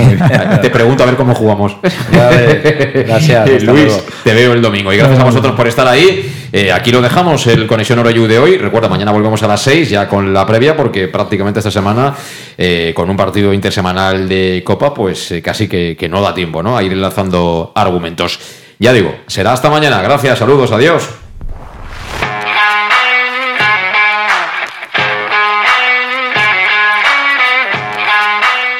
te 0.61 0.69
pregunto 0.71 1.03
a 1.03 1.05
ver 1.05 1.15
cómo 1.15 1.35
jugamos. 1.35 1.77
Vale. 2.11 3.03
Gracias. 3.05 3.47
Luis, 3.49 3.63
luego. 3.63 4.01
te 4.23 4.33
veo 4.33 4.53
el 4.53 4.63
domingo. 4.63 4.91
Y 4.91 4.97
gracias 4.97 5.19
a 5.19 5.23
vosotros 5.23 5.53
por 5.53 5.67
estar 5.67 5.87
ahí. 5.87 6.47
Eh, 6.51 6.71
aquí 6.71 6.91
lo 6.91 7.01
dejamos, 7.01 7.45
el 7.45 7.67
Conexión 7.67 7.99
Oroyu 7.99 8.25
de 8.25 8.39
hoy. 8.39 8.57
Recuerda, 8.57 8.89
mañana 8.89 9.11
volvemos 9.11 9.43
a 9.43 9.47
las 9.47 9.61
6 9.61 9.89
ya 9.91 10.07
con 10.07 10.33
la 10.33 10.47
previa, 10.47 10.75
porque 10.75 11.07
prácticamente 11.07 11.59
esta 11.59 11.69
semana, 11.69 12.15
eh, 12.57 12.93
con 12.95 13.09
un 13.09 13.17
partido 13.17 13.53
intersemanal 13.53 14.27
de 14.27 14.63
Copa, 14.65 14.91
pues 14.91 15.33
casi 15.43 15.67
que, 15.67 15.95
que 15.99 16.09
no 16.09 16.21
da 16.21 16.33
tiempo 16.33 16.63
¿no? 16.63 16.75
a 16.75 16.81
ir 16.81 16.93
lanzando 16.93 17.73
argumentos. 17.75 18.39
Ya 18.79 18.91
digo, 18.91 19.13
será 19.27 19.53
hasta 19.53 19.69
mañana. 19.69 20.01
Gracias, 20.01 20.39
saludos, 20.39 20.71
adiós. 20.71 21.24